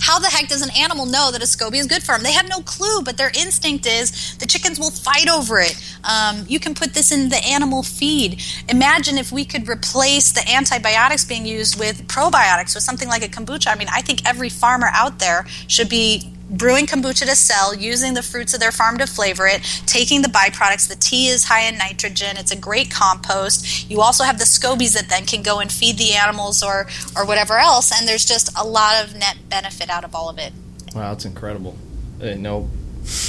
How 0.00 0.18
the 0.18 0.28
heck 0.28 0.48
does 0.48 0.62
an 0.62 0.70
animal 0.78 1.06
know 1.06 1.30
that 1.32 1.42
a 1.42 1.44
SCOBY 1.44 1.78
is 1.78 1.86
good 1.86 2.02
for 2.02 2.12
them? 2.12 2.22
They 2.22 2.32
have 2.32 2.48
no 2.48 2.60
clue, 2.60 3.02
but 3.02 3.16
their 3.16 3.30
instinct 3.38 3.84
is 3.86 4.38
the 4.38 4.46
chickens 4.46 4.78
will 4.78 4.90
fight 4.90 5.28
over 5.28 5.58
it. 5.58 5.76
Um, 6.04 6.44
you 6.48 6.60
can 6.60 6.74
put 6.74 6.94
this 6.94 7.10
in 7.10 7.28
the 7.28 7.44
animal 7.44 7.82
feed. 7.82 8.40
Imagine 8.68 9.18
if 9.18 9.32
we 9.32 9.44
could 9.44 9.68
replace 9.68 10.32
the 10.32 10.48
antibiotics 10.48 11.24
being 11.24 11.44
used 11.44 11.78
with 11.78 12.06
probiotics 12.06 12.74
with 12.74 12.84
something 12.84 13.08
like 13.08 13.24
a 13.24 13.28
kombucha. 13.28 13.72
I 13.72 13.74
mean, 13.74 13.88
I 13.92 14.00
think 14.00 14.26
every 14.26 14.48
farmer 14.48 14.88
out 14.92 15.18
there 15.18 15.46
should 15.66 15.88
be 15.88 16.32
brewing 16.50 16.86
kombucha 16.86 17.26
to 17.26 17.36
sell, 17.36 17.74
using 17.74 18.14
the 18.14 18.22
fruits 18.22 18.54
of 18.54 18.60
their 18.60 18.72
farm 18.72 18.98
to 18.98 19.06
flavor 19.06 19.46
it, 19.46 19.62
taking 19.86 20.22
the 20.22 20.28
byproducts. 20.28 20.88
The 20.88 20.96
tea 20.96 21.28
is 21.28 21.44
high 21.44 21.68
in 21.68 21.78
nitrogen. 21.78 22.36
It's 22.36 22.52
a 22.52 22.56
great 22.56 22.90
compost. 22.90 23.90
You 23.90 24.00
also 24.00 24.24
have 24.24 24.38
the 24.38 24.44
scobies 24.44 24.94
that 24.94 25.08
then 25.08 25.26
can 25.26 25.42
go 25.42 25.60
and 25.60 25.70
feed 25.70 25.98
the 25.98 26.12
animals 26.14 26.62
or 26.62 26.86
or 27.16 27.26
whatever 27.26 27.58
else, 27.58 27.92
and 27.98 28.08
there's 28.08 28.24
just 28.24 28.50
a 28.58 28.66
lot 28.66 29.04
of 29.04 29.14
net 29.14 29.36
benefit 29.48 29.90
out 29.90 30.04
of 30.04 30.14
all 30.14 30.28
of 30.28 30.38
it. 30.38 30.52
Wow, 30.94 31.12
that's 31.12 31.24
incredible. 31.24 31.76
I 32.18 32.22
didn't 32.22 32.42
know 32.42 32.68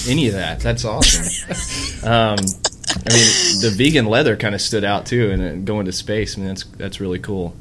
any 0.08 0.28
of 0.28 0.34
that. 0.34 0.60
That's 0.60 0.86
awesome. 0.86 1.26
um, 2.10 2.38
I 2.90 3.14
mean, 3.14 3.62
the 3.62 3.74
vegan 3.76 4.06
leather 4.06 4.36
kind 4.36 4.56
of 4.56 4.62
stood 4.62 4.84
out 4.84 5.06
too, 5.06 5.32
and 5.32 5.66
going 5.66 5.86
to 5.86 5.92
space. 5.92 6.38
I 6.38 6.42
mean, 6.42 6.50
that's 6.50 6.64
that's 6.64 7.00
really 7.00 7.20
cool. 7.20 7.56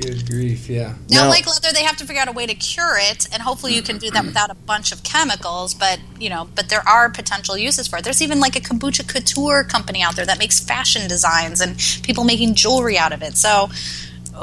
Good 0.00 0.28
grief, 0.28 0.68
yeah. 0.68 0.94
Now, 1.10 1.24
now, 1.24 1.28
like 1.28 1.46
leather, 1.46 1.72
they 1.72 1.82
have 1.82 1.96
to 1.98 2.06
figure 2.06 2.22
out 2.22 2.28
a 2.28 2.32
way 2.32 2.46
to 2.46 2.54
cure 2.54 2.96
it, 2.98 3.28
and 3.32 3.42
hopefully 3.42 3.74
you 3.74 3.82
can 3.82 3.98
do 3.98 4.10
that 4.10 4.24
without 4.24 4.50
a 4.50 4.54
bunch 4.54 4.92
of 4.92 5.02
chemicals. 5.02 5.74
But 5.74 6.00
you 6.18 6.30
know, 6.30 6.48
but 6.54 6.68
there 6.68 6.86
are 6.86 7.10
potential 7.10 7.56
uses 7.56 7.88
for 7.88 7.98
it. 7.98 8.04
There's 8.04 8.22
even 8.22 8.40
like 8.40 8.56
a 8.56 8.60
kombucha 8.60 9.08
couture 9.08 9.64
company 9.64 10.02
out 10.02 10.16
there 10.16 10.26
that 10.26 10.38
makes 10.38 10.60
fashion 10.60 11.08
designs 11.08 11.60
and 11.60 11.76
people 12.02 12.24
making 12.24 12.54
jewelry 12.54 12.98
out 12.98 13.12
of 13.12 13.22
it. 13.22 13.36
So 13.36 13.68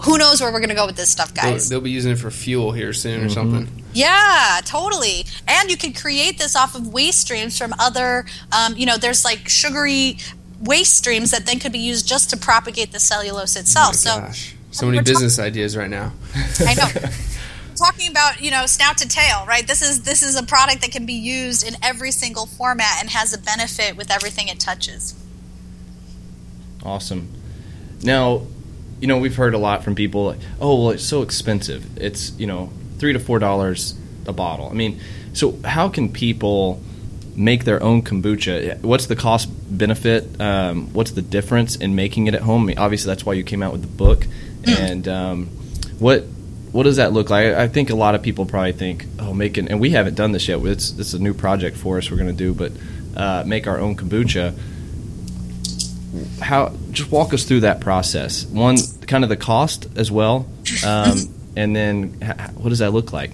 who 0.03 0.17
knows 0.17 0.41
where 0.41 0.51
we're 0.51 0.59
going 0.59 0.69
to 0.69 0.75
go 0.75 0.85
with 0.85 0.95
this 0.95 1.09
stuff, 1.09 1.33
guys? 1.33 1.69
They'll, 1.69 1.79
they'll, 1.79 1.85
be 1.85 1.91
using 1.91 2.12
it 2.12 2.19
for 2.19 2.31
fuel 2.31 2.71
here 2.71 2.93
soon 2.93 3.17
mm-hmm. 3.17 3.25
or 3.25 3.29
something. 3.29 3.83
Yeah, 3.93 4.62
totally. 4.65 5.25
And 5.47 5.71
you 5.71 5.77
could 5.77 5.95
create 5.95 6.38
this 6.38 6.55
off 6.55 6.75
of 6.75 6.88
waste 6.88 7.21
streams 7.21 7.57
from 7.57 7.73
other. 7.79 8.25
Um, 8.51 8.77
you 8.77 8.85
know, 8.85 8.97
there's 8.97 9.25
like 9.25 9.49
sugary 9.49 10.17
waste 10.62 10.95
streams 10.95 11.31
that 11.31 11.45
then 11.45 11.57
could 11.59 11.71
be 11.71 11.79
used 11.79 12.07
just 12.07 12.29
to 12.29 12.38
propagate 12.38 12.91
the 12.91 12.99
cellulose 12.99 13.55
itself. 13.55 13.89
Oh 13.89 13.97
so. 13.97 14.19
Gosh 14.19 14.55
so 14.71 14.86
many 14.86 15.01
business 15.01 15.38
talking, 15.38 15.47
ideas 15.47 15.77
right 15.77 15.89
now. 15.89 16.13
I 16.60 16.73
know. 16.75 16.88
talking 17.75 18.12
about 18.12 18.41
you 18.41 18.51
know 18.51 18.65
snout 18.65 18.97
to 18.99 19.08
tail, 19.08 19.45
right? 19.47 19.65
This 19.65 19.82
is 19.82 20.03
this 20.03 20.21
is 20.21 20.36
a 20.36 20.43
product 20.43 20.82
that 20.82 20.91
can 20.91 21.05
be 21.05 21.13
used 21.13 21.65
in 21.65 21.75
every 21.82 22.12
single 22.12 22.45
format 22.45 22.97
and 22.99 23.10
has 23.10 23.34
a 23.34 23.38
benefit 23.38 23.95
with 23.95 24.12
everything 24.12 24.47
it 24.47 24.60
touches. 24.60 25.15
Awesome. 26.84 27.29
Now, 28.03 28.43
you 28.99 29.08
know 29.08 29.17
we've 29.17 29.36
heard 29.36 29.53
a 29.53 29.58
lot 29.58 29.84
from 29.84 29.95
people 29.95 30.25
like, 30.25 30.39
oh, 30.60 30.84
well, 30.84 30.91
it's 30.91 31.06
so 31.06 31.21
expensive. 31.21 31.98
It's 31.98 32.37
you 32.37 32.48
know 32.48 32.71
three 32.98 33.13
to 33.13 33.19
four 33.19 33.39
dollars 33.39 33.98
a 34.27 34.33
bottle. 34.33 34.69
I 34.69 34.73
mean, 34.73 35.00
so 35.33 35.58
how 35.63 35.89
can 35.89 36.12
people 36.12 36.81
make 37.35 37.63
their 37.63 37.81
own 37.81 38.02
kombucha. 38.02 38.81
What's 38.81 39.06
the 39.06 39.15
cost 39.15 39.50
benefit? 39.69 40.39
Um, 40.41 40.91
what's 40.94 41.12
the 41.12 41.21
difference 41.21 41.77
in 41.77 41.96
making 41.96 42.27
it 42.27 42.33
at 42.33 42.41
home? 42.41 42.63
I 42.63 42.65
mean, 42.65 42.77
obviously, 42.77 43.10
that's 43.10 43.25
why 43.25 43.33
you 43.33 43.44
came 43.44 43.63
out 43.63 43.71
with 43.71 43.81
the 43.81 43.87
book. 43.87 44.27
And 44.67 45.07
um, 45.07 45.45
what 45.99 46.25
what 46.71 46.83
does 46.83 46.97
that 46.97 47.13
look 47.13 47.29
like? 47.29 47.47
I 47.47 47.67
think 47.67 47.89
a 47.89 47.95
lot 47.95 48.15
of 48.15 48.21
people 48.21 48.45
probably 48.45 48.73
think, 48.73 49.05
oh, 49.19 49.33
making, 49.33 49.69
and 49.69 49.79
we 49.79 49.89
haven't 49.91 50.15
done 50.15 50.31
this 50.31 50.47
yet. 50.47 50.60
It's, 50.60 50.97
it's 50.99 51.13
a 51.13 51.19
new 51.19 51.33
project 51.33 51.77
for 51.77 51.97
us 51.97 52.12
we're 52.12 52.17
going 52.17 52.29
to 52.29 52.33
do, 52.33 52.53
but 52.53 52.71
uh, 53.17 53.43
make 53.45 53.67
our 53.67 53.79
own 53.79 53.95
kombucha. 53.95 54.57
How, 56.41 56.75
just 56.91 57.12
walk 57.12 57.33
us 57.33 57.43
through 57.43 57.62
that 57.62 57.81
process. 57.81 58.45
One, 58.45 58.77
kind 59.07 59.23
of 59.23 59.29
the 59.29 59.37
cost 59.37 59.87
as 59.97 60.12
well, 60.12 60.47
um, 60.85 61.17
and 61.55 61.75
then 61.75 62.13
what 62.55 62.69
does 62.69 62.79
that 62.79 62.91
look 62.91 63.13
like? 63.13 63.31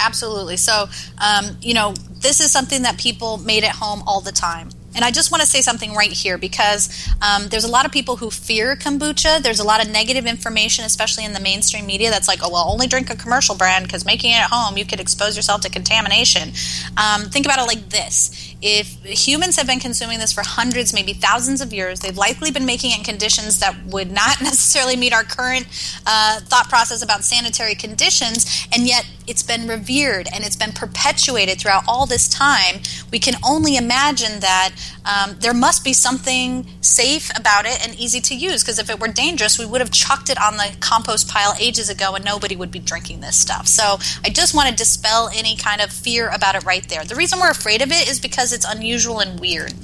Absolutely. 0.00 0.56
So, 0.56 0.86
um, 1.18 1.56
you 1.60 1.74
know, 1.74 1.92
this 2.20 2.40
is 2.40 2.50
something 2.50 2.82
that 2.82 2.98
people 2.98 3.38
made 3.38 3.64
at 3.64 3.72
home 3.72 4.02
all 4.06 4.20
the 4.20 4.32
time. 4.32 4.70
And 4.94 5.04
I 5.04 5.10
just 5.10 5.30
want 5.30 5.40
to 5.42 5.46
say 5.46 5.60
something 5.60 5.94
right 5.94 6.12
here 6.12 6.38
because 6.38 7.08
um, 7.22 7.48
there's 7.48 7.64
a 7.64 7.70
lot 7.70 7.86
of 7.86 7.92
people 7.92 8.16
who 8.16 8.30
fear 8.30 8.76
kombucha. 8.76 9.42
There's 9.42 9.60
a 9.60 9.64
lot 9.64 9.84
of 9.84 9.90
negative 9.90 10.26
information, 10.26 10.84
especially 10.84 11.24
in 11.24 11.32
the 11.32 11.40
mainstream 11.40 11.86
media, 11.86 12.10
that's 12.10 12.28
like, 12.28 12.40
oh, 12.42 12.50
well, 12.50 12.68
only 12.68 12.86
drink 12.86 13.10
a 13.10 13.16
commercial 13.16 13.54
brand 13.54 13.84
because 13.86 14.04
making 14.04 14.32
it 14.32 14.40
at 14.40 14.50
home, 14.50 14.76
you 14.76 14.84
could 14.84 15.00
expose 15.00 15.36
yourself 15.36 15.60
to 15.62 15.70
contamination. 15.70 16.52
Um, 16.96 17.30
think 17.30 17.46
about 17.46 17.58
it 17.58 17.66
like 17.66 17.88
this 17.88 18.52
if 18.62 19.02
humans 19.04 19.56
have 19.56 19.66
been 19.66 19.80
consuming 19.80 20.20
this 20.20 20.32
for 20.32 20.42
hundreds, 20.42 20.94
maybe 20.94 21.12
thousands 21.12 21.60
of 21.60 21.72
years, 21.72 21.98
they've 21.98 22.16
likely 22.16 22.52
been 22.52 22.64
making 22.64 22.92
it 22.92 22.98
in 22.98 23.04
conditions 23.04 23.58
that 23.58 23.76
would 23.86 24.10
not 24.12 24.40
necessarily 24.40 24.96
meet 24.96 25.12
our 25.12 25.24
current 25.24 25.66
uh, 26.06 26.40
thought 26.40 26.68
process 26.68 27.02
about 27.02 27.24
sanitary 27.24 27.74
conditions, 27.74 28.66
and 28.72 28.86
yet 28.86 29.04
it's 29.26 29.42
been 29.42 29.68
revered 29.68 30.28
and 30.32 30.44
it's 30.44 30.56
been 30.56 30.72
perpetuated 30.72 31.60
throughout 31.60 31.84
all 31.86 32.06
this 32.06 32.28
time. 32.28 32.80
We 33.10 33.18
can 33.18 33.34
only 33.44 33.76
imagine 33.76 34.40
that 34.40 34.72
um, 35.04 35.36
there 35.40 35.54
must 35.54 35.84
be 35.84 35.92
something 35.92 36.66
safe 36.80 37.30
about 37.36 37.66
it 37.66 37.86
and 37.86 37.98
easy 37.98 38.20
to 38.20 38.34
use, 38.34 38.62
because 38.62 38.78
if 38.78 38.90
it 38.90 39.00
were 39.00 39.08
dangerous, 39.08 39.58
we 39.58 39.66
would 39.66 39.80
have 39.80 39.90
chucked 39.90 40.30
it 40.30 40.40
on 40.40 40.56
the 40.56 40.74
compost 40.80 41.28
pile 41.28 41.54
ages 41.60 41.88
ago 41.88 42.14
and 42.14 42.24
nobody 42.24 42.56
would 42.56 42.70
be 42.70 42.78
drinking 42.78 43.20
this 43.20 43.36
stuff. 43.36 43.66
So 43.66 43.98
I 44.24 44.30
just 44.30 44.54
want 44.54 44.68
to 44.68 44.74
dispel 44.74 45.30
any 45.34 45.56
kind 45.56 45.80
of 45.80 45.92
fear 45.92 46.28
about 46.28 46.54
it 46.54 46.64
right 46.64 46.88
there. 46.88 47.04
The 47.04 47.14
reason 47.14 47.38
we're 47.40 47.50
afraid 47.50 47.82
of 47.82 47.90
it 47.90 48.08
is 48.08 48.20
because 48.20 48.52
it's 48.52 48.64
unusual 48.64 49.20
and 49.20 49.38
weird. 49.38 49.74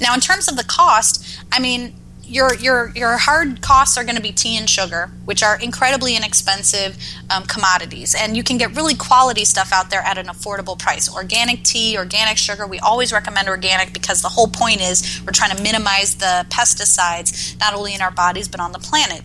Now, 0.00 0.14
in 0.14 0.20
terms 0.20 0.48
of 0.48 0.56
the 0.56 0.64
cost, 0.64 1.40
I 1.52 1.58
mean, 1.58 1.94
your 2.28 2.54
your 2.54 2.92
your 2.94 3.16
hard 3.16 3.60
costs 3.60 3.96
are 3.96 4.04
going 4.04 4.16
to 4.16 4.22
be 4.22 4.32
tea 4.32 4.56
and 4.56 4.68
sugar, 4.68 5.10
which 5.24 5.42
are 5.42 5.58
incredibly 5.60 6.16
inexpensive 6.16 6.96
um, 7.30 7.44
commodities, 7.44 8.14
and 8.14 8.36
you 8.36 8.42
can 8.42 8.58
get 8.58 8.74
really 8.74 8.94
quality 8.94 9.44
stuff 9.44 9.72
out 9.72 9.90
there 9.90 10.00
at 10.00 10.18
an 10.18 10.26
affordable 10.26 10.78
price. 10.78 11.12
Organic 11.14 11.62
tea, 11.62 11.96
organic 11.96 12.36
sugar. 12.36 12.66
We 12.66 12.78
always 12.80 13.12
recommend 13.12 13.48
organic 13.48 13.92
because 13.92 14.22
the 14.22 14.28
whole 14.28 14.48
point 14.48 14.80
is 14.80 15.22
we're 15.24 15.32
trying 15.32 15.56
to 15.56 15.62
minimize 15.62 16.16
the 16.16 16.46
pesticides 16.48 17.58
not 17.60 17.74
only 17.74 17.94
in 17.94 18.02
our 18.02 18.10
bodies 18.10 18.48
but 18.48 18.60
on 18.60 18.72
the 18.72 18.78
planet. 18.78 19.22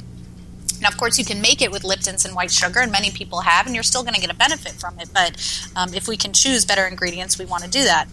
Now, 0.81 0.87
of 0.87 0.97
course, 0.97 1.19
you 1.19 1.25
can 1.25 1.41
make 1.41 1.61
it 1.61 1.71
with 1.71 1.83
Lipton's 1.83 2.25
and 2.25 2.35
white 2.35 2.51
sugar, 2.51 2.79
and 2.79 2.91
many 2.91 3.11
people 3.11 3.41
have, 3.41 3.67
and 3.67 3.75
you're 3.75 3.83
still 3.83 4.01
going 4.01 4.15
to 4.15 4.21
get 4.21 4.31
a 4.31 4.35
benefit 4.35 4.73
from 4.73 4.99
it. 4.99 5.09
But 5.13 5.37
um, 5.75 5.93
if 5.93 6.07
we 6.07 6.17
can 6.17 6.33
choose 6.33 6.65
better 6.65 6.85
ingredients, 6.87 7.37
we 7.37 7.45
want 7.45 7.63
to 7.63 7.69
do 7.69 7.83
that. 7.83 8.07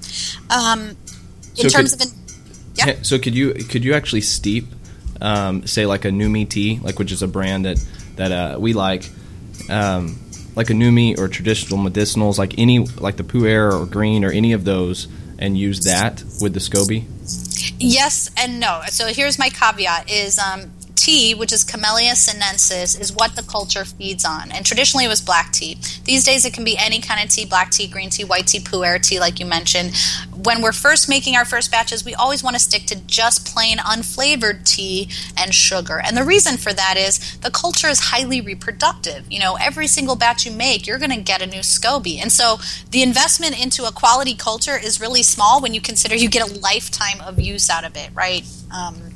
Um, 0.50 0.96
in 1.56 1.70
so 1.70 1.78
terms 1.78 1.96
could, 1.96 2.06
of, 2.06 2.12
in, 2.12 2.18
yeah. 2.74 3.02
So 3.02 3.18
could 3.18 3.34
you 3.34 3.54
could 3.54 3.84
you 3.84 3.94
actually 3.94 4.20
steep, 4.20 4.66
um, 5.20 5.66
say 5.66 5.86
like 5.86 6.04
a 6.04 6.10
Numi 6.10 6.48
tea, 6.48 6.80
like 6.82 6.98
which 6.98 7.12
is 7.12 7.22
a 7.22 7.28
brand 7.28 7.64
that 7.64 7.78
that 8.16 8.32
uh, 8.32 8.58
we 8.58 8.72
like, 8.72 9.08
um, 9.68 10.18
like 10.56 10.70
a 10.70 10.72
Numi 10.72 11.18
or 11.18 11.28
traditional 11.28 11.78
medicinals, 11.78 12.38
like 12.38 12.58
any 12.58 12.80
like 12.80 13.16
the 13.16 13.24
Pu'er 13.24 13.72
or 13.72 13.86
Green 13.86 14.24
or 14.24 14.30
any 14.30 14.52
of 14.52 14.64
those, 14.64 15.08
and 15.38 15.56
use 15.56 15.84
that 15.84 16.22
with 16.40 16.54
the 16.54 16.60
SCOBY? 16.60 17.04
Yes 17.78 18.30
and 18.36 18.60
no. 18.60 18.82
So 18.88 19.06
here's 19.08 19.38
my 19.38 19.50
caveat: 19.50 20.10
is 20.10 20.38
um, 20.38 20.70
tea, 21.08 21.34
which 21.34 21.54
is 21.54 21.64
Camellia 21.64 22.14
sinensis, 22.14 22.94
is 22.94 23.10
what 23.10 23.34
the 23.34 23.42
culture 23.42 23.86
feeds 23.86 24.26
on. 24.26 24.52
And 24.52 24.66
traditionally 24.66 25.06
it 25.06 25.08
was 25.08 25.22
black 25.22 25.52
tea. 25.52 25.78
These 26.04 26.22
days 26.22 26.44
it 26.44 26.52
can 26.52 26.64
be 26.64 26.76
any 26.76 27.00
kind 27.00 27.24
of 27.24 27.30
tea 27.30 27.46
black 27.46 27.70
tea, 27.70 27.86
green 27.86 28.10
tea, 28.10 28.24
white 28.24 28.46
tea, 28.46 28.60
pu'er 28.60 29.00
tea, 29.02 29.18
like 29.18 29.40
you 29.40 29.46
mentioned. 29.46 29.96
When 30.44 30.60
we're 30.60 30.72
first 30.72 31.08
making 31.08 31.34
our 31.34 31.46
first 31.46 31.70
batches, 31.70 32.04
we 32.04 32.14
always 32.14 32.42
want 32.42 32.56
to 32.56 32.60
stick 32.60 32.84
to 32.86 33.00
just 33.06 33.46
plain 33.46 33.78
unflavored 33.78 34.64
tea 34.64 35.08
and 35.34 35.54
sugar. 35.54 35.98
And 35.98 36.14
the 36.14 36.24
reason 36.24 36.58
for 36.58 36.74
that 36.74 36.96
is 36.98 37.38
the 37.38 37.50
culture 37.50 37.88
is 37.88 38.00
highly 38.00 38.42
reproductive. 38.42 39.24
You 39.32 39.40
know, 39.40 39.56
every 39.58 39.86
single 39.86 40.14
batch 40.14 40.44
you 40.44 40.52
make, 40.52 40.86
you're 40.86 40.98
going 40.98 41.10
to 41.10 41.22
get 41.22 41.40
a 41.40 41.46
new 41.46 41.60
SCOBY. 41.60 42.20
And 42.20 42.30
so 42.30 42.58
the 42.90 43.02
investment 43.02 43.58
into 43.58 43.86
a 43.86 43.92
quality 43.92 44.34
culture 44.34 44.76
is 44.76 45.00
really 45.00 45.22
small 45.22 45.62
when 45.62 45.72
you 45.72 45.80
consider 45.80 46.14
you 46.14 46.28
get 46.28 46.46
a 46.46 46.60
lifetime 46.60 47.22
of 47.22 47.40
use 47.40 47.70
out 47.70 47.84
of 47.84 47.96
it, 47.96 48.10
right? 48.14 48.44
Um, 48.70 49.07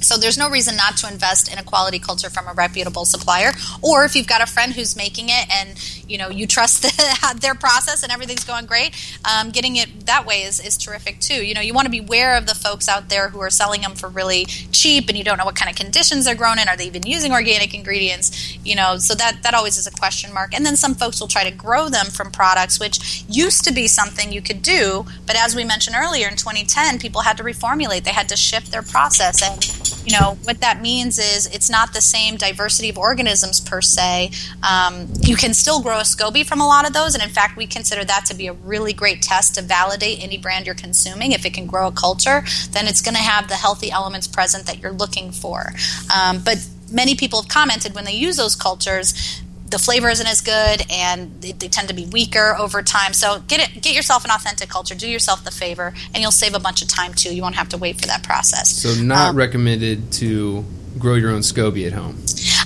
so 0.00 0.16
there's 0.16 0.38
no 0.38 0.50
reason 0.50 0.76
not 0.76 0.96
to 0.98 1.08
invest 1.08 1.52
in 1.52 1.58
a 1.58 1.62
quality 1.62 1.98
culture 1.98 2.30
from 2.30 2.46
a 2.46 2.52
reputable 2.52 3.04
supplier. 3.04 3.52
Or 3.82 4.04
if 4.04 4.14
you've 4.14 4.26
got 4.26 4.42
a 4.42 4.46
friend 4.46 4.72
who's 4.72 4.96
making 4.96 5.26
it 5.28 5.48
and 5.50 5.78
you 6.08 6.18
know 6.18 6.28
you 6.28 6.46
trust 6.46 6.82
the, 6.82 7.38
their 7.40 7.54
process 7.54 8.02
and 8.02 8.12
everything's 8.12 8.44
going 8.44 8.66
great, 8.66 8.94
um, 9.24 9.50
getting 9.50 9.76
it 9.76 10.06
that 10.06 10.26
way 10.26 10.42
is, 10.42 10.60
is 10.60 10.76
terrific 10.76 11.20
too. 11.20 11.44
You 11.44 11.54
know 11.54 11.60
you 11.60 11.74
want 11.74 11.86
to 11.86 11.90
be 11.90 11.98
aware 11.98 12.36
of 12.36 12.46
the 12.46 12.54
folks 12.54 12.88
out 12.88 13.08
there 13.08 13.28
who 13.30 13.40
are 13.40 13.50
selling 13.50 13.82
them 13.82 13.94
for 13.94 14.08
really 14.08 14.44
cheap 14.44 15.08
and 15.08 15.16
you 15.16 15.24
don't 15.24 15.38
know 15.38 15.44
what 15.44 15.56
kind 15.56 15.70
of 15.70 15.76
conditions 15.76 16.24
they're 16.24 16.34
grown 16.34 16.58
in. 16.58 16.68
Are 16.68 16.76
they 16.76 16.86
even 16.86 17.02
using 17.04 17.32
organic 17.32 17.74
ingredients? 17.74 18.56
You 18.64 18.76
know, 18.76 18.98
so 18.98 19.14
that 19.14 19.42
that 19.42 19.54
always 19.54 19.76
is 19.76 19.86
a 19.86 19.92
question 19.92 20.32
mark. 20.32 20.54
And 20.54 20.64
then 20.64 20.76
some 20.76 20.94
folks 20.94 21.20
will 21.20 21.28
try 21.28 21.48
to 21.48 21.54
grow 21.54 21.88
them 21.88 22.06
from 22.06 22.30
products 22.30 22.78
which 22.78 23.24
used 23.28 23.64
to 23.64 23.72
be 23.72 23.88
something 23.88 24.32
you 24.32 24.42
could 24.42 24.62
do, 24.62 25.06
but 25.26 25.36
as 25.36 25.56
we 25.56 25.64
mentioned 25.64 25.96
earlier 25.98 26.28
in 26.28 26.36
2010, 26.36 26.98
people 26.98 27.22
had 27.22 27.36
to 27.38 27.42
reformulate. 27.42 28.04
They 28.04 28.10
had 28.10 28.28
to 28.28 28.36
shift 28.36 28.70
their 28.70 28.82
process 28.82 29.42
and 29.42 29.95
you 30.06 30.18
know 30.18 30.38
what 30.44 30.60
that 30.60 30.80
means 30.80 31.18
is 31.18 31.46
it's 31.48 31.68
not 31.68 31.92
the 31.92 32.00
same 32.00 32.36
diversity 32.36 32.88
of 32.88 32.96
organisms 32.96 33.60
per 33.60 33.80
se. 33.80 34.30
Um, 34.62 35.08
you 35.20 35.36
can 35.36 35.52
still 35.52 35.82
grow 35.82 35.98
a 35.98 36.02
scoby 36.02 36.46
from 36.46 36.60
a 36.60 36.66
lot 36.66 36.86
of 36.86 36.92
those 36.92 37.14
and 37.14 37.22
in 37.22 37.30
fact 37.30 37.56
we 37.56 37.66
consider 37.66 38.04
that 38.04 38.24
to 38.26 38.34
be 38.34 38.46
a 38.46 38.52
really 38.52 38.92
great 38.92 39.20
test 39.20 39.56
to 39.56 39.62
validate 39.62 40.22
any 40.22 40.38
brand 40.38 40.66
you're 40.66 40.74
consuming. 40.74 41.32
If 41.32 41.44
it 41.44 41.52
can 41.52 41.66
grow 41.66 41.88
a 41.88 41.92
culture 41.92 42.44
then 42.70 42.86
it's 42.86 43.02
going 43.02 43.16
to 43.16 43.22
have 43.22 43.48
the 43.48 43.54
healthy 43.54 43.90
elements 43.90 44.28
present 44.28 44.66
that 44.66 44.78
you're 44.78 44.92
looking 44.92 45.32
for. 45.32 45.72
Um, 46.16 46.40
but 46.44 46.64
many 46.90 47.14
people 47.14 47.42
have 47.42 47.48
commented 47.48 47.94
when 47.94 48.04
they 48.04 48.14
use 48.14 48.36
those 48.36 48.54
cultures 48.54 49.42
the 49.68 49.78
flavor 49.78 50.08
isn't 50.08 50.26
as 50.26 50.40
good 50.40 50.82
and 50.90 51.40
they, 51.40 51.52
they, 51.52 51.68
tend 51.68 51.88
to 51.88 51.94
be 51.94 52.06
weaker 52.06 52.54
over 52.58 52.82
time. 52.82 53.12
So 53.12 53.40
get 53.48 53.60
it, 53.60 53.82
get 53.82 53.94
yourself 53.94 54.24
an 54.24 54.30
authentic 54.30 54.68
culture. 54.68 54.94
Do 54.94 55.08
yourself 55.08 55.44
the 55.44 55.50
favor, 55.50 55.92
and 56.14 56.18
you'll 56.22 56.30
save 56.30 56.54
a 56.54 56.60
bunch 56.60 56.82
of 56.82 56.88
time 56.88 57.14
too. 57.14 57.34
You 57.34 57.42
won't 57.42 57.56
have 57.56 57.68
to 57.70 57.76
wait 57.76 58.00
for 58.00 58.06
that 58.06 58.22
process. 58.22 58.70
So 58.70 58.94
not 59.02 59.30
um, 59.30 59.36
recommended 59.36 60.12
to 60.14 60.64
grow 60.98 61.14
your 61.14 61.30
own 61.30 61.40
SCOBY 61.40 61.86
at 61.86 61.92
home. 61.92 62.22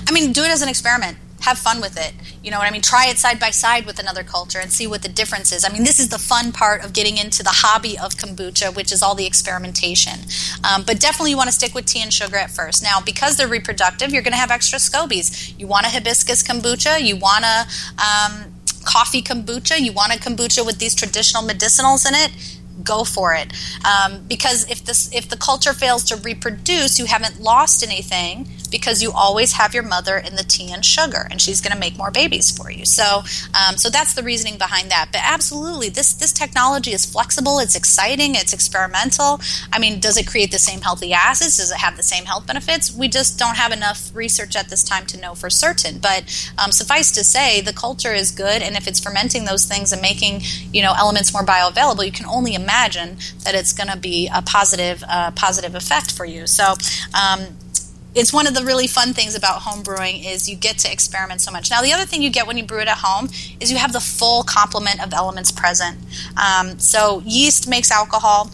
I 0.07 0.11
mean, 0.11 0.31
do 0.31 0.43
it 0.43 0.51
as 0.51 0.61
an 0.61 0.69
experiment 0.69 1.17
have 1.41 1.57
fun 1.57 1.81
with 1.81 1.97
it. 1.97 2.13
You 2.43 2.51
know 2.51 2.57
what 2.57 2.67
I 2.67 2.71
mean? 2.71 2.81
Try 2.81 3.07
it 3.07 3.17
side 3.17 3.39
by 3.39 3.49
side 3.49 3.85
with 3.85 3.99
another 3.99 4.23
culture 4.23 4.59
and 4.59 4.71
see 4.71 4.87
what 4.87 5.01
the 5.01 5.09
difference 5.09 5.51
is. 5.51 5.65
I 5.65 5.69
mean, 5.69 5.83
this 5.83 5.99
is 5.99 6.09
the 6.09 6.19
fun 6.19 6.51
part 6.51 6.83
of 6.83 6.93
getting 6.93 7.17
into 7.17 7.43
the 7.43 7.51
hobby 7.51 7.97
of 7.97 8.15
kombucha, 8.15 8.75
which 8.75 8.91
is 8.91 9.01
all 9.01 9.15
the 9.15 9.25
experimentation. 9.25 10.19
Um, 10.63 10.83
but 10.85 10.99
definitely, 10.99 11.31
you 11.31 11.37
want 11.37 11.47
to 11.47 11.55
stick 11.55 11.73
with 11.73 11.85
tea 11.85 12.01
and 12.01 12.13
sugar 12.13 12.37
at 12.37 12.51
first. 12.51 12.83
Now, 12.83 12.99
because 13.01 13.37
they're 13.37 13.47
reproductive, 13.47 14.11
you're 14.11 14.23
going 14.23 14.33
to 14.33 14.39
have 14.39 14.51
extra 14.51 14.79
scobies. 14.79 15.53
You 15.59 15.67
want 15.67 15.85
a 15.85 15.89
hibiscus 15.89 16.43
kombucha. 16.43 17.01
You 17.01 17.17
want 17.17 17.45
a 17.45 17.67
um, 18.01 18.53
coffee 18.85 19.21
kombucha. 19.21 19.79
You 19.79 19.93
want 19.93 20.13
a 20.13 20.19
kombucha 20.19 20.65
with 20.65 20.79
these 20.79 20.95
traditional 20.95 21.43
medicinals 21.43 22.07
in 22.07 22.15
it 22.15 22.57
go 22.83 23.03
for 23.03 23.35
it 23.35 23.53
um, 23.85 24.23
because 24.27 24.69
if 24.71 24.83
this 24.85 25.13
if 25.13 25.29
the 25.29 25.37
culture 25.37 25.73
fails 25.73 26.03
to 26.03 26.15
reproduce 26.15 26.97
you 26.97 27.05
haven't 27.05 27.39
lost 27.39 27.83
anything 27.83 28.47
because 28.71 29.03
you 29.03 29.11
always 29.11 29.53
have 29.53 29.73
your 29.73 29.83
mother 29.83 30.17
in 30.17 30.35
the 30.35 30.43
tea 30.43 30.71
and 30.71 30.83
sugar, 30.83 31.27
and 31.29 31.41
she's 31.41 31.61
going 31.61 31.73
to 31.73 31.79
make 31.79 31.97
more 31.97 32.09
babies 32.09 32.49
for 32.49 32.71
you. 32.71 32.85
So, 32.85 33.23
um, 33.53 33.77
so 33.77 33.89
that's 33.89 34.13
the 34.15 34.23
reasoning 34.23 34.57
behind 34.57 34.89
that. 34.89 35.09
But 35.11 35.21
absolutely, 35.23 35.89
this 35.89 36.13
this 36.13 36.31
technology 36.31 36.91
is 36.91 37.05
flexible. 37.05 37.59
It's 37.59 37.75
exciting. 37.75 38.35
It's 38.35 38.53
experimental. 38.53 39.41
I 39.71 39.79
mean, 39.79 39.99
does 39.99 40.17
it 40.17 40.25
create 40.27 40.51
the 40.51 40.59
same 40.59 40.81
healthy 40.81 41.13
acids? 41.13 41.57
Does 41.57 41.71
it 41.71 41.77
have 41.77 41.97
the 41.97 42.03
same 42.03 42.25
health 42.25 42.47
benefits? 42.47 42.95
We 42.95 43.07
just 43.07 43.37
don't 43.37 43.57
have 43.57 43.71
enough 43.71 44.09
research 44.15 44.55
at 44.55 44.69
this 44.69 44.83
time 44.83 45.05
to 45.07 45.19
know 45.19 45.35
for 45.35 45.49
certain. 45.49 45.99
But 45.99 46.23
um, 46.57 46.71
suffice 46.71 47.11
to 47.11 47.23
say, 47.23 47.61
the 47.61 47.73
culture 47.73 48.13
is 48.13 48.31
good, 48.31 48.61
and 48.61 48.75
if 48.75 48.87
it's 48.87 48.99
fermenting 48.99 49.45
those 49.45 49.65
things 49.65 49.91
and 49.91 50.01
making 50.01 50.41
you 50.71 50.81
know 50.81 50.93
elements 50.97 51.33
more 51.33 51.43
bioavailable, 51.43 52.05
you 52.05 52.11
can 52.11 52.25
only 52.25 52.55
imagine 52.55 53.17
that 53.43 53.53
it's 53.53 53.73
going 53.73 53.89
to 53.89 53.97
be 53.97 54.29
a 54.33 54.41
positive 54.41 55.03
uh, 55.07 55.31
positive 55.31 55.75
effect 55.75 56.11
for 56.11 56.25
you. 56.25 56.47
So. 56.47 56.75
Um, 57.13 57.57
it's 58.13 58.33
one 58.33 58.47
of 58.47 58.53
the 58.53 58.63
really 58.63 58.87
fun 58.87 59.13
things 59.13 59.35
about 59.35 59.61
home 59.61 59.83
brewing 59.83 60.23
is 60.23 60.49
you 60.49 60.55
get 60.55 60.77
to 60.79 60.91
experiment 60.91 61.41
so 61.41 61.51
much. 61.51 61.71
Now, 61.71 61.81
the 61.81 61.93
other 61.93 62.05
thing 62.05 62.21
you 62.21 62.29
get 62.29 62.45
when 62.45 62.57
you 62.57 62.65
brew 62.65 62.79
it 62.79 62.87
at 62.87 62.97
home 62.97 63.29
is 63.59 63.71
you 63.71 63.77
have 63.77 63.93
the 63.93 64.01
full 64.01 64.43
complement 64.43 65.01
of 65.01 65.13
elements 65.13 65.51
present. 65.51 65.97
Um, 66.35 66.77
so, 66.79 67.21
yeast 67.25 67.69
makes 67.69 67.89
alcohol, 67.89 68.51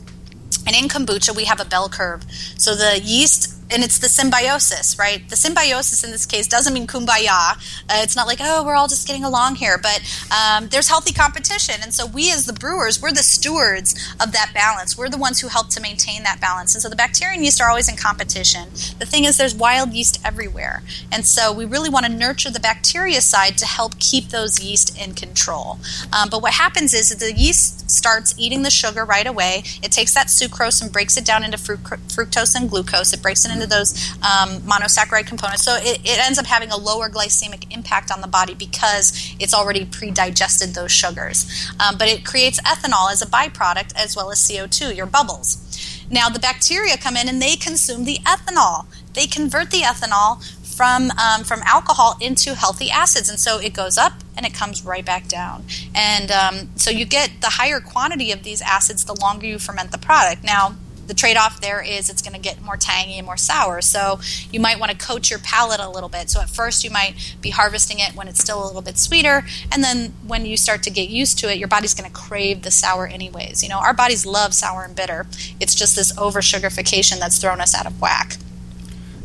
and 0.68 0.76
in 0.76 0.90
kombucha 0.90 1.36
we 1.36 1.46
have 1.46 1.60
a 1.60 1.66
bell 1.66 1.90
curve. 1.90 2.24
So 2.58 2.76
the 2.76 3.00
yeast 3.02 3.57
and 3.70 3.84
it's 3.84 4.00
the 4.00 4.10
symbiosis, 4.10 4.98
right? 4.98 5.28
The 5.30 5.36
symbiosis 5.36 6.04
in 6.04 6.12
this 6.12 6.26
case 6.26 6.48
doesn't 6.48 6.74
mean 6.74 6.88
kumbaya. 6.88 7.58
Uh, 7.90 8.02
it's 8.02 8.16
not 8.16 8.28
like, 8.28 8.40
oh, 8.42 8.64
we're 8.66 8.76
all 8.76 8.88
just 8.88 9.08
getting 9.08 9.24
along 9.24 9.56
here, 9.56 9.78
but 9.78 10.02
um, 10.32 10.70
there's 10.70 10.88
healthy 10.88 11.14
competition. 11.14 11.76
And 11.82 11.94
so 11.94 12.06
we, 12.06 12.32
as 12.32 12.46
the 12.46 12.54
brewers, 12.54 13.02
we're 13.02 13.12
the 13.12 13.24
stewards 13.24 13.94
of 14.20 14.32
that 14.32 14.52
balance. 14.54 14.98
We're 14.98 15.10
the 15.10 15.18
ones 15.18 15.42
who 15.42 15.48
help 15.48 15.70
to 15.70 15.82
maintain 15.82 16.24
that 16.24 16.40
balance. 16.40 16.76
And 16.76 16.82
so 16.82 16.90
the 16.90 16.96
bacteria 16.96 17.36
and 17.36 17.44
yeast 17.44 17.62
are 17.62 17.70
always 17.70 17.90
in 17.90 17.98
competition. 17.98 18.70
The 19.00 19.06
thing 19.06 19.26
is, 19.26 19.38
there's 19.38 19.56
wild 19.56 19.92
yeast 19.92 20.20
everywhere. 20.26 20.84
And 21.12 21.26
so 21.26 21.52
we 21.52 21.66
really 21.66 21.90
want 21.90 22.06
to 22.06 22.12
nurture 22.12 22.50
the 22.50 22.60
bacteria 22.60 23.22
side 23.22 23.58
to 23.58 23.66
help 23.66 24.00
keep 24.00 24.30
those 24.30 24.62
yeast 24.62 24.98
in 24.98 25.14
control. 25.14 25.80
Um, 26.14 26.30
but 26.30 26.42
what 26.42 26.54
happens 26.54 26.94
is 26.94 27.10
that 27.10 27.20
the 27.20 27.34
yeast 27.34 27.90
starts 27.90 28.34
eating 28.38 28.64
the 28.64 28.70
sugar 28.70 29.04
right 29.04 29.28
away. 29.28 29.64
It 29.84 29.92
takes 29.92 30.14
that 30.14 30.28
sucrose 30.28 30.82
and 30.82 30.92
breaks 30.92 31.18
it 31.18 31.26
down 31.26 31.44
into 31.44 31.58
fructose 31.58 32.56
and 32.56 32.70
glucose. 32.70 33.14
It 33.14 33.22
breaks 33.22 33.46
it 33.46 33.52
into 33.58 33.68
those 33.68 33.94
um, 34.18 34.62
monosaccharide 34.62 35.28
components. 35.28 35.64
So 35.64 35.76
it, 35.76 36.00
it, 36.04 36.20
ends 36.20 36.40
up 36.40 36.46
having 36.46 36.72
a 36.72 36.78
lower 36.78 37.10
glycemic 37.10 37.74
impact 37.76 38.12
on 38.12 38.22
the 38.22 38.28
body 38.28 38.54
because 38.54 39.36
it's 39.40 39.54
already 39.54 39.86
pre-digested 39.86 40.74
those 40.74 40.92
sugars. 40.92 41.70
Um, 41.80 41.98
but 41.98 42.08
it 42.08 42.26
creates 42.26 42.60
ethanol 42.62 43.12
as 43.12 43.22
a 43.22 43.26
byproduct 43.26 43.94
as 43.96 44.16
well 44.16 44.32
as 44.32 44.40
CO2, 44.40 44.96
your 44.96 45.06
bubbles. 45.06 45.64
Now 46.10 46.30
the 46.30 46.40
bacteria 46.40 46.98
come 46.98 47.18
in 47.18 47.28
and 47.28 47.42
they 47.42 47.56
consume 47.56 48.06
the 48.06 48.20
ethanol. 48.26 48.86
They 49.14 49.28
convert 49.28 49.72
the 49.72 49.82
ethanol 49.82 50.44
from 50.78 51.12
um, 51.12 51.44
from 51.44 51.62
alcohol 51.66 52.16
into 52.22 52.54
healthy 52.54 52.92
acids, 52.92 53.30
and 53.30 53.40
so 53.40 53.60
it 53.60 53.74
goes 53.74 53.98
up 53.98 54.14
and 54.38 54.46
it 54.46 54.54
comes 54.54 54.86
right 54.86 55.04
back 55.04 55.28
down. 55.28 55.64
And 55.96 56.32
um, 56.32 56.70
so 56.76 56.92
you 56.92 57.06
get 57.06 57.42
the 57.42 57.50
higher 57.50 57.80
quantity 57.80 58.32
of 58.32 58.44
these 58.44 58.62
acids 58.62 59.04
the 59.06 59.16
longer 59.16 59.48
you 59.48 59.58
ferment 59.58 59.92
the 59.92 59.98
product. 59.98 60.44
Now 60.44 60.76
the 61.08 61.14
trade-off 61.14 61.62
there 61.62 61.82
is 61.82 62.10
it's 62.10 62.22
going 62.22 62.34
to 62.34 62.40
get 62.40 62.62
more 62.62 62.78
tangy 62.78 63.18
and 63.18 63.26
more 63.26 63.38
sour. 63.38 63.82
So 63.82 64.20
you 64.52 64.60
might 64.60 64.80
want 64.80 64.92
to 64.92 64.98
coat 64.98 65.30
your 65.30 65.40
palate 65.40 65.80
a 65.80 65.90
little 65.90 66.10
bit. 66.10 66.30
So 66.30 66.42
at 66.42 66.50
first 66.50 66.84
you 66.84 66.92
might 66.92 67.36
be 67.42 67.50
harvesting 67.50 68.00
it 68.00 68.16
when 68.16 68.28
it's 68.28 68.40
still 68.40 68.64
a 68.64 68.68
little 68.68 68.82
bit 68.82 68.98
sweeter 68.98 69.44
and 69.72 69.84
then 69.84 70.14
when 70.26 70.46
you 70.46 70.58
start 70.58 70.84
to 70.84 70.90
get 70.90 71.10
used 71.10 71.40
to 71.40 71.52
it 71.52 71.58
your 71.58 71.68
body's 71.68 71.94
going 71.94 72.10
to 72.10 72.16
crave 72.16 72.62
the 72.62 72.72
sour 72.72 73.08
anyways. 73.08 73.64
You 73.64 73.70
know 73.70 73.80
our 73.80 73.94
bodies 73.94 74.26
love 74.26 74.54
sour 74.54 74.84
and 74.84 74.96
bitter. 74.96 75.26
It's 75.60 75.76
just 75.76 75.96
this 75.96 76.16
over 76.18 76.42
sugarification 76.42 77.20
that's 77.20 77.40
thrown 77.40 77.62
us 77.62 77.74
out 77.74 77.86
of 77.86 78.00
whack. 78.02 78.38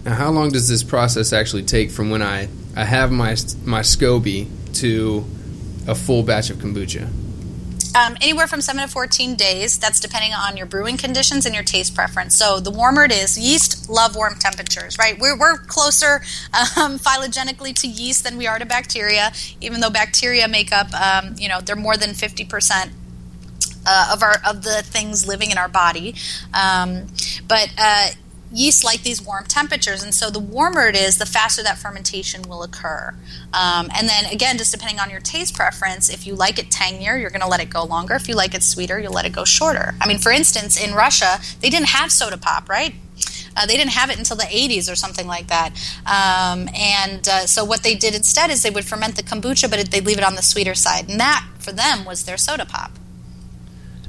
Now 0.04 0.14
how 0.14 0.30
long 0.30 0.50
does 0.50 0.68
this 0.68 0.82
process 0.82 1.32
actually 1.32 1.62
take 1.64 1.90
from 1.90 2.10
when 2.10 2.22
i 2.22 2.48
i 2.76 2.84
have 2.84 3.12
my 3.12 3.36
my 3.64 3.80
scoby 3.80 4.48
to 4.74 5.24
a 5.86 5.94
full 5.94 6.22
batch 6.22 6.50
of 6.50 6.56
kombucha 6.58 7.08
um, 7.94 8.16
anywhere 8.20 8.46
from 8.46 8.60
7 8.60 8.82
to 8.82 8.88
14 8.88 9.34
days. 9.34 9.78
That's 9.78 10.00
depending 10.00 10.32
on 10.32 10.56
your 10.56 10.66
brewing 10.66 10.96
conditions 10.96 11.46
and 11.46 11.54
your 11.54 11.64
taste 11.64 11.94
preference. 11.94 12.36
So 12.36 12.60
the 12.60 12.70
warmer 12.70 13.04
it 13.04 13.12
is, 13.12 13.38
yeast 13.38 13.88
love 13.88 14.16
warm 14.16 14.34
temperatures, 14.36 14.98
right? 14.98 15.18
We're, 15.18 15.38
we're 15.38 15.58
closer 15.58 16.22
um, 16.76 16.98
phylogenetically 16.98 17.74
to 17.80 17.88
yeast 17.88 18.24
than 18.24 18.36
we 18.36 18.46
are 18.46 18.58
to 18.58 18.66
bacteria, 18.66 19.32
even 19.60 19.80
though 19.80 19.90
bacteria 19.90 20.48
make 20.48 20.72
up, 20.72 20.92
um, 20.94 21.34
you 21.38 21.48
know, 21.48 21.60
they're 21.60 21.76
more 21.76 21.96
than 21.96 22.10
50%. 22.10 22.92
Uh, 23.84 24.10
of 24.12 24.22
our 24.22 24.36
of 24.46 24.62
the 24.62 24.80
things 24.84 25.26
living 25.26 25.50
in 25.50 25.58
our 25.58 25.66
body, 25.66 26.14
um, 26.54 27.08
but 27.48 27.68
uh, 27.76 28.10
yeast 28.53 28.84
like 28.84 29.03
these 29.03 29.20
warm 29.20 29.44
temperatures, 29.46 30.03
and 30.03 30.14
so 30.14 30.30
the 30.30 30.38
warmer 30.38 30.86
it 30.88 30.96
is, 30.96 31.18
the 31.18 31.26
faster 31.26 31.62
that 31.62 31.78
fermentation 31.78 32.42
will 32.42 32.62
occur. 32.62 33.14
Um, 33.53 33.90
and 33.94 34.09
then 34.09 34.26
again, 34.26 34.59
just 34.59 34.72
depending 34.72 35.00
on 35.00 35.11
your 35.11 35.20
taste 35.20 35.55
preference, 35.55 36.09
if 36.09 36.26
you 36.26 36.34
like 36.34 36.59
it 36.59 36.70
tangier, 36.70 37.16
you're 37.16 37.30
going 37.30 37.42
to 37.42 37.48
let 37.48 37.61
it 37.61 37.70
go 37.70 37.84
longer. 37.84 38.14
If 38.14 38.28
you 38.28 38.34
like 38.34 38.55
it 38.55 38.62
sweeter, 38.62 38.98
you'll 38.98 39.12
let 39.12 39.24
it 39.24 39.32
go 39.32 39.44
shorter. 39.44 39.94
I 40.00 40.07
mean, 40.07 40.18
for 40.18 40.30
instance, 40.32 40.82
in 40.82 40.94
Russia, 40.94 41.38
they 41.61 41.70
didn't 41.70 41.88
have 41.88 42.12
soda 42.12 42.36
pop, 42.36 42.68
right? 42.68 42.94
Uh, 43.57 43.66
they 43.66 43.76
didn't 43.76 43.92
have 43.92 44.11
it 44.11 44.18
until 44.18 44.36
the 44.36 44.44
80s 44.44 44.90
or 44.90 44.94
something 44.94 45.26
like 45.26 45.48
that. 45.48 45.70
Um, 46.07 46.68
and 46.74 47.28
uh, 47.28 47.46
so 47.46 47.64
what 47.64 47.82
they 47.82 47.94
did 47.94 48.14
instead 48.14 48.50
is 48.50 48.62
they 48.62 48.70
would 48.70 48.84
ferment 48.84 49.16
the 49.16 49.22
kombucha, 49.22 49.70
but 49.70 49.90
they'd 49.90 50.07
leave 50.07 50.18
it 50.18 50.24
on 50.24 50.36
the 50.36 50.42
sweeter 50.42 50.74
side. 50.74 51.09
And 51.11 51.20
that, 51.20 51.46
for 51.59 51.72
them, 51.72 52.05
was 52.05 52.24
their 52.24 52.38
soda 52.38 52.64
pop. 52.64 52.92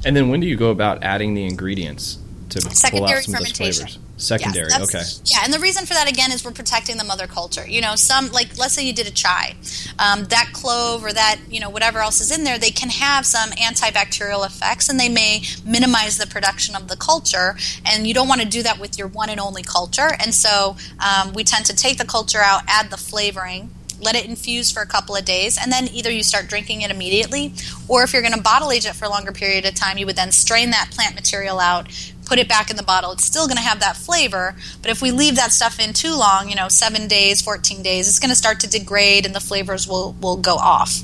And 0.04 0.16
then 0.16 0.28
when 0.28 0.40
do 0.40 0.46
you 0.46 0.56
go 0.56 0.70
about 0.70 1.02
adding 1.02 1.34
the 1.34 1.44
ingredients 1.44 2.18
to 2.50 2.60
Secondary 2.60 3.08
pull 3.08 3.16
out 3.16 3.24
some 3.24 3.34
fermentation. 3.34 3.66
of 3.66 3.88
those 3.88 3.94
flavors? 3.94 3.98
Secondary, 4.24 4.68
yeah, 4.70 4.82
okay. 4.82 5.02
Yeah, 5.26 5.38
and 5.44 5.52
the 5.52 5.58
reason 5.58 5.84
for 5.84 5.94
that 5.94 6.08
again 6.08 6.32
is 6.32 6.44
we're 6.44 6.52
protecting 6.52 6.96
the 6.96 7.04
mother 7.04 7.26
culture. 7.26 7.66
You 7.66 7.80
know, 7.80 7.94
some 7.94 8.30
like 8.32 8.56
let's 8.58 8.74
say 8.74 8.86
you 8.86 8.94
did 8.94 9.06
a 9.06 9.10
chai, 9.10 9.54
um, 9.98 10.24
that 10.24 10.50
clove 10.52 11.04
or 11.04 11.12
that 11.12 11.40
you 11.50 11.60
know 11.60 11.70
whatever 11.70 11.98
else 11.98 12.20
is 12.20 12.36
in 12.36 12.44
there, 12.44 12.58
they 12.58 12.70
can 12.70 12.88
have 12.88 13.26
some 13.26 13.50
antibacterial 13.50 14.46
effects, 14.46 14.88
and 14.88 14.98
they 14.98 15.08
may 15.08 15.42
minimize 15.64 16.16
the 16.18 16.26
production 16.26 16.74
of 16.74 16.88
the 16.88 16.96
culture. 16.96 17.56
And 17.84 18.06
you 18.06 18.14
don't 18.14 18.28
want 18.28 18.40
to 18.40 18.48
do 18.48 18.62
that 18.62 18.78
with 18.78 18.98
your 18.98 19.08
one 19.08 19.28
and 19.28 19.40
only 19.40 19.62
culture. 19.62 20.10
And 20.18 20.34
so 20.34 20.76
um, 20.98 21.32
we 21.34 21.44
tend 21.44 21.66
to 21.66 21.76
take 21.76 21.98
the 21.98 22.06
culture 22.06 22.40
out, 22.40 22.62
add 22.66 22.90
the 22.90 22.96
flavoring, 22.96 23.70
let 24.00 24.14
it 24.14 24.26
infuse 24.26 24.70
for 24.70 24.82
a 24.82 24.86
couple 24.86 25.16
of 25.16 25.24
days, 25.24 25.58
and 25.60 25.72
then 25.72 25.88
either 25.88 26.10
you 26.10 26.22
start 26.22 26.48
drinking 26.48 26.82
it 26.82 26.90
immediately, 26.90 27.52
or 27.88 28.02
if 28.02 28.12
you're 28.12 28.22
going 28.22 28.34
to 28.34 28.42
bottle 28.42 28.70
age 28.70 28.86
it 28.86 28.94
for 28.94 29.06
a 29.06 29.08
longer 29.08 29.32
period 29.32 29.64
of 29.64 29.74
time, 29.74 29.98
you 29.98 30.06
would 30.06 30.16
then 30.16 30.32
strain 30.32 30.70
that 30.70 30.90
plant 30.90 31.14
material 31.14 31.58
out, 31.58 31.88
put 32.24 32.38
it 32.38 32.48
back 32.48 32.70
in 32.70 32.76
the 32.76 32.82
bottle. 32.82 33.12
It's 33.12 33.24
still 33.24 33.46
going 33.46 33.56
to 33.56 33.62
have 33.62 33.80
that 33.80 33.96
flavor, 33.96 34.54
but 34.82 34.90
if 34.90 35.02
we 35.02 35.10
leave 35.10 35.36
that 35.36 35.52
stuff 35.52 35.78
in 35.78 35.92
too 35.92 36.16
long, 36.16 36.48
you 36.48 36.56
know, 36.56 36.68
seven 36.68 37.08
days, 37.08 37.42
14 37.42 37.82
days, 37.82 38.08
it's 38.08 38.18
going 38.18 38.30
to 38.30 38.36
start 38.36 38.60
to 38.60 38.68
degrade 38.68 39.26
and 39.26 39.34
the 39.34 39.40
flavors 39.40 39.86
will, 39.86 40.14
will 40.20 40.36
go 40.36 40.56
off. 40.56 41.00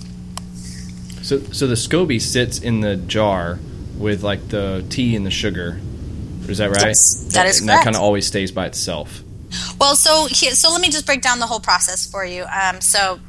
So, 1.23 1.39
so 1.53 1.67
the 1.67 1.75
SCOBY 1.75 2.21
sits 2.21 2.59
in 2.59 2.81
the 2.81 2.97
jar 2.97 3.59
with 3.99 4.23
like 4.23 4.49
the 4.49 4.85
tea 4.89 5.15
and 5.15 5.27
the 5.27 5.31
sugar. 5.31 5.79
Is 6.49 6.59
that 6.59 6.71
right? 6.71 6.87
Yes, 6.87 7.33
that 7.35 7.47
is 7.47 7.61
and 7.61 7.69
correct. 7.69 7.81
that 7.81 7.85
kind 7.85 7.97
of 7.97 8.03
always 8.03 8.27
stays 8.27 8.51
by 8.51 8.67
itself. 8.67 9.23
Well, 9.79 9.95
so 9.97 10.27
here, 10.27 10.53
so 10.53 10.71
let 10.73 10.81
me 10.81 10.89
just 10.89 11.07
break 11.07 11.23
down 11.23 11.39
the 11.39 11.47
whole 11.47 11.61
process 11.61 12.11
for 12.11 12.25
you. 12.25 12.45
Um, 12.45 12.81
so 12.81 13.21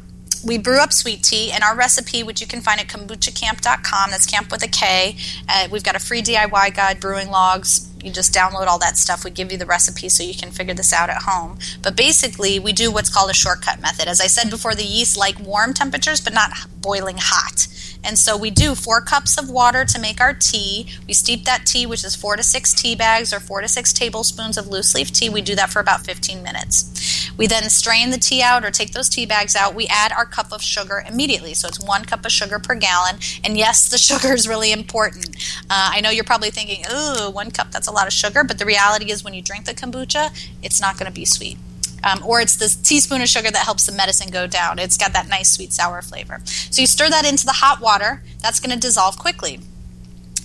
we 0.44 0.58
brew 0.58 0.80
up 0.80 0.94
sweet 0.94 1.24
tea, 1.24 1.52
and 1.52 1.64
our 1.64 1.76
recipe, 1.76 2.24
which 2.24 2.42
you 2.42 2.48
can 2.48 2.62
find 2.62 2.80
at 2.80 2.88
kombuchacamp.com, 2.88 4.12
that's 4.12 4.26
camp 4.26 4.52
with 4.52 4.64
a 4.64 4.68
K. 4.68 5.16
Uh, 5.48 5.68
we've 5.72 5.84
got 5.84 5.96
a 5.96 6.00
free 6.00 6.22
DIY 6.22 6.76
guide, 6.76 7.00
brewing 7.00 7.30
logs. 7.30 7.88
You 8.04 8.12
just 8.12 8.34
download 8.34 8.68
all 8.68 8.80
that 8.80 8.98
stuff. 8.98 9.24
We 9.24 9.32
give 9.32 9.52
you 9.52 9.58
the 9.58 9.66
recipe 9.66 10.10
so 10.10 10.24
you 10.24 10.34
can 10.34 10.52
figure 10.52 10.74
this 10.74 10.92
out 10.92 11.10
at 11.10 11.24
home. 11.24 11.60
But 11.84 11.96
basically, 11.96 12.60
we 12.60 12.74
do 12.74 12.92
what's 12.92 13.10
called 13.10 13.30
a 13.30 13.34
shortcut 13.34 13.80
method. 13.80 14.08
As 14.08 14.20
I 14.20 14.28
said 14.28 14.50
before, 14.50 14.74
the 14.74 14.84
yeast 14.84 15.18
like 15.18 15.40
warm 15.40 15.74
temperatures, 15.74 16.20
but 16.20 16.34
not 16.34 16.52
boiling 16.82 17.18
hot. 17.20 17.68
And 18.04 18.18
so 18.18 18.36
we 18.36 18.50
do 18.50 18.76
four 18.76 19.02
cups 19.02 19.38
of 19.38 19.50
water 19.50 19.86
to 19.86 20.00
make 20.00 20.20
our 20.20 20.34
tea. 20.34 20.88
We 21.08 21.14
steep 21.14 21.46
that 21.46 21.66
tea, 21.66 21.86
which 21.86 22.04
is 22.04 22.16
four 22.16 22.36
to 22.36 22.44
six 22.44 22.74
tea 22.74 22.96
bags 22.96 23.34
or 23.34 23.40
four 23.40 23.62
to 23.62 23.68
six 23.68 23.94
tablespoons 23.94 24.58
of 24.58 24.68
loose 24.68 24.96
leaf 24.96 25.12
tea. 25.12 25.30
We 25.30 25.42
do 25.42 25.56
that 25.56 25.70
for 25.70 25.80
about 25.80 26.06
15 26.06 26.42
minutes. 26.42 27.32
We 27.38 27.48
then 27.48 27.70
strain 27.70 28.10
the 28.10 28.18
tea 28.18 28.42
out 28.42 28.66
or 28.66 28.72
take 28.72 28.94
those 28.94 29.10
tea 29.10 29.26
bags 29.26 29.56
out. 29.56 29.76
We 29.76 29.88
add 29.88 30.12
our 30.12 30.26
cup 30.26 30.52
of 30.52 30.62
sugar 30.62 31.04
immediately. 31.08 31.54
So 31.54 31.68
it's 31.68 31.80
one 31.80 32.06
cup 32.06 32.26
of 32.26 32.32
sugar 32.32 32.60
per 32.60 32.76
gallon. 32.76 33.18
And 33.44 33.58
yes, 33.58 33.90
the 33.90 33.98
sugar 34.10 34.34
is 34.34 34.48
really 34.48 34.72
important. 34.72 35.36
Uh, 35.70 35.92
I 35.94 36.02
know 36.02 36.10
you're 36.10 36.24
probably 36.24 36.52
thinking, 36.52 36.84
ooh, 36.92 37.30
one 37.30 37.52
cup, 37.52 37.72
that's 37.72 37.88
a 37.88 37.92
lot 37.92 38.08
of 38.08 38.14
sugar. 38.14 38.44
But 38.44 38.58
the 38.58 38.66
reality 38.66 39.12
is 39.12 39.24
when 39.24 39.34
you 39.34 39.42
drink 39.42 39.66
the 39.66 39.74
kombucha, 39.74 40.30
it's 40.62 40.82
not 40.82 40.98
going 40.98 41.12
to 41.12 41.16
be 41.16 41.26
sweet. 41.26 41.58
Um, 42.04 42.24
or 42.26 42.42
it's 42.42 42.56
this 42.56 42.76
teaspoon 42.76 43.22
of 43.22 43.30
sugar 43.30 43.52
that 43.52 43.66
helps 43.66 43.86
the 43.86 43.92
medicine 43.92 44.32
go 44.32 44.48
down. 44.48 44.80
It's 44.80 44.98
got 44.98 45.14
that 45.14 45.28
nice 45.28 45.52
sweet 45.52 45.72
sour 45.74 46.02
flavor. 46.02 46.42
So 46.46 46.82
you 46.82 46.88
stir 46.88 47.10
that 47.10 47.26
into 47.26 47.46
the 47.46 47.54
hot 47.54 47.80
water. 47.80 48.24
That's 48.40 48.60
going 48.60 48.74
to 48.74 48.80
dissolve 48.80 49.20
quickly. 49.20 49.60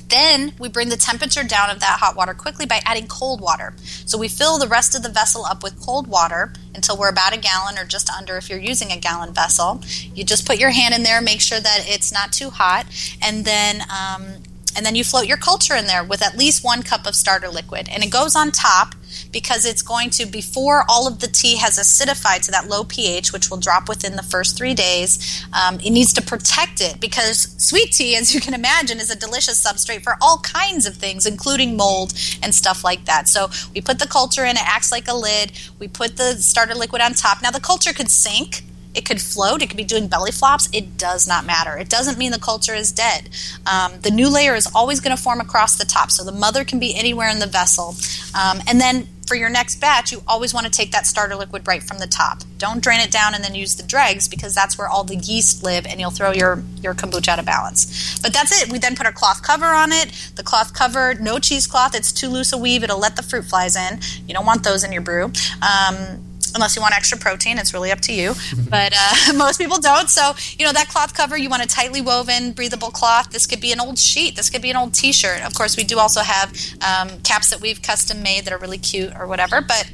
Then 0.09 0.53
we 0.59 0.69
bring 0.69 0.89
the 0.89 0.97
temperature 0.97 1.43
down 1.43 1.71
of 1.71 1.81
that 1.81 1.99
hot 1.99 2.17
water 2.17 2.33
quickly 2.33 2.65
by 2.65 2.81
adding 2.85 3.09
cold 3.09 3.41
water. 3.41 3.75
So 4.05 4.17
we 4.17 4.29
fill 4.29 4.59
the 4.59 4.69
rest 4.69 4.95
of 4.95 5.03
the 5.03 5.09
vessel 5.09 5.45
up 5.45 5.63
with 5.63 5.81
cold 5.81 6.07
water 6.07 6.53
until 6.75 6.97
we're 6.97 7.09
about 7.09 7.35
a 7.35 7.41
gallon 7.41 7.77
or 7.77 7.85
just 7.85 8.09
under 8.11 8.37
if 8.37 8.49
you're 8.49 8.59
using 8.59 8.93
a 8.93 8.99
gallon 8.99 9.33
vessel. 9.35 9.83
You 10.15 10.25
just 10.25 10.47
put 10.47 10.59
your 10.59 10.71
hand 10.71 10.95
in 10.95 11.03
there, 11.03 11.21
make 11.21 11.41
sure 11.41 11.59
that 11.59 11.87
it's 11.89 12.13
not 12.13 12.33
too 12.33 12.51
hot, 12.51 12.87
and 13.21 13.45
then 13.45 13.83
um, 13.83 14.43
and 14.77 14.85
then 14.85 14.95
you 14.95 15.03
float 15.03 15.27
your 15.27 15.39
culture 15.39 15.75
in 15.75 15.87
there 15.87 16.05
with 16.05 16.23
at 16.23 16.37
least 16.37 16.63
one 16.63 16.83
cup 16.83 17.07
of 17.07 17.17
starter 17.17 17.49
liquid, 17.49 17.89
and 17.91 18.05
it 18.05 18.11
goes 18.11 18.37
on 18.37 18.53
top 18.53 18.95
because 19.33 19.65
it's 19.65 19.83
going 19.83 20.11
to 20.11 20.27
before 20.27 20.85
all 20.89 21.07
of 21.07 21.21
the 21.21 21.27
tea 21.27 21.57
has 21.57 21.79
acidified 21.79 22.45
to 22.47 22.51
that 22.51 22.69
low 22.69 22.85
pH, 22.85 23.33
which 23.33 23.51
will 23.51 23.57
drop 23.57 23.89
within 23.89 24.17
the 24.17 24.23
first 24.23 24.57
three 24.57 24.75
days. 24.75 25.45
Um, 25.53 25.81
it 25.81 25.91
needs 25.91 26.13
to 26.15 26.23
protect 26.23 26.81
it 26.81 27.01
because 27.01 27.55
sweet 27.59 27.93
tea, 27.93 28.17
as 28.17 28.35
you 28.35 28.41
can 28.41 28.55
imagine, 28.55 28.99
is 28.99 29.11
a 29.11 29.17
delicious 29.17 29.65
substrate 29.65 30.03
for 30.03 30.17
all 30.21 30.39
kinds 30.39 30.87
of 30.87 30.95
things, 30.95 31.27
including 31.27 31.77
mold 31.77 32.13
and 32.43 32.55
stuff 32.55 32.85
like 32.85 33.05
that. 33.07 33.29
So 33.29 33.49
we 33.75 33.81
put 33.81 33.99
the 33.99 34.07
culture 34.07 34.45
in; 34.45 34.57
it 34.57 34.67
acts 34.67 34.93
like 34.93 35.09
a 35.09 35.15
lid. 35.15 35.53
We 35.79 35.89
put 35.89 36.17
the 36.17 36.35
starter 36.35 36.75
liquid 36.75 37.03
on 37.03 37.15
top. 37.15 37.43
Now 37.43 37.51
the 37.51 37.61
culture 37.61 37.93
could 37.93 38.11
sink. 38.11 38.63
It 38.97 39.05
could 39.05 39.21
float. 39.21 39.63
It 39.63 39.69
could 39.69 39.77
be 39.77 39.85
doing 39.85 40.09
belly 40.09 40.33
flops. 40.33 40.69
It 40.73 40.97
does 40.97 41.29
not 41.29 41.45
matter. 41.45 41.77
It 41.77 41.89
doesn't 41.89 42.19
mean 42.19 42.33
the 42.33 42.39
culture 42.39 42.75
is 42.75 42.93
dead. 42.93 43.29
Um, 43.67 44.01
the 44.01 44.11
new 44.11 44.29
layer 44.29 44.55
is 44.55 44.69
always 44.75 45.01
going 45.01 45.17
to 45.17 45.23
form 45.23 45.41
across 45.41 45.77
the 45.77 45.85
top, 45.85 46.11
so 46.11 46.25
the 46.25 46.33
mother 46.33 46.65
can 46.65 46.79
be 46.79 46.95
anywhere 46.95 47.29
in 47.29 47.39
the 47.39 47.47
vessel. 47.47 47.95
Um, 48.35 48.61
and 48.67 48.81
then 48.81 49.09
for 49.27 49.35
your 49.35 49.49
next 49.49 49.81
batch, 49.81 50.13
you 50.13 50.23
always 50.27 50.55
want 50.55 50.67
to 50.67 50.73
take 50.73 50.93
that 50.93 51.07
starter 51.07 51.35
liquid 51.35 51.67
right 51.67 51.83
from 51.83 51.99
the 51.99 52.07
top. 52.07 52.43
Don't 52.59 52.83
drain 52.83 53.01
it 53.01 53.11
down 53.11 53.35
and 53.35 53.43
then 53.43 53.55
use 53.55 53.75
the 53.75 53.83
dregs 53.83 54.29
because 54.29 54.55
that's 54.55 54.79
where 54.79 54.89
all 54.89 55.05
the 55.05 55.17
yeast 55.17 55.65
live 55.65 55.85
and 55.85 56.01
you'll 56.01 56.13
throw 56.13 56.33
your, 56.33 56.63
your 56.81 56.95
kombucha 56.95 57.29
out 57.29 57.39
of 57.39 57.45
balance. 57.45 58.19
But 58.21 58.33
that's 58.33 58.63
it. 58.63 58.71
We 58.71 58.79
then 58.79 58.95
put 58.95 59.07
a 59.07 59.13
cloth 59.13 59.43
cover 59.43 59.67
on 59.67 59.91
it. 59.93 60.13
The 60.37 60.43
cloth 60.43 60.73
cover, 60.73 61.15
no 61.15 61.39
cheesecloth. 61.39 61.95
It's 61.95 62.13
too 62.13 62.29
loose 62.29 62.53
a 62.53 62.59
weave. 62.59 62.85
It'll 62.85 63.01
let 63.01 63.17
the 63.17 63.23
fruit 63.23 63.45
flies 63.45 63.77
in. 63.77 64.01
You 64.29 64.35
don't 64.35 64.47
want 64.47 64.63
those 64.63 64.85
in 64.85 64.93
your 64.93 65.03
brew. 65.03 65.33
Um, 65.61 66.23
unless 66.57 66.75
you 66.75 66.83
want 66.83 66.97
extra 66.97 67.17
protein. 67.17 67.59
It's 67.59 67.73
really 67.73 67.93
up 67.93 68.01
to 68.03 68.13
you. 68.13 68.35
but 68.69 68.93
uh, 68.97 69.33
most 69.37 69.59
people 69.59 69.79
don't. 69.79 70.11
So, 70.11 70.33
you 70.59 70.67
know, 70.67 70.73
that 70.73 70.89
cloth 70.89 71.15
cover, 71.15 71.37
you 71.37 71.49
want 71.49 71.63
a 71.63 71.69
tightly 71.69 72.01
woven, 72.01 72.53
breathable 72.53 72.91
cloth. 72.91 73.31
This 73.31 73.47
could 73.47 73.61
be 73.61 73.71
an 73.73 73.81
old 73.81 73.99
sheet. 73.99 74.35
This 74.35 74.51
could 74.51 74.63
be 74.63 74.71
an 74.71 74.77
old 74.77 74.95
t 74.95 75.13
shirt. 75.13 75.43
Of 75.43 75.55
course, 75.55 75.77
we 75.77 75.85
do 75.85 75.99
also 75.99 76.23
have 76.23 76.53
um, 76.83 77.21
caps 77.21 77.51
that 77.51 77.61
we've 77.61 77.81
custom 77.81 78.23
made 78.23 78.45
that 78.45 78.53
are 78.53 78.59
really 78.59 78.79
cute 78.79 79.15
or 79.17 79.27
whatever. 79.27 79.61
But 79.61 79.93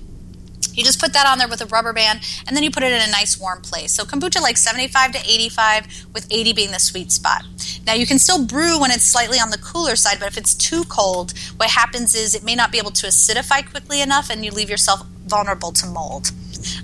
you 0.75 0.85
just 0.85 1.01
put 1.01 1.13
that 1.13 1.27
on 1.27 1.39
there 1.39 1.49
with 1.49 1.61
a 1.61 1.67
rubber 1.67 1.93
band 1.93 2.21
and 2.47 2.57
then 2.57 2.63
you 2.63 2.71
put 2.71 2.83
it 2.83 2.93
in 2.93 3.07
a 3.07 3.11
nice 3.11 3.39
warm 3.39 3.61
place. 3.61 3.93
So 3.93 4.05
kombucha 4.05 4.41
like 4.41 4.57
75 4.57 5.13
to 5.13 5.19
85 5.19 6.07
with 6.15 6.27
80 6.31 6.53
being 6.55 6.71
the 6.71 6.79
sweet 6.79 7.13
spot. 7.13 7.43
Now 7.87 7.95
you 7.95 8.07
can 8.07 8.19
still 8.19 8.45
brew 8.45 8.81
when 8.81 8.91
it's 8.91 9.05
slightly 9.05 9.39
on 9.39 9.51
the 9.51 9.59
cooler 9.59 9.97
side, 9.97 10.19
but 10.19 10.29
if 10.29 10.39
it's 10.39 10.55
too 10.55 10.85
cold, 10.85 11.35
what 11.57 11.71
happens 11.71 12.15
is 12.15 12.35
it 12.35 12.45
may 12.45 12.55
not 12.55 12.73
be 12.73 12.79
able 12.79 12.91
to 12.93 13.07
acidify 13.07 13.69
quickly 13.69 14.01
enough 14.01 14.31
and 14.31 14.45
you 14.45 14.51
leave 14.51 14.71
yourself 14.71 15.07
vulnerable 15.27 15.73
to 15.73 15.87
mold. 15.87 16.33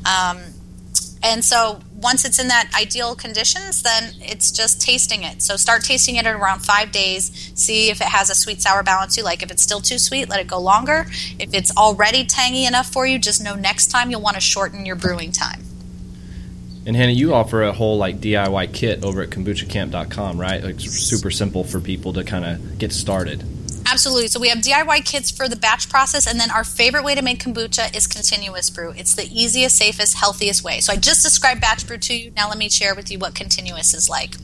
Um, 0.05 0.39
and 1.23 1.45
so 1.45 1.81
once 2.01 2.25
it's 2.25 2.39
in 2.39 2.49
that 2.49 2.71
ideal 2.79 3.15
conditions, 3.17 3.83
then 3.83 4.13
it's 4.21 4.53
just 4.53 4.81
tasting 4.81 5.25
it. 5.25 5.43
So 5.43 5.57
start 5.57 5.83
tasting 5.83 6.17
it 6.17 6.27
at 6.27 6.35
around 6.35 6.61
five 6.61 6.93
days. 6.93 7.53
See 7.55 7.91
if 7.91 8.01
it 8.01 8.07
has 8.07 8.31
a 8.31 8.35
sweet 8.35 8.63
sour 8.63 8.83
balance 8.83 9.17
you 9.17 9.25
like. 9.25 9.43
If 9.43 9.51
it's 9.51 9.63
still 9.63 9.81
too 9.81 9.99
sweet, 9.99 10.29
let 10.29 10.41
it 10.41 10.47
go 10.47 10.61
longer. 10.61 11.07
If 11.39 11.55
it's 11.55 11.77
already 11.77 12.25
tangy 12.25 12.67
enough 12.67 12.93
for 12.93 13.07
you, 13.07 13.19
just 13.19 13.43
know 13.43 13.55
next 13.55 13.89
time 13.89 14.11
you'll 14.11 14.21
want 14.21 14.37
to 14.37 14.41
shorten 14.41 14.87
your 14.87 14.97
brewing 14.97 15.33
time. 15.33 15.63
And 16.87 16.97
Hannah, 16.97 17.13
you 17.13 17.35
offer 17.35 17.65
a 17.65 17.73
whole 17.73 17.99
like 17.99 18.21
DIY 18.21 18.73
kit 18.73 19.05
over 19.05 19.21
at 19.21 19.31
kombuchacamp.com, 19.31 20.41
right? 20.41 20.63
Like 20.63 20.81
super 20.81 21.31
simple 21.31 21.65
for 21.65 21.81
people 21.81 22.13
to 22.15 22.25
kind 22.25 22.45
of 22.45 22.79
get 22.79 22.93
started. 22.93 23.45
Absolutely. 23.91 24.29
So 24.29 24.39
we 24.39 24.51
have 24.51 24.59
DIY 24.59 25.05
kits 25.07 25.31
for 25.31 25.49
the 25.49 25.57
batch 25.57 25.89
process, 25.89 26.27
and 26.27 26.39
then 26.39 26.51
our 26.51 26.65
favorite 26.65 27.05
way 27.05 27.15
to 27.15 27.23
make 27.23 27.43
kombucha 27.43 27.97
is 27.97 28.07
continuous 28.07 28.69
brew. 28.69 28.93
It's 28.97 29.15
the 29.15 29.25
easiest, 29.25 29.77
safest, 29.77 30.19
healthiest 30.19 30.63
way. 30.63 30.81
So 30.81 30.93
I 30.93 30.97
just 30.97 31.23
described 31.23 31.63
batch 31.63 31.87
brew 31.87 31.97
to 31.99 32.15
you. 32.15 32.31
Now 32.37 32.49
let 32.49 32.59
me 32.59 32.69
share 32.69 32.95
with 32.95 33.11
you 33.11 33.19
what 33.19 33.35
continuous 33.35 33.95
is 33.95 34.11
like. 34.11 34.35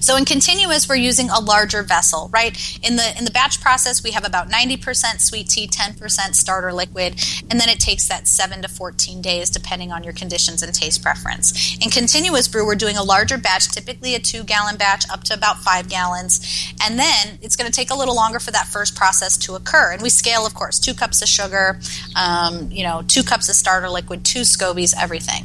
So 0.00 0.16
in 0.16 0.24
continuous, 0.24 0.88
we're 0.88 0.96
using 0.96 1.30
a 1.30 1.40
larger 1.40 1.82
vessel, 1.82 2.30
right? 2.32 2.56
In 2.82 2.96
the 2.96 3.14
in 3.18 3.24
the 3.24 3.30
batch 3.30 3.60
process, 3.60 4.02
we 4.02 4.12
have 4.12 4.24
about 4.24 4.48
90% 4.48 5.20
sweet 5.20 5.48
tea, 5.48 5.66
10% 5.66 6.34
starter 6.34 6.72
liquid, 6.72 7.14
and 7.50 7.60
then 7.60 7.68
it 7.68 7.80
takes 7.80 8.08
that 8.08 8.26
7 8.26 8.62
to 8.62 8.68
14 8.68 9.20
days 9.20 9.50
depending 9.50 9.92
on 9.92 10.04
your 10.04 10.12
conditions 10.12 10.62
and 10.62 10.74
taste 10.74 11.02
preference. 11.02 11.76
In 11.82 11.90
continuous 11.90 12.48
brew, 12.48 12.66
we're 12.66 12.74
doing 12.74 12.96
a 12.96 13.02
larger 13.02 13.38
batch, 13.38 13.68
typically 13.70 14.14
a 14.14 14.20
2-gallon 14.20 14.76
batch 14.76 15.04
up 15.10 15.24
to 15.24 15.34
about 15.34 15.58
5 15.58 15.88
gallons, 15.88 16.74
and 16.82 16.98
then 16.98 17.38
it's 17.42 17.56
going 17.56 17.70
to 17.70 17.74
take 17.74 17.90
a 17.90 17.94
little 17.94 18.14
longer 18.14 18.38
for 18.38 18.50
that 18.50 18.66
first 18.66 18.96
process 18.96 19.36
to 19.38 19.54
occur. 19.54 19.92
And 19.92 20.02
we 20.02 20.10
scale, 20.10 20.46
of 20.46 20.54
course, 20.54 20.78
2 20.78 20.94
cups 20.94 21.22
of 21.22 21.28
sugar, 21.28 21.78
um, 22.16 22.70
you 22.70 22.82
know, 22.82 23.02
2 23.06 23.22
cups 23.22 23.48
of 23.48 23.54
starter 23.54 23.88
liquid, 23.88 24.24
2 24.24 24.40
scobies, 24.40 24.94
everything. 25.00 25.44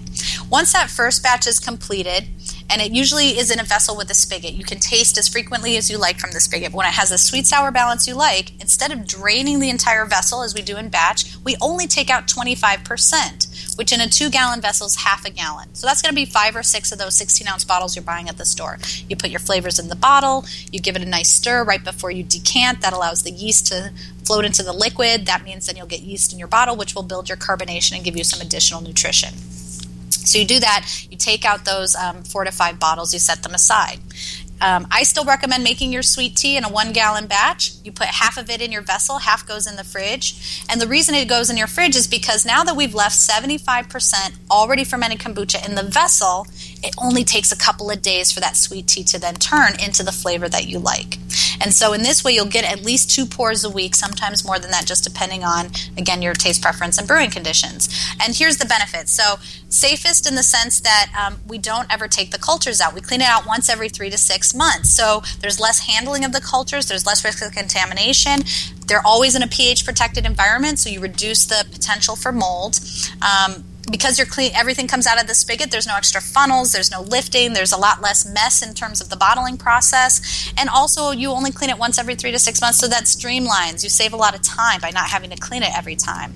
Once 0.50 0.74
that 0.74 0.90
first 0.90 1.24
batch 1.24 1.48
is 1.48 1.60
completed, 1.60 2.28
and 2.70 2.82
it 2.82 2.92
usually 2.92 3.38
is 3.38 3.50
in 3.50 3.60
a 3.60 3.64
vessel 3.64 3.96
with 3.96 4.10
a 4.10 4.14
spigot. 4.14 4.54
You 4.54 4.64
can 4.64 4.80
taste 4.80 5.18
as 5.18 5.28
frequently 5.28 5.78
as 5.78 5.90
you 5.90 5.98
like 5.98 6.20
from 6.20 6.32
the 6.32 6.40
spigot. 6.40 6.72
But 6.72 6.78
when 6.78 6.88
it 6.88 6.94
has 6.94 7.12
a 7.12 7.18
sweet 7.18 7.48
sour 7.48 7.72
balance 7.72 8.08
you 8.08 8.14
like, 8.14 8.52
instead 8.60 8.92
of 8.92 9.08
draining 9.08 9.60
the 9.60 9.70
entire 9.70 10.06
vessel 10.06 10.44
as 10.44 10.54
we 10.54 10.62
do 10.62 10.78
in 10.78 10.90
batch, 10.90 11.36
we 11.44 11.56
only 11.62 11.88
take 11.88 12.10
out 12.10 12.28
25%, 12.28 13.78
which 13.78 13.94
in 13.94 14.02
a 14.02 14.10
two 14.10 14.30
gallon 14.30 14.60
vessel 14.60 14.88
is 14.88 14.98
half 14.98 15.26
a 15.26 15.30
gallon. 15.30 15.74
So 15.76 15.88
that's 15.88 16.02
going 16.02 16.12
to 16.12 16.16
be 16.16 16.26
five 16.26 16.56
or 16.56 16.64
six 16.64 16.92
of 16.92 17.00
those 17.00 17.16
16 17.16 17.48
ounce 17.48 17.64
bottles 17.64 17.96
you're 17.96 18.04
buying 18.04 18.28
at 18.28 18.38
the 18.38 18.46
store. 18.46 18.80
You 19.08 19.16
put 19.16 19.30
your 19.30 19.40
flavors 19.40 19.80
in 19.80 19.88
the 19.88 19.96
bottle, 19.96 20.46
you 20.72 20.80
give 20.80 20.96
it 20.96 21.02
a 21.02 21.10
nice 21.10 21.30
stir 21.30 21.64
right 21.64 21.84
before 21.84 22.12
you 22.12 22.24
decant. 22.24 22.82
That 22.82 22.94
allows 22.94 23.24
the 23.24 23.32
yeast 23.32 23.68
to 23.68 23.94
float 24.26 24.44
into 24.44 24.62
the 24.62 24.74
liquid. 24.74 25.26
That 25.26 25.44
means 25.44 25.68
then 25.68 25.78
you'll 25.78 25.88
get 25.88 26.02
yeast 26.02 26.34
in 26.34 26.40
your 26.40 26.50
bottle, 26.50 26.76
which 26.76 26.96
will 26.96 27.04
build 27.04 27.30
your 27.30 27.38
carbonation 27.38 27.96
and 27.96 28.04
give 28.04 28.18
you 28.18 28.26
some 28.26 28.42
additional 28.42 28.82
nutrition. 28.82 29.34
So 30.28 30.40
you 30.40 30.46
do 30.46 30.60
that, 30.60 31.08
you 31.10 31.18
take 31.18 31.46
out 31.46 31.66
those 31.66 31.96
um, 31.96 32.24
four 32.24 32.44
to 32.44 32.52
five 32.52 32.80
bottles, 32.80 33.14
you 33.14 33.20
set 33.20 33.44
them 33.44 33.54
aside. 33.54 34.00
Um, 34.60 34.88
I 34.90 35.04
still 35.04 35.26
recommend 35.26 35.64
making 35.64 35.92
your 35.94 36.02
sweet 36.02 36.36
tea 36.36 36.58
in 36.58 36.64
a 36.64 36.70
one 36.70 36.92
gallon 36.92 37.28
batch. 37.28 37.74
You 37.84 37.92
put 37.92 38.08
half 38.08 38.38
of 38.38 38.50
it 38.50 38.62
in 38.62 38.72
your 38.72 38.82
vessel, 38.82 39.20
half 39.20 39.48
goes 39.48 39.68
in 39.68 39.76
the 39.76 39.84
fridge. 39.84 40.64
And 40.70 40.82
the 40.82 40.88
reason 40.88 41.14
it 41.14 41.28
goes 41.28 41.50
in 41.50 41.58
your 41.58 41.68
fridge 41.68 41.96
is 41.96 42.08
because 42.08 42.46
now 42.46 42.64
that 42.64 42.76
we've 42.76 42.96
left 42.96 43.16
75% 43.16 44.36
already 44.50 44.84
fermented 44.84 45.20
kombucha 45.20 45.68
in 45.68 45.76
the 45.76 45.84
vessel, 45.84 46.48
it 46.84 46.96
only 46.98 47.24
takes 47.24 47.52
a 47.52 47.58
couple 47.58 47.90
of 47.90 48.02
days 48.02 48.32
for 48.32 48.40
that 48.40 48.56
sweet 48.56 48.88
tea 48.88 49.04
to 49.06 49.20
then 49.20 49.36
turn 49.36 49.74
into 49.80 50.04
the 50.04 50.12
flavor 50.12 50.48
that 50.50 50.68
you 50.68 50.80
like. 50.80 51.18
And 51.62 51.74
so 51.74 51.94
in 51.94 52.04
this 52.04 52.24
way, 52.24 52.34
you'll 52.34 52.46
get 52.46 52.64
at 52.64 52.84
least 52.84 53.10
two 53.10 53.26
pours 53.26 53.64
a 53.64 53.70
week, 53.70 53.96
sometimes 53.96 54.46
more 54.46 54.60
than 54.60 54.72
that, 54.72 54.86
just 54.86 55.04
depending 55.04 55.44
on, 55.44 55.72
again, 55.98 56.22
your 56.22 56.34
taste 56.34 56.62
preference 56.62 56.98
and 56.98 57.08
brewing 57.08 57.32
conditions. 57.32 57.90
And 58.22 58.36
here's 58.36 58.58
the 58.58 58.66
benefit. 58.66 59.10
So, 59.10 59.36
safest 59.70 60.28
in 60.28 60.36
the 60.36 60.44
sense 60.44 60.80
that 60.82 61.12
um, 61.18 61.40
we 61.48 61.58
don't 61.58 61.92
ever 61.92 62.08
take 62.08 62.32
the 62.32 62.38
cultures 62.38 62.80
out. 62.80 62.94
We 62.94 63.02
clean 63.02 63.22
it 63.22 63.28
out 63.28 63.46
once 63.46 63.70
every 63.70 63.90
three 63.90 64.10
to 64.10 64.18
six 64.18 64.54
months. 64.54 64.92
So, 64.92 65.22
there's 65.42 65.60
less 65.60 65.80
handling 65.80 66.24
of 66.24 66.32
the 66.32 66.42
cultures, 66.42 66.88
there's 66.88 67.06
less 67.06 67.24
risk 67.26 67.44
of 67.46 67.52
contamination. 67.52 68.42
They're 68.88 69.06
always 69.06 69.36
in 69.36 69.44
a 69.44 69.48
pH 69.48 69.84
protected 69.84 70.26
environment, 70.26 70.80
so 70.80 70.90
you 70.90 71.02
reduce 71.02 71.46
the 71.46 71.66
potential 71.72 72.16
for 72.16 72.32
mold. 72.32 72.80
Um, 73.22 73.66
because 73.90 74.18
you're 74.18 74.28
clean 74.28 74.52
everything 74.56 74.88
comes 74.88 75.08
out 75.08 75.20
of 75.20 75.28
the 75.28 75.36
spigot 75.36 75.72
there's 75.72 75.88
no 75.88 75.96
extra 75.96 76.22
funnels 76.22 76.72
there's 76.72 76.92
no 76.92 77.02
lifting 77.02 77.54
there's 77.54 77.72
a 77.72 77.78
lot 77.78 78.02
less 78.02 78.26
mess 78.26 78.62
in 78.62 78.74
terms 78.74 79.02
of 79.02 79.10
the 79.10 79.16
bottling 79.16 79.58
process. 79.58 80.52
And 80.58 80.70
also 80.70 81.12
you 81.12 81.32
only 81.32 81.52
clean 81.52 81.70
it 81.70 81.78
once 81.78 81.98
every 81.98 82.16
three 82.16 82.32
to 82.32 82.40
six 82.40 82.62
months 82.62 82.80
so 82.80 82.88
that 82.88 83.04
streamlines. 83.04 83.84
You 83.84 83.90
save 83.90 84.14
a 84.14 84.16
lot 84.16 84.36
of 84.36 84.42
time 84.42 84.80
by 84.82 84.92
not 84.92 85.10
having 85.10 85.30
to 85.32 85.38
clean 85.38 85.64
it 85.64 85.76
every 85.76 85.96
time. 85.96 86.34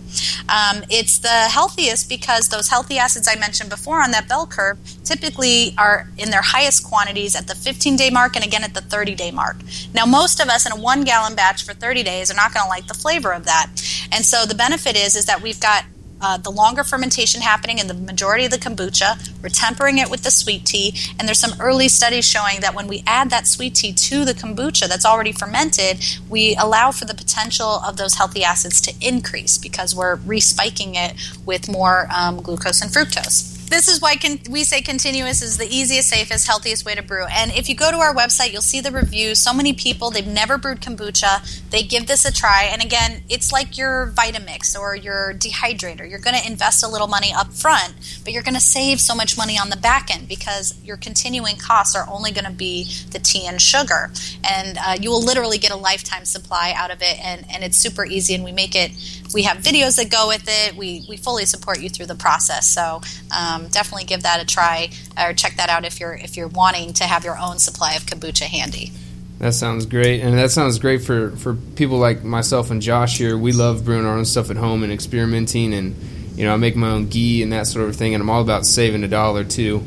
Um, 0.49 0.84
it's 0.89 1.20
the 1.20 1.28
healthiest 1.30 2.10
because 2.10 2.49
those 2.49 2.68
healthy 2.70 2.97
acids 2.97 3.28
i 3.28 3.36
mentioned 3.36 3.70
before 3.70 4.02
on 4.02 4.12
that 4.12 4.28
bell 4.28 4.47
curve 4.47 4.78
typically 5.04 5.74
are 5.78 6.10
in 6.18 6.32
their 6.32 6.41
highest 6.41 6.84
quantities 6.84 7.36
at 7.36 7.47
the 7.47 7.56
15 7.56 7.95
day 7.95 8.10
mark 8.10 8.36
and 8.36 8.43
again 8.43 8.64
at 8.64 8.74
the 8.74 8.82
30 8.82 9.16
day 9.16 9.32
mark. 9.32 9.58
Now 9.93 10.06
most 10.06 10.39
of 10.39 10.49
us 10.49 10.66
in 10.66 10.72
a 10.72 10.82
one 10.82 11.04
gallon 11.04 11.36
batch 11.36 11.64
for 11.64 11.74
30 11.74 12.04
days 12.04 12.32
are 12.32 12.36
not 12.36 12.54
going 12.54 12.64
to 12.64 12.70
like 12.70 12.88
the 12.88 12.93
flavor 12.93 13.32
of 13.32 13.45
that. 13.45 13.70
And 14.12 14.26
so 14.26 14.45
the 14.45 14.56
benefit 14.56 14.95
is 14.95 15.16
is 15.16 15.26
that 15.26 15.41
we've 15.41 15.60
got 15.60 15.86
uh, 16.22 16.38
the 16.38 16.51
longer 16.51 16.84
fermentation 16.84 17.41
happening 17.41 17.80
in 17.80 17.88
the 17.88 17.93
majority 17.93 18.45
of 18.45 18.51
the 18.51 18.57
kombucha. 18.57 19.32
We're 19.41 19.49
tempering 19.49 19.97
it 19.97 20.09
with 20.09 20.24
the 20.24 20.32
sweet 20.32 20.65
tea, 20.65 20.93
and 21.17 21.28
there's 21.28 21.39
some 21.39 21.59
early 21.59 21.88
studies 21.88 22.28
showing 22.28 22.61
that 22.61 22.76
when 22.76 22.88
we 22.88 23.03
add 23.07 23.30
that 23.30 23.47
sweet 23.47 23.76
tea 23.76 23.93
to 23.93 24.26
the 24.26 24.34
kombucha 24.34 24.88
that's 24.88 25.05
already 25.05 25.32
fermented, 25.32 26.03
we 26.30 26.55
allow 26.55 26.91
for 26.91 27.05
the 27.05 27.13
potential 27.13 27.82
of 27.86 27.97
those 27.97 28.15
healthy 28.15 28.43
acids 28.43 28.82
to 28.82 28.93
increase 29.01 29.57
because 29.57 29.95
we're 29.95 30.17
respiking 30.17 30.93
it 30.95 31.15
with 31.45 31.69
more 31.69 32.07
um, 32.15 32.41
glucose 32.41 32.82
and 32.82 32.91
fructose 32.91 33.61
this 33.72 33.88
is 33.88 34.01
why 34.01 34.15
con- 34.17 34.39
we 34.49 34.63
say 34.63 34.82
continuous 34.82 35.41
is 35.41 35.57
the 35.57 35.65
easiest, 35.65 36.09
safest, 36.09 36.45
healthiest 36.45 36.86
way 36.86 36.93
to 36.93 37.01
brew. 37.01 37.26
And 37.32 37.51
if 37.53 37.69
you 37.69 37.76
go 37.76 37.89
to 37.89 37.97
our 37.97 38.13
website, 38.13 38.51
you'll 38.51 38.61
see 38.61 38.82
the 38.82 38.91
reviews. 38.91 39.39
So 39.39 39.53
many 39.53 39.72
people, 39.74 40.11
they've 40.11 40.28
never 40.28 40.57
brewed 40.57 40.82
kombucha. 40.82 41.69
They 41.69 41.84
give 41.84 42.05
this 42.07 42.26
a 42.26 42.34
try. 42.34 42.69
And 42.72 42.84
again, 42.84 43.24
it's 43.30 43.51
like 43.51 43.78
your 43.78 44.11
Vitamix 44.13 44.78
or 44.78 44.95
your 44.95 45.34
dehydrator. 45.34 46.07
You're 46.07 46.19
going 46.19 46.36
to 46.36 46.45
invest 46.45 46.84
a 46.84 46.88
little 46.88 47.07
money 47.07 47.32
up 47.34 47.53
front, 47.53 47.93
but 48.24 48.34
you're 48.34 48.43
going 48.43 48.55
to 48.55 48.61
save 48.61 48.99
so 48.99 49.15
much 49.15 49.38
money 49.38 49.57
on 49.57 49.69
the 49.69 49.78
back 49.78 50.13
end 50.13 50.28
because 50.28 50.76
your 50.84 50.97
continuing 50.97 51.55
costs 51.55 51.95
are 51.95 52.05
only 52.09 52.32
going 52.32 52.45
to 52.45 52.51
be 52.51 52.91
the 53.11 53.19
tea 53.19 53.47
and 53.47 53.61
sugar. 53.61 54.11
And 54.43 54.78
uh, 54.78 54.97
you 54.99 55.09
will 55.09 55.24
literally 55.24 55.57
get 55.57 55.72
a 55.72 55.78
lifetime 55.78 56.26
supply 56.26 56.74
out 56.76 56.91
of 56.91 57.01
it. 57.01 57.17
And, 57.24 57.45
and 57.49 57.63
it's 57.63 57.78
super 57.78 58.05
easy. 58.05 58.36
And 58.36 58.43
we 58.43 58.51
make 58.51 58.76
it, 58.76 58.91
we 59.34 59.43
have 59.43 59.57
videos 59.57 59.97
that 59.97 60.09
go 60.09 60.27
with 60.27 60.43
it. 60.47 60.75
We, 60.75 61.05
we 61.07 61.17
fully 61.17 61.45
support 61.45 61.82
you 61.82 61.89
through 61.89 62.07
the 62.07 62.15
process. 62.15 62.67
So, 62.67 63.01
um, 63.38 63.67
definitely 63.67 64.05
give 64.05 64.23
that 64.23 64.41
a 64.41 64.45
try 64.45 64.89
or 65.19 65.34
check 65.34 65.57
that 65.57 65.69
out 65.69 65.86
if 65.86 65.99
you're 65.99 66.13
if 66.13 66.38
you're 66.38 66.47
wanting 66.47 66.93
to 66.93 67.03
have 67.05 67.23
your 67.23 67.38
own 67.38 67.59
supply 67.59 67.93
of 67.93 68.03
kombucha 68.03 68.43
handy. 68.43 68.91
That 69.39 69.53
sounds 69.53 69.88
great, 69.88 70.21
and 70.21 70.38
that 70.38 70.51
sounds 70.51 70.77
great 70.77 71.03
for 71.03 71.32
for 71.32 71.55
people 71.55 71.97
like 71.97 72.23
myself 72.23 72.69
and 72.69 72.82
Josh 72.82 73.17
here. 73.17 73.38
We 73.38 73.51
love 73.51 73.86
brewing 73.86 74.05
our 74.05 74.15
own 74.15 74.25
stuff 74.25 74.51
at 74.51 74.57
home 74.57 74.84
and 74.84 74.93
experimenting, 74.93 75.73
and 75.73 75.95
you 76.36 76.45
know 76.45 76.53
I 76.53 76.57
make 76.57 76.75
my 76.75 76.91
own 76.91 77.07
ghee 77.07 77.41
and 77.41 77.51
that 77.51 77.65
sort 77.67 77.89
of 77.89 77.95
thing, 77.95 78.13
and 78.13 78.21
I'm 78.21 78.29
all 78.29 78.41
about 78.41 78.65
saving 78.65 79.03
a 79.03 79.07
dollar 79.07 79.43
too. 79.43 79.84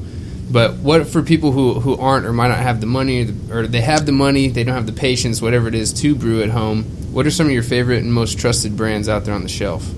But 0.50 0.76
what 0.76 1.06
for 1.06 1.22
people 1.22 1.52
who, 1.52 1.80
who 1.80 1.96
aren't 1.96 2.26
or 2.26 2.32
might 2.32 2.48
not 2.48 2.58
have 2.58 2.80
the 2.80 2.86
money, 2.86 3.28
or 3.50 3.66
they 3.66 3.80
have 3.80 4.06
the 4.06 4.12
money, 4.12 4.48
they 4.48 4.64
don't 4.64 4.74
have 4.74 4.86
the 4.86 4.92
patience, 4.92 5.40
whatever 5.40 5.68
it 5.68 5.74
is, 5.74 5.92
to 5.94 6.14
brew 6.14 6.42
at 6.42 6.50
home? 6.50 6.84
What 7.12 7.26
are 7.26 7.30
some 7.30 7.46
of 7.46 7.52
your 7.52 7.62
favorite 7.62 8.02
and 8.02 8.12
most 8.12 8.38
trusted 8.38 8.76
brands 8.76 9.08
out 9.08 9.24
there 9.24 9.34
on 9.34 9.42
the 9.42 9.48
shelf? 9.48 9.88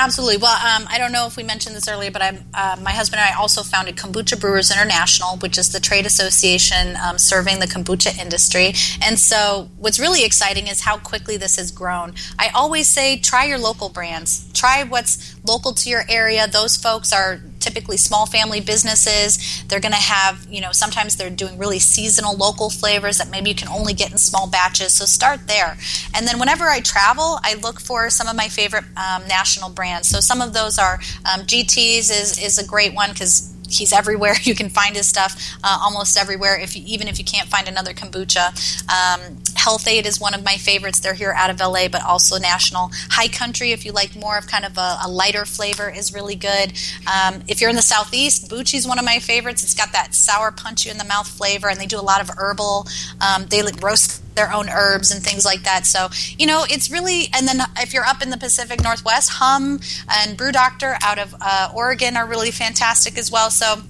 Absolutely. 0.00 0.36
Well, 0.36 0.54
um, 0.54 0.86
I 0.88 0.98
don't 0.98 1.10
know 1.10 1.26
if 1.26 1.36
we 1.36 1.42
mentioned 1.42 1.74
this 1.74 1.88
earlier, 1.88 2.12
but 2.12 2.22
uh, 2.54 2.76
my 2.82 2.92
husband 2.92 3.20
and 3.20 3.34
I 3.34 3.36
also 3.36 3.64
founded 3.64 3.96
Kombucha 3.96 4.40
Brewers 4.40 4.70
International, 4.70 5.36
which 5.38 5.58
is 5.58 5.72
the 5.72 5.80
trade 5.80 6.06
association 6.06 6.96
um, 6.96 7.18
serving 7.18 7.58
the 7.58 7.66
kombucha 7.66 8.16
industry. 8.16 8.74
And 9.02 9.18
so, 9.18 9.68
what's 9.76 9.98
really 9.98 10.24
exciting 10.24 10.68
is 10.68 10.82
how 10.82 10.98
quickly 10.98 11.36
this 11.36 11.56
has 11.56 11.72
grown. 11.72 12.14
I 12.38 12.50
always 12.54 12.86
say, 12.86 13.18
try 13.18 13.46
your 13.46 13.58
local 13.58 13.88
brands. 13.88 14.50
Try 14.52 14.84
what's 14.84 15.34
local 15.44 15.72
to 15.72 15.90
your 15.90 16.04
area. 16.08 16.46
Those 16.46 16.76
folks 16.76 17.12
are 17.12 17.40
typically 17.60 17.96
small 17.96 18.26
family 18.26 18.60
businesses. 18.60 19.62
They're 19.68 19.80
going 19.80 19.92
to 19.92 19.98
have, 19.98 20.46
you 20.50 20.60
know, 20.60 20.72
sometimes 20.72 21.16
they're 21.16 21.30
doing 21.30 21.58
really 21.58 21.78
seasonal 21.78 22.36
local 22.36 22.70
flavors 22.70 23.18
that 23.18 23.30
maybe 23.30 23.50
you 23.50 23.56
can 23.56 23.68
only 23.68 23.94
get 23.94 24.10
in 24.10 24.18
small 24.18 24.48
batches. 24.48 24.92
So 24.92 25.04
start 25.04 25.46
there. 25.46 25.76
And 26.14 26.26
then 26.26 26.38
whenever 26.38 26.64
I 26.64 26.80
travel, 26.80 27.38
I 27.42 27.54
look 27.54 27.80
for 27.80 28.10
some 28.10 28.28
of 28.28 28.36
my 28.36 28.48
favorite 28.48 28.84
um, 28.96 29.26
national 29.28 29.70
brands. 29.70 30.08
So 30.08 30.20
some 30.20 30.40
of 30.40 30.52
those 30.52 30.78
are 30.78 31.00
um, 31.24 31.42
GT's 31.42 32.10
is, 32.10 32.38
is 32.42 32.58
a 32.58 32.66
great 32.66 32.94
one 32.94 33.10
because 33.10 33.54
he's 33.68 33.92
everywhere. 33.92 34.34
You 34.48 34.54
can 34.54 34.70
find 34.70 34.96
his 34.96 35.06
stuff 35.06 35.36
uh, 35.62 35.78
almost 35.82 36.16
everywhere. 36.16 36.58
If 36.58 36.74
you, 36.74 36.82
even 36.86 37.06
if 37.06 37.18
you 37.18 37.24
can't 37.24 37.48
find 37.48 37.68
another 37.68 37.92
kombucha, 37.92 38.48
um, 38.88 39.36
Health-Ade 39.58 40.06
is 40.06 40.20
one 40.20 40.34
of 40.34 40.44
my 40.44 40.56
favorites. 40.56 41.00
They're 41.00 41.14
here 41.14 41.32
out 41.36 41.50
of 41.50 41.60
LA, 41.60 41.88
but 41.88 42.02
also 42.04 42.38
national. 42.38 42.90
High 43.10 43.28
Country, 43.28 43.72
if 43.72 43.84
you 43.84 43.92
like 43.92 44.16
more 44.16 44.38
of 44.38 44.46
kind 44.46 44.64
of 44.64 44.78
a, 44.78 44.98
a 45.04 45.08
lighter 45.08 45.44
flavor, 45.44 45.90
is 45.90 46.14
really 46.14 46.36
good. 46.36 46.72
Um, 47.06 47.42
if 47.48 47.60
you're 47.60 47.70
in 47.70 47.76
the 47.76 47.82
southeast, 47.82 48.48
Buchi's 48.48 48.86
one 48.86 48.98
of 48.98 49.04
my 49.04 49.18
favorites. 49.18 49.62
It's 49.62 49.74
got 49.74 49.92
that 49.92 50.14
sour 50.14 50.50
punch 50.50 50.86
you 50.86 50.92
in 50.92 50.98
the 50.98 51.04
mouth 51.04 51.28
flavor, 51.28 51.68
and 51.68 51.78
they 51.78 51.86
do 51.86 51.98
a 51.98 52.02
lot 52.02 52.20
of 52.20 52.30
herbal. 52.36 52.86
Um, 53.20 53.46
they 53.46 53.62
roast 53.82 54.22
their 54.34 54.52
own 54.52 54.68
herbs 54.68 55.10
and 55.10 55.22
things 55.22 55.44
like 55.44 55.64
that. 55.64 55.84
So, 55.84 56.08
you 56.38 56.46
know, 56.46 56.64
it's 56.70 56.90
really, 56.90 57.26
and 57.34 57.46
then 57.46 57.60
if 57.78 57.92
you're 57.92 58.04
up 58.04 58.22
in 58.22 58.30
the 58.30 58.36
Pacific 58.36 58.82
Northwest, 58.82 59.30
Humm 59.30 59.80
and 60.08 60.36
Brew 60.36 60.52
Doctor 60.52 60.96
out 61.02 61.18
of 61.18 61.34
uh, 61.40 61.72
Oregon 61.74 62.16
are 62.16 62.26
really 62.26 62.52
fantastic 62.52 63.18
as 63.18 63.30
well. 63.30 63.50
So, 63.50 63.82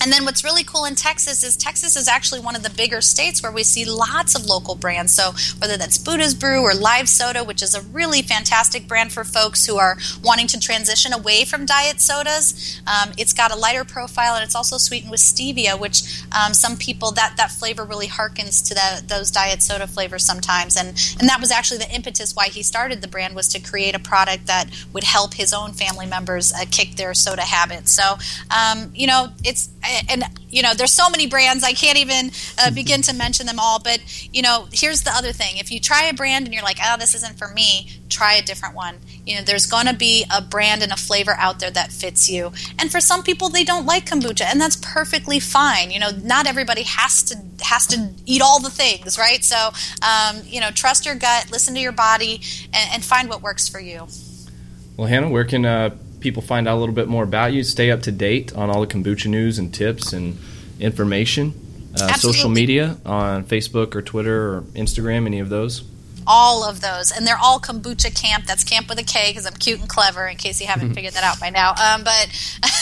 and 0.00 0.12
then 0.12 0.24
what's 0.24 0.44
really 0.44 0.64
cool 0.64 0.86
in 0.86 0.94
Texas 0.94 1.44
is 1.44 1.56
Texas 1.56 1.96
is 1.96 2.08
actually 2.08 2.40
one 2.40 2.56
of 2.56 2.62
the 2.62 2.70
bigger 2.70 3.00
states 3.00 3.42
where 3.42 3.52
we 3.52 3.62
see 3.62 3.84
lots 3.84 4.34
of 4.34 4.46
local 4.46 4.74
brands. 4.74 5.12
So 5.12 5.32
whether 5.58 5.76
that's 5.76 5.98
Buddha's 5.98 6.34
Brew 6.34 6.62
or 6.62 6.74
Live 6.74 7.08
Soda, 7.08 7.44
which 7.44 7.62
is 7.62 7.74
a 7.74 7.82
really 7.82 8.22
fantastic 8.22 8.88
brand 8.88 9.12
for 9.12 9.24
folks 9.24 9.66
who 9.66 9.76
are 9.76 9.98
wanting 10.22 10.46
to 10.48 10.60
transition 10.60 11.12
away 11.12 11.44
from 11.44 11.66
diet 11.66 12.00
sodas, 12.00 12.80
um, 12.86 13.12
it's 13.18 13.32
got 13.32 13.52
a 13.52 13.56
lighter 13.56 13.84
profile 13.84 14.34
and 14.34 14.44
it's 14.44 14.54
also 14.54 14.78
sweetened 14.78 15.10
with 15.10 15.20
stevia, 15.20 15.78
which 15.78 16.02
um, 16.32 16.54
some 16.54 16.76
people 16.76 17.10
that 17.12 17.34
that 17.36 17.50
flavor 17.50 17.84
really 17.84 18.06
harkens 18.06 18.66
to 18.68 18.74
the, 18.74 19.02
those 19.06 19.30
diet 19.30 19.60
soda 19.60 19.86
flavors 19.86 20.24
sometimes. 20.24 20.76
And 20.76 20.88
and 21.18 21.28
that 21.28 21.40
was 21.40 21.50
actually 21.50 21.78
the 21.78 21.94
impetus 21.94 22.34
why 22.34 22.48
he 22.48 22.62
started 22.62 23.02
the 23.02 23.08
brand 23.08 23.34
was 23.34 23.48
to 23.48 23.60
create 23.60 23.94
a 23.94 23.98
product 23.98 24.46
that 24.46 24.70
would 24.94 25.04
help 25.04 25.34
his 25.34 25.52
own 25.52 25.72
family 25.72 26.06
members 26.06 26.52
uh, 26.52 26.64
kick 26.70 26.96
their 26.96 27.12
soda 27.12 27.42
habits. 27.42 27.92
So 27.92 28.16
um, 28.50 28.90
you 28.94 29.06
know 29.06 29.28
it's 29.44 29.68
and 30.08 30.24
you 30.48 30.62
know 30.62 30.74
there's 30.74 30.92
so 30.92 31.08
many 31.10 31.26
brands. 31.26 31.64
I 31.64 31.72
can't 31.72 31.98
even 31.98 32.30
uh, 32.58 32.70
begin 32.70 33.02
to 33.02 33.14
mention 33.14 33.46
them 33.46 33.58
all. 33.58 33.78
But 33.78 34.00
you 34.32 34.42
know 34.42 34.68
here's 34.72 35.02
the 35.02 35.10
other 35.10 35.32
thing. 35.32 35.56
If 35.56 35.70
you 35.70 35.80
try 35.80 36.04
a 36.04 36.14
brand 36.14 36.46
and 36.46 36.54
you're 36.54 36.62
like 36.62 36.78
oh 36.84 36.96
this 36.98 37.14
isn't 37.14 37.38
for 37.38 37.48
me 37.48 37.90
try 38.08 38.34
a 38.34 38.42
different 38.42 38.74
one. 38.74 38.98
You 39.26 39.36
know 39.36 39.42
there's 39.42 39.66
going 39.66 39.86
to 39.86 39.94
be 39.94 40.24
a 40.34 40.42
brand 40.42 40.82
and 40.82 40.92
a 40.92 40.96
flavor 40.96 41.34
out 41.38 41.60
there 41.60 41.70
that 41.70 41.92
fits 41.92 42.30
you. 42.30 42.52
And 42.78 42.90
for 42.90 43.00
some 43.00 43.22
people 43.22 43.48
they 43.48 43.64
don't 43.64 43.86
like 43.86 44.06
kombucha 44.06 44.44
and 44.44 44.60
that's 44.60 44.76
perfectly 44.76 45.40
fine. 45.40 45.90
You 45.90 46.00
know 46.00 46.10
not 46.10 46.46
everybody 46.46 46.82
has 46.82 47.22
to 47.24 47.36
has 47.62 47.86
to 47.88 48.10
eat 48.26 48.42
all 48.42 48.60
the 48.60 48.70
things 48.70 49.18
right? 49.18 49.44
So 49.44 49.70
um, 50.02 50.42
you 50.44 50.60
know 50.60 50.70
trust 50.70 51.06
your 51.06 51.14
gut 51.14 51.50
listen 51.50 51.74
to 51.74 51.80
your 51.80 51.92
body 51.92 52.40
and, 52.72 52.90
and 52.94 53.04
find 53.04 53.28
what 53.28 53.42
works 53.42 53.68
for 53.68 53.80
you. 53.80 54.06
Well 54.96 55.06
hannah 55.08 55.30
where 55.30 55.44
can 55.44 55.64
uh 55.64 55.96
people 56.20 56.42
find 56.42 56.68
out 56.68 56.76
a 56.76 56.80
little 56.80 56.94
bit 56.94 57.08
more 57.08 57.24
about 57.24 57.52
you, 57.52 57.64
stay 57.64 57.90
up 57.90 58.02
to 58.02 58.12
date 58.12 58.54
on 58.54 58.70
all 58.70 58.80
the 58.80 58.86
kombucha 58.86 59.26
news 59.26 59.58
and 59.58 59.72
tips 59.72 60.12
and 60.12 60.38
information. 60.78 61.54
Uh, 61.94 62.12
social 62.14 62.48
media 62.48 62.96
on 63.04 63.44
Facebook 63.44 63.96
or 63.96 64.02
Twitter 64.02 64.54
or 64.54 64.60
Instagram, 64.74 65.26
any 65.26 65.40
of 65.40 65.48
those? 65.48 65.82
all 66.26 66.62
of 66.62 66.80
those, 66.80 67.10
and 67.10 67.26
they're 67.26 67.38
all 67.38 67.58
kombucha 67.58 68.14
camp. 68.14 68.44
That's 68.46 68.62
camp 68.62 68.88
with 68.88 69.00
a 69.00 69.02
K 69.02 69.30
because 69.30 69.46
I'm 69.46 69.54
cute 69.54 69.80
and 69.80 69.88
clever. 69.88 70.26
In 70.26 70.36
case 70.36 70.60
you 70.60 70.66
haven't 70.68 70.94
figured 70.94 71.14
that 71.14 71.24
out 71.24 71.40
by 71.40 71.50
now, 71.50 71.70
um, 71.70 72.04
but 72.04 72.28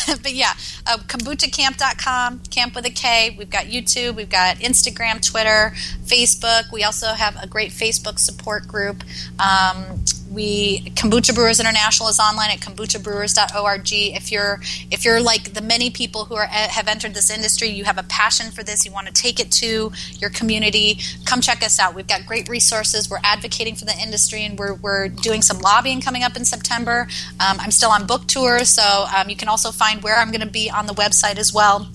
but 0.22 0.34
yeah, 0.34 0.52
uh, 0.86 0.98
kombuchacamp.com, 0.98 2.40
camp 2.50 2.74
with 2.74 2.84
a 2.84 2.90
K. 2.90 3.34
We've 3.38 3.50
got 3.50 3.64
YouTube, 3.64 4.16
we've 4.16 4.28
got 4.28 4.56
Instagram, 4.58 5.24
Twitter, 5.24 5.72
Facebook. 6.04 6.70
We 6.72 6.84
also 6.84 7.08
have 7.08 7.42
a 7.42 7.46
great 7.46 7.70
Facebook 7.70 8.18
support 8.18 8.68
group. 8.68 9.02
Um, 9.40 10.04
we 10.30 10.80
kombucha 10.90 11.34
brewers 11.34 11.60
international 11.60 12.08
is 12.08 12.18
online 12.18 12.50
at 12.50 12.60
kombuchabrewers.org 12.60 13.92
if 13.92 14.30
you're 14.30 14.60
if 14.90 15.04
you're 15.04 15.20
like 15.20 15.54
the 15.54 15.62
many 15.62 15.90
people 15.90 16.24
who 16.24 16.34
are 16.34 16.46
have 16.46 16.88
entered 16.88 17.14
this 17.14 17.30
industry 17.30 17.68
you 17.68 17.84
have 17.84 17.98
a 17.98 18.02
passion 18.04 18.50
for 18.50 18.62
this 18.62 18.84
you 18.84 18.92
want 18.92 19.06
to 19.06 19.12
take 19.12 19.40
it 19.40 19.50
to 19.50 19.90
your 20.18 20.30
community 20.30 20.98
come 21.24 21.40
check 21.40 21.62
us 21.62 21.78
out. 21.78 21.94
We've 21.94 22.06
got 22.06 22.26
great 22.26 22.48
resources. 22.48 23.10
We're 23.10 23.20
advocating 23.24 23.74
for 23.74 23.84
the 23.84 23.96
industry 23.98 24.44
and 24.44 24.58
we're, 24.58 24.74
we're 24.74 25.08
doing 25.08 25.42
some 25.42 25.58
lobbying 25.58 26.00
coming 26.00 26.22
up 26.22 26.36
in 26.36 26.44
september. 26.44 27.08
Um, 27.40 27.58
i'm 27.60 27.70
still 27.70 27.90
on 27.90 28.06
book 28.06 28.26
tour 28.26 28.64
so 28.64 29.06
um, 29.16 29.28
you 29.28 29.36
can 29.36 29.48
also 29.48 29.70
find 29.70 30.02
where 30.02 30.16
i'm 30.16 30.30
going 30.30 30.40
to 30.40 30.46
be 30.46 30.70
on 30.70 30.86
the 30.86 30.94
website 30.94 31.38
as 31.38 31.52
well 31.52 31.88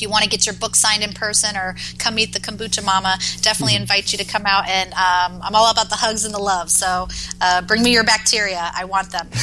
if 0.00 0.02
you 0.02 0.08
want 0.08 0.24
to 0.24 0.30
get 0.30 0.46
your 0.46 0.54
book 0.54 0.74
signed 0.74 1.02
in 1.02 1.12
person 1.12 1.54
or 1.56 1.76
come 1.98 2.14
meet 2.14 2.32
the 2.32 2.40
kombucha 2.40 2.82
mama, 2.82 3.18
definitely 3.42 3.74
mm-hmm. 3.74 3.82
invite 3.82 4.12
you 4.12 4.18
to 4.18 4.24
come 4.24 4.46
out. 4.46 4.66
And 4.66 4.90
um, 4.94 5.42
I'm 5.42 5.54
all 5.54 5.70
about 5.70 5.90
the 5.90 5.96
hugs 5.96 6.24
and 6.24 6.32
the 6.32 6.38
love. 6.38 6.70
So 6.70 7.06
uh, 7.42 7.60
bring 7.62 7.82
me 7.82 7.92
your 7.92 8.04
bacteria. 8.04 8.70
I 8.74 8.86
want 8.86 9.12
them. 9.12 9.28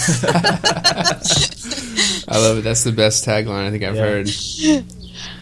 I 2.27 2.39
love 2.39 2.57
it. 2.57 2.63
That's 2.63 2.83
the 2.83 2.91
best 2.91 3.23
tagline 3.23 3.67
I 3.67 3.71
think 3.71 3.83
I've 3.83 3.95
yeah. 3.95 4.01
heard. 4.01 4.29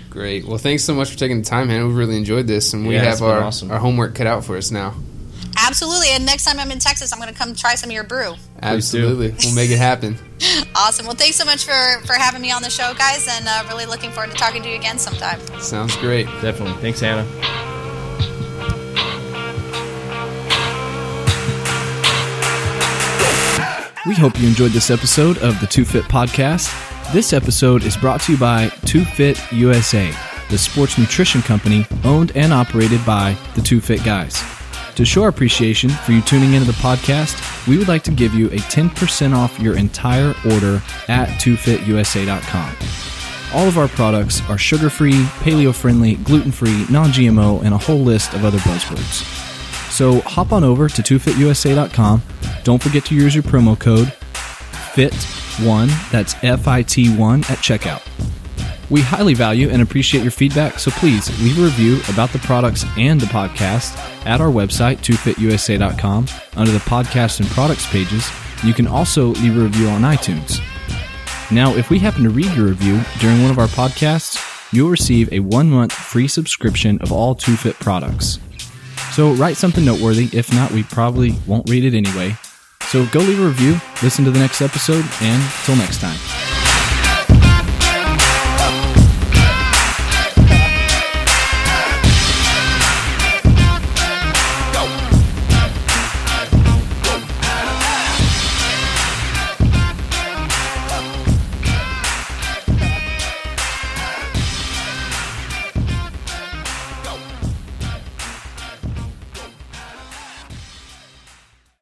Great. 0.10 0.46
Well, 0.46 0.58
thanks 0.58 0.84
so 0.84 0.94
much 0.94 1.12
for 1.12 1.18
taking 1.18 1.40
the 1.40 1.46
time, 1.46 1.70
Hannah. 1.70 1.88
We 1.88 1.94
really 1.94 2.18
enjoyed 2.18 2.48
this, 2.48 2.74
and 2.74 2.86
we 2.86 2.96
yeah, 2.96 3.06
have 3.06 3.22
our, 3.22 3.42
awesome. 3.42 3.72
our 3.72 3.80
homework 3.80 4.16
cut 4.16 4.28
out 4.28 4.44
for 4.44 4.58
us 4.58 4.70
now. 4.70 4.96
Absolutely. 5.58 6.08
And 6.12 6.26
next 6.26 6.46
time 6.46 6.60
I'm 6.60 6.72
in 6.72 6.80
Texas, 6.80 7.14
I'm 7.14 7.20
going 7.20 7.32
to 7.32 7.38
come 7.38 7.56
try 7.56 7.76
some 7.76 7.90
of 7.90 7.94
your 7.94 8.04
brew. 8.04 8.36
Absolutely. 8.62 9.34
we'll 9.44 9.56
make 9.56 9.70
it 9.72 9.78
happen. 9.78 10.18
awesome. 10.76 11.06
Well, 11.06 11.16
thanks 11.16 11.36
so 11.38 11.46
much 11.46 11.66
for, 11.66 12.06
for 12.06 12.14
having 12.14 12.42
me 12.42 12.52
on 12.52 12.62
the 12.62 12.70
show, 12.70 12.94
guys, 12.98 13.28
and 13.30 13.48
uh, 13.48 13.66
really 13.70 13.86
looking 13.86 14.12
forward 14.12 14.32
to 14.32 14.38
talking 14.38 14.62
to 14.64 14.70
you 14.70 14.76
again 14.76 14.98
sometime. 15.00 15.40
Sounds 15.60 15.96
great. 15.98 16.26
Definitely. 16.42 16.82
Thanks, 16.82 17.00
Hannah. 17.00 17.26
We 24.08 24.14
hope 24.14 24.40
you 24.40 24.48
enjoyed 24.48 24.72
this 24.72 24.92
episode 24.92 25.40
of 25.40 25.60
the 25.60 25.66
Two 25.66 25.84
Fit 25.84 26.04
Podcast. 26.04 26.72
This 27.12 27.34
episode 27.34 27.84
is 27.84 27.98
brought 27.98 28.22
to 28.22 28.34
you 28.34 28.38
by 28.38 28.70
Two 28.86 29.04
Fit 29.04 29.40
USA, 29.52 30.14
the 30.52 30.60
sports 30.60 31.00
nutrition 31.00 31.42
company 31.42 31.88
owned 32.04 32.32
and 32.36 32.54
operated 32.54 33.04
by 33.04 33.36
the 33.56 33.62
Two 33.62 33.82
Fit 33.82 34.04
Guys. 34.04 34.44
To 34.96 35.04
show 35.04 35.24
our 35.24 35.30
appreciation 35.30 35.90
for 35.90 36.14
you 36.14 36.22
tuning 36.22 36.54
into 36.54 36.66
the 36.66 36.78
podcast, 36.78 37.68
we 37.68 37.78
would 37.78 37.90
like 37.90 38.04
to 38.04 38.12
give 38.12 38.34
you 38.34 38.48
a 38.48 38.58
10% 38.58 39.36
off 39.36 39.60
your 39.60 39.78
entire 39.78 40.34
order 40.46 40.82
at 41.10 41.28
2fitusa.com. 41.42 42.76
All 43.54 43.68
of 43.68 43.78
our 43.78 43.88
products 43.90 44.42
are 44.50 44.58
sugar 44.58 44.90
free, 44.90 45.24
paleo 45.44 45.74
friendly, 45.74 46.16
gluten 46.16 46.52
free, 46.52 46.86
non 46.90 47.10
GMO, 47.10 47.62
and 47.64 47.74
a 47.74 47.78
whole 47.78 48.00
list 48.00 48.34
of 48.34 48.46
other 48.46 48.58
buzzwords. 48.60 49.24
So 49.92 50.22
hop 50.22 50.52
on 50.52 50.64
over 50.64 50.88
to 50.88 51.02
2fitusa.com. 51.02 52.22
Don't 52.64 52.82
forget 52.82 53.06
to 53.06 53.16
use 53.16 53.36
your 53.36 53.44
promo 53.44 53.80
code 53.80 54.08
FIT1, 54.96 56.10
that's 56.10 56.36
F 56.42 56.68
I 56.70 56.82
T 56.82 57.14
1 57.16 57.40
at 57.42 57.60
checkout. 57.60 58.02
We 58.90 59.02
highly 59.02 59.34
value 59.34 59.70
and 59.70 59.82
appreciate 59.82 60.22
your 60.22 60.32
feedback, 60.32 60.80
so 60.80 60.92
please 60.92 61.28
leave 61.42 61.58
a 61.60 61.64
review 61.64 62.02
about 62.10 62.32
the 62.32 62.40
products 62.40 62.86
and 62.98 63.20
the 63.20 63.26
podcast 63.26 63.98
at 64.26 64.42
our 64.42 64.50
website, 64.50 64.98
2fitusa.com, 64.98 66.28
under 66.56 66.72
the 66.72 66.80
podcast 66.80 67.40
and 67.40 67.50
products 67.50 67.90
pages. 67.90 68.30
You 68.64 68.74
can 68.74 68.88
also 68.88 69.28
leave 69.28 69.58
a 69.58 69.62
review 69.62 69.88
on 69.88 70.02
iTunes. 70.02 70.62
Now, 71.52 71.76
if 71.76 71.90
we 71.90 72.00
happen 72.00 72.24
to 72.24 72.30
read 72.30 72.52
your 72.56 72.68
review 72.68 73.02
during 73.20 73.42
one 73.42 73.52
of 73.52 73.60
our 73.60 73.68
podcasts, 73.68 74.40
you'll 74.72 74.90
receive 74.90 75.32
a 75.32 75.40
one 75.40 75.70
month 75.70 75.92
free 75.92 76.28
subscription 76.28 77.00
of 77.02 77.12
all 77.12 77.36
2Fit 77.36 77.80
products. 77.80 78.40
So 79.12 79.34
write 79.34 79.58
something 79.58 79.86
noteworthy. 79.86 80.30
If 80.34 80.54
not, 80.54 80.72
we 80.72 80.84
probably 80.84 81.36
won't 81.48 81.70
read 81.70 81.86
it 81.86 81.96
anyway. 81.96 82.36
So 82.82 83.06
go 83.08 83.20
leave 83.20 83.40
a 83.40 83.46
review, 83.46 83.80
listen 84.04 84.26
to 84.26 84.32
the 84.32 84.40
next 84.40 84.62
episode, 84.62 85.06
and 85.22 85.52
till 85.64 85.76
next 85.76 86.02
time. 86.02 86.55